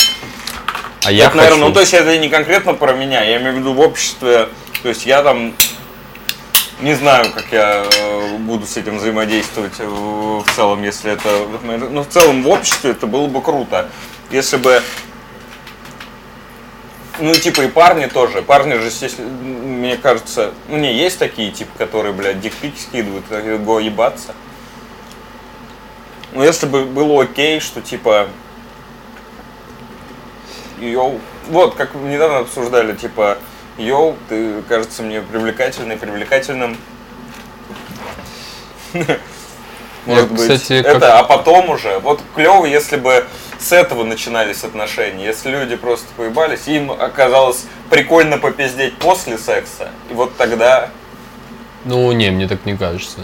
а 1.05 1.11
я 1.11 1.27
это, 1.27 1.37
наверное, 1.37 1.59
хочу. 1.59 1.67
ну 1.69 1.73
то 1.73 1.79
есть 1.79 1.93
это 1.93 2.17
не 2.17 2.29
конкретно 2.29 2.73
про 2.73 2.93
меня, 2.93 3.23
я 3.23 3.37
имею 3.37 3.53
в 3.53 3.57
виду 3.59 3.73
в 3.73 3.79
обществе, 3.79 4.49
то 4.81 4.89
есть 4.89 5.05
я 5.05 5.23
там 5.23 5.53
не 6.81 6.93
знаю, 6.93 7.31
как 7.33 7.45
я 7.51 7.85
э, 7.85 8.37
буду 8.37 8.65
с 8.65 8.77
этим 8.77 8.97
взаимодействовать 8.97 9.79
э, 9.79 9.85
в 9.85 10.45
целом, 10.55 10.83
если 10.83 11.11
это, 11.11 11.47
ну 11.63 12.03
в 12.03 12.07
целом 12.07 12.43
в 12.43 12.47
обществе 12.47 12.91
это 12.91 13.05
было 13.05 13.27
бы 13.27 13.41
круто, 13.41 13.89
если 14.31 14.57
бы 14.57 14.81
ну, 17.21 17.31
и 17.31 17.39
типа, 17.39 17.61
и 17.63 17.67
парни 17.67 18.05
тоже. 18.05 18.41
Парни 18.41 18.75
же, 18.75 18.85
естественно, 18.85 19.29
мне 19.29 19.97
кажется, 19.97 20.53
ну, 20.69 20.77
не, 20.77 20.93
есть 20.93 21.19
такие, 21.19 21.51
типа, 21.51 21.71
которые, 21.77 22.13
блядь, 22.13 22.39
дикпики 22.39 22.79
скидывают, 22.79 23.25
го 23.61 23.79
ебаться. 23.79 24.33
Ну, 26.31 26.43
если 26.43 26.65
бы 26.65 26.85
было 26.85 27.23
окей, 27.23 27.59
что, 27.59 27.81
типа, 27.81 28.29
йоу, 30.79 31.19
вот, 31.49 31.75
как 31.75 31.93
недавно 31.95 32.39
обсуждали, 32.39 32.95
типа, 32.95 33.37
йоу, 33.79 34.15
ты, 34.27 34.61
кажется, 34.67 35.01
мне 35.03 35.21
привлекательный, 35.21 35.97
привлекательным. 35.97 36.77
Может 40.05 40.31
быть, 40.31 40.41
кстати, 40.41 40.73
это, 40.73 40.99
как- 40.99 41.03
а 41.19 41.23
потом 41.23 41.69
уже, 41.69 41.99
вот 41.99 42.21
клево, 42.35 42.65
если 42.65 42.95
бы 42.97 43.25
с 43.59 43.71
этого 43.71 44.03
начинались 44.03 44.63
отношения, 44.63 45.25
если 45.25 45.51
люди 45.51 45.75
просто 45.75 46.07
поебались, 46.15 46.67
им 46.67 46.91
оказалось 46.91 47.65
прикольно 47.89 48.37
попиздеть 48.37 48.97
после 48.97 49.37
секса, 49.37 49.89
и 50.09 50.13
вот 50.13 50.35
тогда, 50.37 50.89
Ну, 51.85 52.11
не, 52.11 52.29
мне 52.31 52.47
так 52.47 52.65
не 52.65 52.75
кажется. 52.77 53.19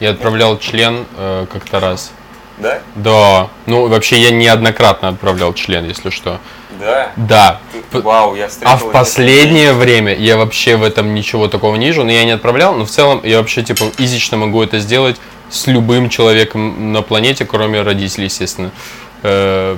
Я 0.00 0.10
отправлял 0.10 0.58
член 0.58 1.06
э, 1.16 1.46
как-то 1.52 1.78
раз. 1.80 2.10
да, 2.58 2.80
Да. 2.96 3.48
Ну, 3.66 3.88
вообще, 3.88 4.16
я 4.18 4.30
неоднократно 4.30 5.08
отправлял 5.08 5.52
член, 5.54 5.84
если 5.84 6.10
что. 6.10 6.40
Да, 6.80 7.12
Да. 7.16 7.60
П- 7.90 8.00
вау, 8.00 8.34
я 8.34 8.48
встретил 8.48 8.72
А 8.72 8.76
в 8.76 8.90
последнее 8.92 9.72
время 9.72 10.14
я 10.14 10.36
вообще 10.36 10.76
в 10.76 10.82
этом 10.82 11.14
ничего 11.14 11.48
такого 11.48 11.76
не 11.76 11.86
вижу, 11.86 12.04
но 12.04 12.10
я 12.12 12.24
не 12.24 12.32
отправлял, 12.32 12.74
но 12.74 12.84
в 12.84 12.90
целом 12.90 13.20
я 13.24 13.38
вообще 13.38 13.62
типа 13.62 13.84
изично 13.98 14.36
могу 14.36 14.62
это 14.62 14.78
сделать 14.78 15.20
с 15.50 15.66
любым 15.66 16.08
человеком 16.08 16.92
на 16.92 17.02
планете, 17.02 17.44
кроме 17.44 17.82
родителей, 17.82 18.24
естественно. 18.24 18.70
Э, 19.22 19.76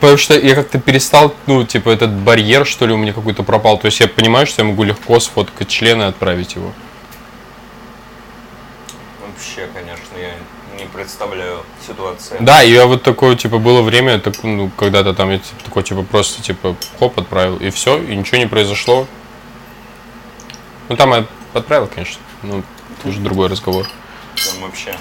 Потому 0.00 0.16
что 0.16 0.38
я 0.38 0.54
как-то 0.54 0.78
перестал, 0.78 1.34
ну, 1.46 1.64
типа, 1.64 1.90
этот 1.90 2.10
барьер, 2.12 2.64
что 2.64 2.86
ли, 2.86 2.94
у 2.94 2.96
меня 2.96 3.12
какой-то 3.12 3.42
пропал. 3.42 3.76
То 3.76 3.86
есть 3.86 4.00
я 4.00 4.08
понимаю, 4.08 4.46
что 4.46 4.62
я 4.62 4.68
могу 4.68 4.84
легко 4.84 5.20
сфоткать 5.20 5.68
член 5.68 6.00
и 6.00 6.04
отправить 6.06 6.54
его. 6.54 6.72
Вообще, 9.20 9.68
конечно, 9.74 10.16
я 10.18 10.32
не 10.78 10.86
представляю 10.88 11.62
ситуацию. 11.90 12.38
Да, 12.40 12.62
и 12.62 12.70
я 12.70 12.86
вот 12.86 13.02
такое, 13.02 13.36
типа, 13.36 13.58
было 13.58 13.82
время, 13.82 14.18
так, 14.18 14.42
ну, 14.42 14.70
когда-то 14.76 15.14
там 15.14 15.30
я 15.30 15.38
типа, 15.38 15.64
такой, 15.64 15.82
типа, 15.82 16.02
просто, 16.02 16.42
типа, 16.42 16.76
хоп, 16.98 17.18
отправил, 17.18 17.56
и 17.56 17.70
все, 17.70 18.02
и 18.02 18.16
ничего 18.16 18.38
не 18.38 18.46
произошло. 18.46 19.06
Ну, 20.88 20.96
там 20.96 21.12
я 21.12 21.26
отправил, 21.54 21.86
конечно, 21.86 22.20
ну, 22.42 22.62
это 22.98 23.08
уже 23.08 23.20
другой 23.20 23.48
разговор. 23.48 23.86
Там 24.34 24.62
вообще 24.62 24.94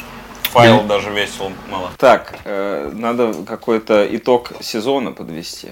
файл 0.52 0.84
даже 0.84 1.10
весил 1.12 1.52
мало. 1.70 1.92
Так, 1.98 2.40
э, 2.44 2.92
надо 2.94 3.34
какой-то 3.46 4.08
итог 4.16 4.52
сезона 4.62 5.12
подвести. 5.12 5.70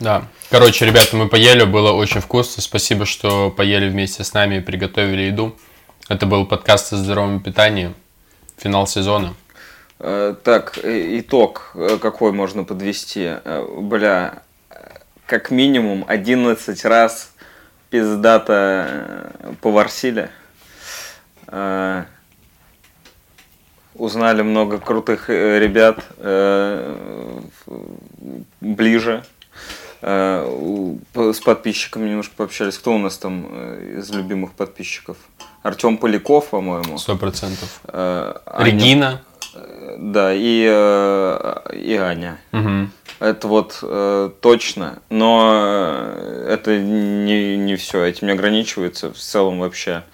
Да. 0.00 0.24
Короче, 0.50 0.86
ребята, 0.86 1.16
мы 1.16 1.28
поели, 1.28 1.64
было 1.64 1.92
очень 1.92 2.20
вкусно. 2.20 2.62
Спасибо, 2.62 3.04
что 3.04 3.50
поели 3.50 3.88
вместе 3.88 4.24
с 4.24 4.32
нами 4.32 4.56
и 4.56 4.60
приготовили 4.60 5.22
еду. 5.22 5.56
Это 6.08 6.24
был 6.24 6.46
подкаст 6.46 6.92
о 6.92 6.96
здоровом 6.96 7.40
питании. 7.40 7.92
Финал 8.56 8.86
сезона. 8.86 9.34
Э, 10.00 10.34
Так, 10.42 10.78
э, 10.82 11.18
итог 11.18 11.72
э, 11.74 11.98
какой 12.00 12.32
можно 12.32 12.64
подвести? 12.64 13.34
Бля, 13.78 14.42
как 15.26 15.50
минимум 15.50 16.04
11 16.06 16.84
раз 16.84 17.32
пиздато 17.90 18.86
э, 19.40 19.52
поварсили. 19.60 20.30
Узнали 23.94 24.42
много 24.42 24.78
крутых 24.78 25.28
ребят 25.28 26.04
ближе. 28.60 29.24
С 30.02 31.40
подписчиками 31.44 32.08
немножко 32.08 32.34
пообщались. 32.36 32.78
Кто 32.78 32.94
у 32.94 32.98
нас 32.98 33.16
там 33.16 33.46
из 33.98 34.10
любимых 34.10 34.52
подписчиков? 34.52 35.16
Артем 35.62 35.96
Поляков, 35.96 36.50
по-моему. 36.50 36.98
Сто 36.98 37.16
процентов. 37.16 37.80
Регина. 37.86 39.22
Да, 39.98 40.32
и, 40.34 40.66
э, 40.68 41.54
и 41.74 41.94
Аня. 41.96 42.38
Мгм. 42.52 42.92
Это 43.20 43.48
вот 43.48 43.78
э, 43.82 44.30
точно, 44.40 45.00
но 45.10 45.52
э, 45.54 46.48
это 46.52 46.78
не, 46.78 47.56
не 47.56 47.76
все, 47.76 48.04
этим 48.04 48.28
не 48.28 48.32
ограничивается 48.32 49.12
в 49.12 49.18
целом 49.18 49.58
вообще. 49.60 50.04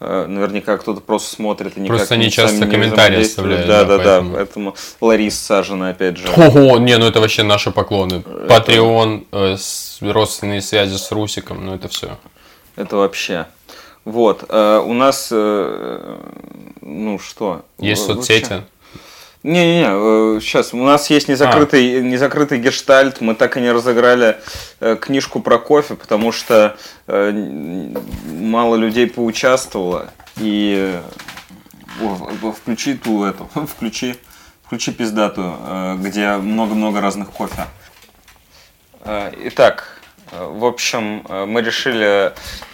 Э, 0.00 0.26
наверняка 0.26 0.76
кто-то 0.76 1.00
просто 1.00 1.34
смотрит 1.34 1.76
и 1.76 1.80
никак 1.80 1.96
Просто 1.96 2.14
они 2.14 2.30
часто 2.30 2.66
комментарии 2.66 3.22
оставляют, 3.22 3.66
Да, 3.66 3.84
да, 3.84 3.96
да, 3.98 4.04
да, 4.04 4.04
поэтому. 4.04 4.34
поэтому 4.34 4.74
Ларис 5.00 5.38
Сажина, 5.38 5.88
опять 5.90 6.16
же. 6.16 6.28
Ого, 6.36 6.78
не, 6.78 6.96
ну 6.98 7.06
это 7.06 7.20
вообще 7.20 7.42
наши 7.42 7.70
поклоны. 7.72 8.20
Патреон, 8.48 9.26
э, 9.32 9.56
родственные 10.00 10.62
связи 10.62 10.96
с 10.96 11.10
Русиком, 11.10 11.64
ну 11.64 11.74
это 11.74 11.88
все. 11.88 12.18
Это 12.76 12.96
вообще. 12.96 13.46
Вот, 14.04 14.44
э, 14.48 14.82
у 14.84 14.92
нас, 14.92 15.28
э, 15.32 16.16
ну 16.82 17.18
что? 17.18 17.64
Есть 17.78 18.04
в- 18.04 18.08
вообще- 18.08 18.40
соцсети. 18.40 18.62
Не-не-не, 19.44 20.40
сейчас 20.40 20.72
у 20.72 20.82
нас 20.82 21.10
есть 21.10 21.28
незакрытый, 21.28 21.98
А. 21.98 22.00
незакрытый 22.00 22.58
гештальт, 22.58 23.20
мы 23.20 23.34
так 23.34 23.58
и 23.58 23.60
не 23.60 23.70
разыграли 23.70 24.38
э, 24.80 24.96
книжку 24.96 25.38
про 25.40 25.58
кофе, 25.58 25.96
потому 25.96 26.32
что 26.32 26.78
э, 27.06 27.30
мало 28.24 28.76
людей 28.76 29.06
поучаствовало, 29.06 30.10
и 30.38 30.98
э, 32.00 32.04
о, 32.42 32.52
включи 32.52 32.94
ту 32.94 33.24
эту, 33.24 33.46
включи, 33.66 34.16
включи 34.64 34.92
пиздатую, 34.92 35.54
э, 35.60 35.96
где 35.98 36.36
много-много 36.36 37.02
разных 37.02 37.30
кофе. 37.30 37.66
Э, 39.02 39.30
Итак, 39.48 40.00
э, 40.32 40.42
в 40.42 40.64
общем, 40.64 41.22
э, 41.28 41.44
мы 41.44 41.60
решили 41.60 42.32
Э, 42.32 42.73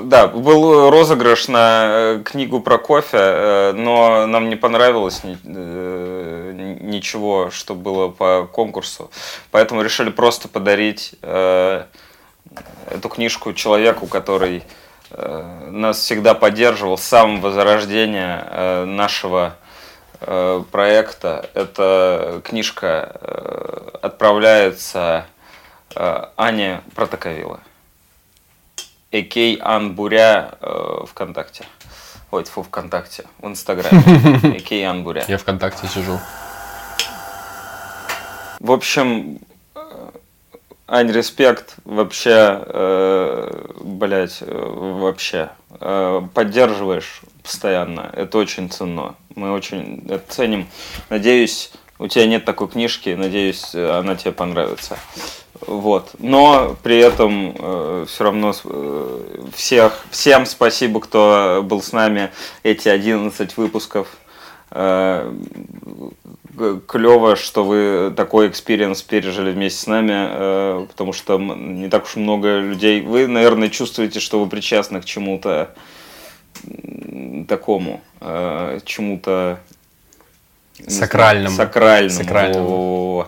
Да, 0.00 0.28
был 0.28 0.90
розыгрыш 0.90 1.48
на 1.48 1.86
э, 1.86 2.22
книгу 2.24 2.60
про 2.60 2.78
кофе, 2.78 3.18
э, 3.18 3.72
но 3.72 4.26
нам 4.26 4.48
не 4.48 4.56
понравилось 4.56 5.20
э, 5.24 6.76
ничего, 6.80 7.50
что 7.50 7.74
было 7.74 8.08
по 8.08 8.48
конкурсу. 8.50 9.10
Поэтому 9.50 9.82
решили 9.82 10.10
просто 10.10 10.48
подарить 10.48 11.14
эту 11.22 13.08
книжку 13.10 13.52
человеку, 13.52 14.06
который 14.06 14.62
нас 15.10 15.98
всегда 15.98 16.34
поддерживал 16.34 16.96
с 16.96 17.02
самого 17.02 17.50
зарождения 17.50 18.84
нашего 18.86 19.56
проекта. 20.20 21.50
Эта 21.54 22.40
книжка 22.44 23.92
отправляется 24.00 25.26
Ане 25.94 26.80
Протоковила. 26.94 27.60
Экей 29.10 29.58
Ан 29.62 29.94
Буря 29.94 30.58
э, 30.60 31.04
ВКонтакте. 31.08 31.64
Ой, 32.30 32.44
фу, 32.44 32.62
ВКонтакте, 32.62 33.24
в 33.38 33.46
Инстаграме. 33.46 34.02
Экей 34.58 34.84
Ан 34.84 35.02
Буря. 35.02 35.24
Я 35.28 35.38
ВКонтакте 35.38 35.88
сижу. 35.88 36.20
В 38.60 38.70
общем, 38.70 39.38
э, 39.74 40.10
Ань, 40.86 41.10
респект 41.10 41.76
вообще, 41.86 42.62
э, 42.66 43.72
блять, 43.80 44.38
э, 44.42 44.46
вообще. 44.46 45.50
Э, 45.80 46.20
поддерживаешь 46.34 47.22
постоянно, 47.42 48.10
это 48.12 48.36
очень 48.36 48.68
ценно. 48.68 49.14
Мы 49.34 49.52
очень 49.52 50.04
это 50.06 50.22
ценим. 50.28 50.68
Надеюсь, 51.08 51.72
у 51.98 52.08
тебя 52.08 52.26
нет 52.26 52.44
такой 52.44 52.68
книжки, 52.68 53.14
надеюсь, 53.16 53.74
э, 53.74 53.90
она 53.98 54.16
тебе 54.16 54.32
понравится. 54.32 54.98
Вот. 55.66 56.10
Но 56.18 56.76
при 56.82 56.98
этом 56.98 58.06
все 58.06 58.24
равно 58.24 58.54
э, 58.64 59.42
всех, 59.54 60.06
всем 60.10 60.46
спасибо, 60.46 61.00
кто 61.00 61.60
был 61.64 61.82
с 61.82 61.92
нами 61.92 62.30
эти 62.62 62.88
11 62.88 63.56
выпусков. 63.56 64.08
Э, 64.70 65.32
клево, 66.86 67.36
что 67.36 67.64
вы 67.64 68.12
такой 68.16 68.48
experience 68.48 69.02
пережили 69.02 69.52
вместе 69.52 69.80
с 69.80 69.86
нами, 69.86 70.12
э, 70.14 70.86
потому 70.88 71.12
что 71.12 71.38
не 71.38 71.88
так 71.88 72.04
уж 72.04 72.16
много 72.16 72.58
людей. 72.58 73.00
Вы, 73.00 73.26
наверное, 73.26 73.68
чувствуете, 73.68 74.20
что 74.20 74.40
вы 74.40 74.48
причастны 74.48 75.00
к 75.00 75.04
чему-то 75.04 75.74
такому, 77.46 78.00
э, 78.20 78.80
чему-то 78.84 79.60
не 80.78 80.90
знаю, 80.90 81.00
Сакральному. 81.00 81.56
Сакральному. 81.56 82.10
Сакральному. 82.10 83.26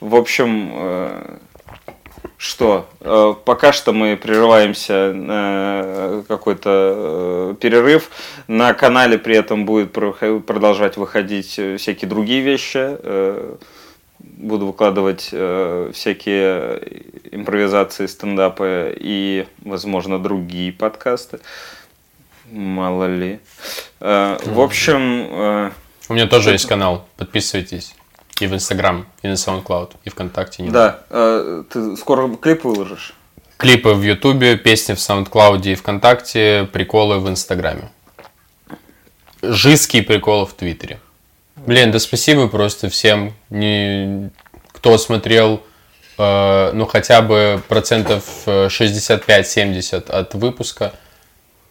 В 0.00 0.14
общем, 0.14 0.70
э, 0.74 1.36
что? 2.38 2.88
Э, 3.00 3.34
Пока 3.44 3.72
что 3.72 3.92
мы 3.92 4.16
прерываемся 4.16 5.12
на 5.14 6.22
какой-то 6.28 6.70
э, 6.72 7.54
перерыв. 7.60 8.10
На 8.46 8.74
канале 8.74 9.18
при 9.18 9.36
этом 9.36 9.64
будет 9.64 9.92
продолжать 9.92 10.96
выходить 10.96 11.58
э, 11.58 11.76
всякие 11.76 12.08
другие 12.08 12.42
вещи. 12.42 12.78
Э, 12.78 13.56
Буду 14.18 14.66
выкладывать 14.66 15.28
э, 15.32 15.90
всякие 15.94 16.80
импровизации, 17.30 18.06
стендапы 18.06 18.94
и, 18.98 19.46
возможно, 19.62 20.18
другие 20.18 20.72
подкасты. 20.72 21.38
Мало 22.50 23.04
ли. 23.06 23.38
Э, 24.00 24.36
В 24.44 24.60
общем, 24.60 25.26
э, 25.30 25.70
У 26.08 26.14
меня 26.14 26.26
тоже 26.26 26.50
есть 26.50 26.66
канал. 26.66 27.06
Подписывайтесь. 27.16 27.94
И 28.40 28.46
в 28.46 28.54
Инстаграм, 28.54 29.06
и 29.22 29.28
на 29.28 29.32
SoundCloud, 29.32 29.92
и 30.04 30.10
ВКонтакте. 30.10 30.62
не 30.62 30.70
да, 30.70 31.00
э, 31.10 31.64
ты 31.70 31.96
скоро 31.96 32.28
клип 32.36 32.64
выложишь? 32.64 33.14
Клипы 33.56 33.94
в 33.94 34.02
Ютубе, 34.02 34.58
песни 34.58 34.92
в 34.92 34.98
SoundCloud 34.98 35.62
и 35.66 35.74
ВКонтакте, 35.74 36.68
приколы 36.70 37.18
в 37.18 37.28
Инстаграме. 37.28 37.90
Жидкие 39.40 40.02
приколы 40.02 40.44
в 40.44 40.52
Твиттере. 40.52 41.00
Блин, 41.56 41.90
да 41.90 41.98
спасибо 41.98 42.48
просто 42.48 42.90
всем, 42.90 43.32
не... 43.48 44.30
кто 44.72 44.98
смотрел, 44.98 45.62
э, 46.18 46.70
ну 46.74 46.84
хотя 46.84 47.22
бы 47.22 47.62
процентов 47.66 48.24
э, 48.44 48.66
65-70 48.66 50.10
от 50.10 50.34
выпуска. 50.34 50.92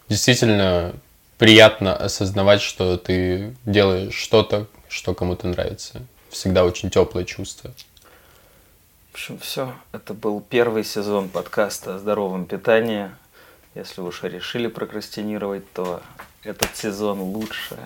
Действительно 0.08 0.94
приятно 1.38 1.94
осознавать, 1.94 2.62
что 2.62 2.96
ты 2.96 3.54
делаешь 3.64 4.14
что-то, 4.14 4.66
что 4.88 5.14
кому-то 5.14 5.46
нравится. 5.46 6.02
Всегда 6.36 6.66
очень 6.66 6.90
теплое 6.90 7.24
чувство. 7.24 7.70
В 9.10 9.14
общем, 9.14 9.38
все. 9.38 9.72
Это 9.92 10.12
был 10.12 10.42
первый 10.42 10.84
сезон 10.84 11.30
подкаста 11.30 11.94
о 11.94 11.98
здоровом 11.98 12.44
питании. 12.44 13.10
Если 13.74 14.02
вы 14.02 14.08
уж 14.08 14.22
решили 14.22 14.66
прокрастинировать, 14.66 15.72
то 15.72 16.02
этот 16.42 16.76
сезон 16.76 17.20
лучше. 17.20 17.78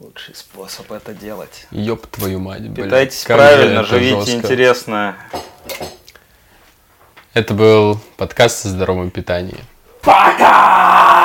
Лучший 0.00 0.34
способ 0.34 0.90
это 0.90 1.12
делать. 1.12 1.66
Ёб 1.72 2.06
твою 2.06 2.38
мать, 2.38 2.62
блин. 2.62 2.86
Питайтесь 2.86 3.22
как 3.24 3.36
правильно, 3.36 3.84
живите 3.84 4.20
жестко. 4.20 4.36
интересно. 4.36 5.16
Это 7.34 7.52
был 7.52 8.00
подкаст 8.16 8.64
о 8.64 8.68
здоровом 8.70 9.10
питании. 9.10 9.62
Fuck 10.02 11.17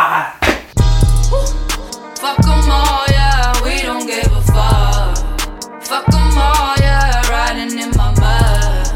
Fuck 5.86 6.08
'em 6.14 6.38
all, 6.38 6.76
yeah, 6.80 7.22
riding 7.30 7.78
in 7.78 7.92
my 7.98 8.12
mud. 8.22 8.88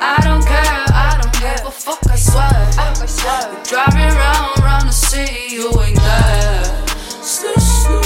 I 0.00 0.16
don't 0.24 0.44
care, 0.44 0.84
I 1.06 1.18
don't 1.20 1.32
give 1.40 1.66
a 1.66 1.70
fuck, 1.70 2.00
I 2.10 2.16
swear. 2.16 2.50
We 3.00 3.06
driving 3.70 4.12
round, 4.16 4.58
round 4.62 4.88
the 4.88 4.92
city, 4.92 5.54
you 5.54 5.68
ain't 5.82 6.00
there. 6.00 6.62
Snoo, 7.22 7.54
snoo. 7.56 8.04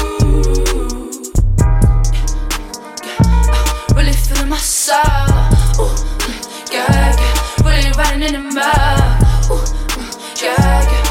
Uh, 3.21 3.95
really 3.95 4.13
feeling 4.13 4.49
myself. 4.49 5.79
Ooh, 5.79 5.91
mm, 6.25 6.39
yeah, 6.73 7.17
yeah, 7.21 7.67
really 7.67 7.91
riding 7.97 8.23
in 8.23 8.33
the 8.35 8.43
mud. 8.59 8.99
Ooh, 9.51 9.63
mm, 9.95 10.43
yeah, 10.43 10.83
yeah. 10.93 11.07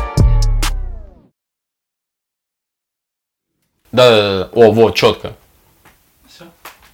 Да, 3.91 4.09
да, 4.09 4.43
да. 4.43 4.49
О, 4.53 4.71
вот, 4.71 4.95
четко. 4.95 5.33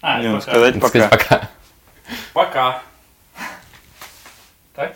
А, 0.06 0.20
Не, 0.20 0.28
ну, 0.28 0.40
пока. 0.40 0.52
сказать 0.52 0.74
пока. 0.82 0.88
Сказать 0.90 1.10
пока. 1.10 1.50
Пока. 2.34 2.82
Так? 4.76 4.94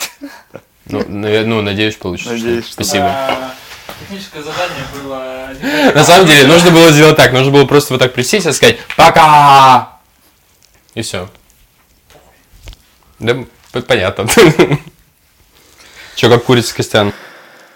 Ну, 0.88 1.06
ну, 1.08 1.62
надеюсь, 1.62 1.96
получится. 1.96 2.34
Надеюсь, 2.34 2.66
что- 2.66 2.74
Спасибо. 2.74 3.06
А, 3.06 3.54
Техническое 4.02 4.44
задание 4.44 4.84
было... 4.94 5.50
На 5.96 6.04
самом 6.04 6.28
деле, 6.28 6.46
нужно 6.48 6.72
было 6.72 6.92
сделать 6.92 7.16
так. 7.16 7.32
Нужно 7.32 7.54
было 7.54 7.66
просто 7.66 7.94
вот 7.94 8.00
так 8.02 8.14
присесть 8.14 8.46
и 8.48 8.52
сказать 8.52 8.80
«Пока!» 8.98 9.94
И 10.94 11.02
все. 11.02 11.30
Да, 13.20 13.38
понятно. 13.88 14.28
Че, 16.16 16.30
как 16.30 16.44
курица 16.44 16.76
Костян? 16.76 17.14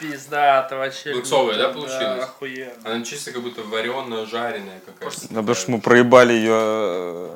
Пизда, 0.02 0.66
это 0.66 0.78
вообще... 0.78 1.14
Луксовая, 1.14 1.58
да, 1.58 1.72
круто, 1.72 1.88
получилась? 1.88 2.24
охуенно. 2.24 2.74
Она 2.84 3.06
чисто 3.06 3.32
как 3.32 3.44
будто 3.44 3.62
вареная, 3.62 4.26
жареная 4.26 4.82
какая-то. 4.84 5.22
Да 5.30 5.42
потому 5.42 5.56
что 5.56 5.72
мы 5.72 5.80
проебали 5.80 6.34
ее 6.34 7.30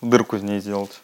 дырку 0.00 0.36
в 0.36 0.44
ней 0.44 0.60
сделать. 0.60 1.00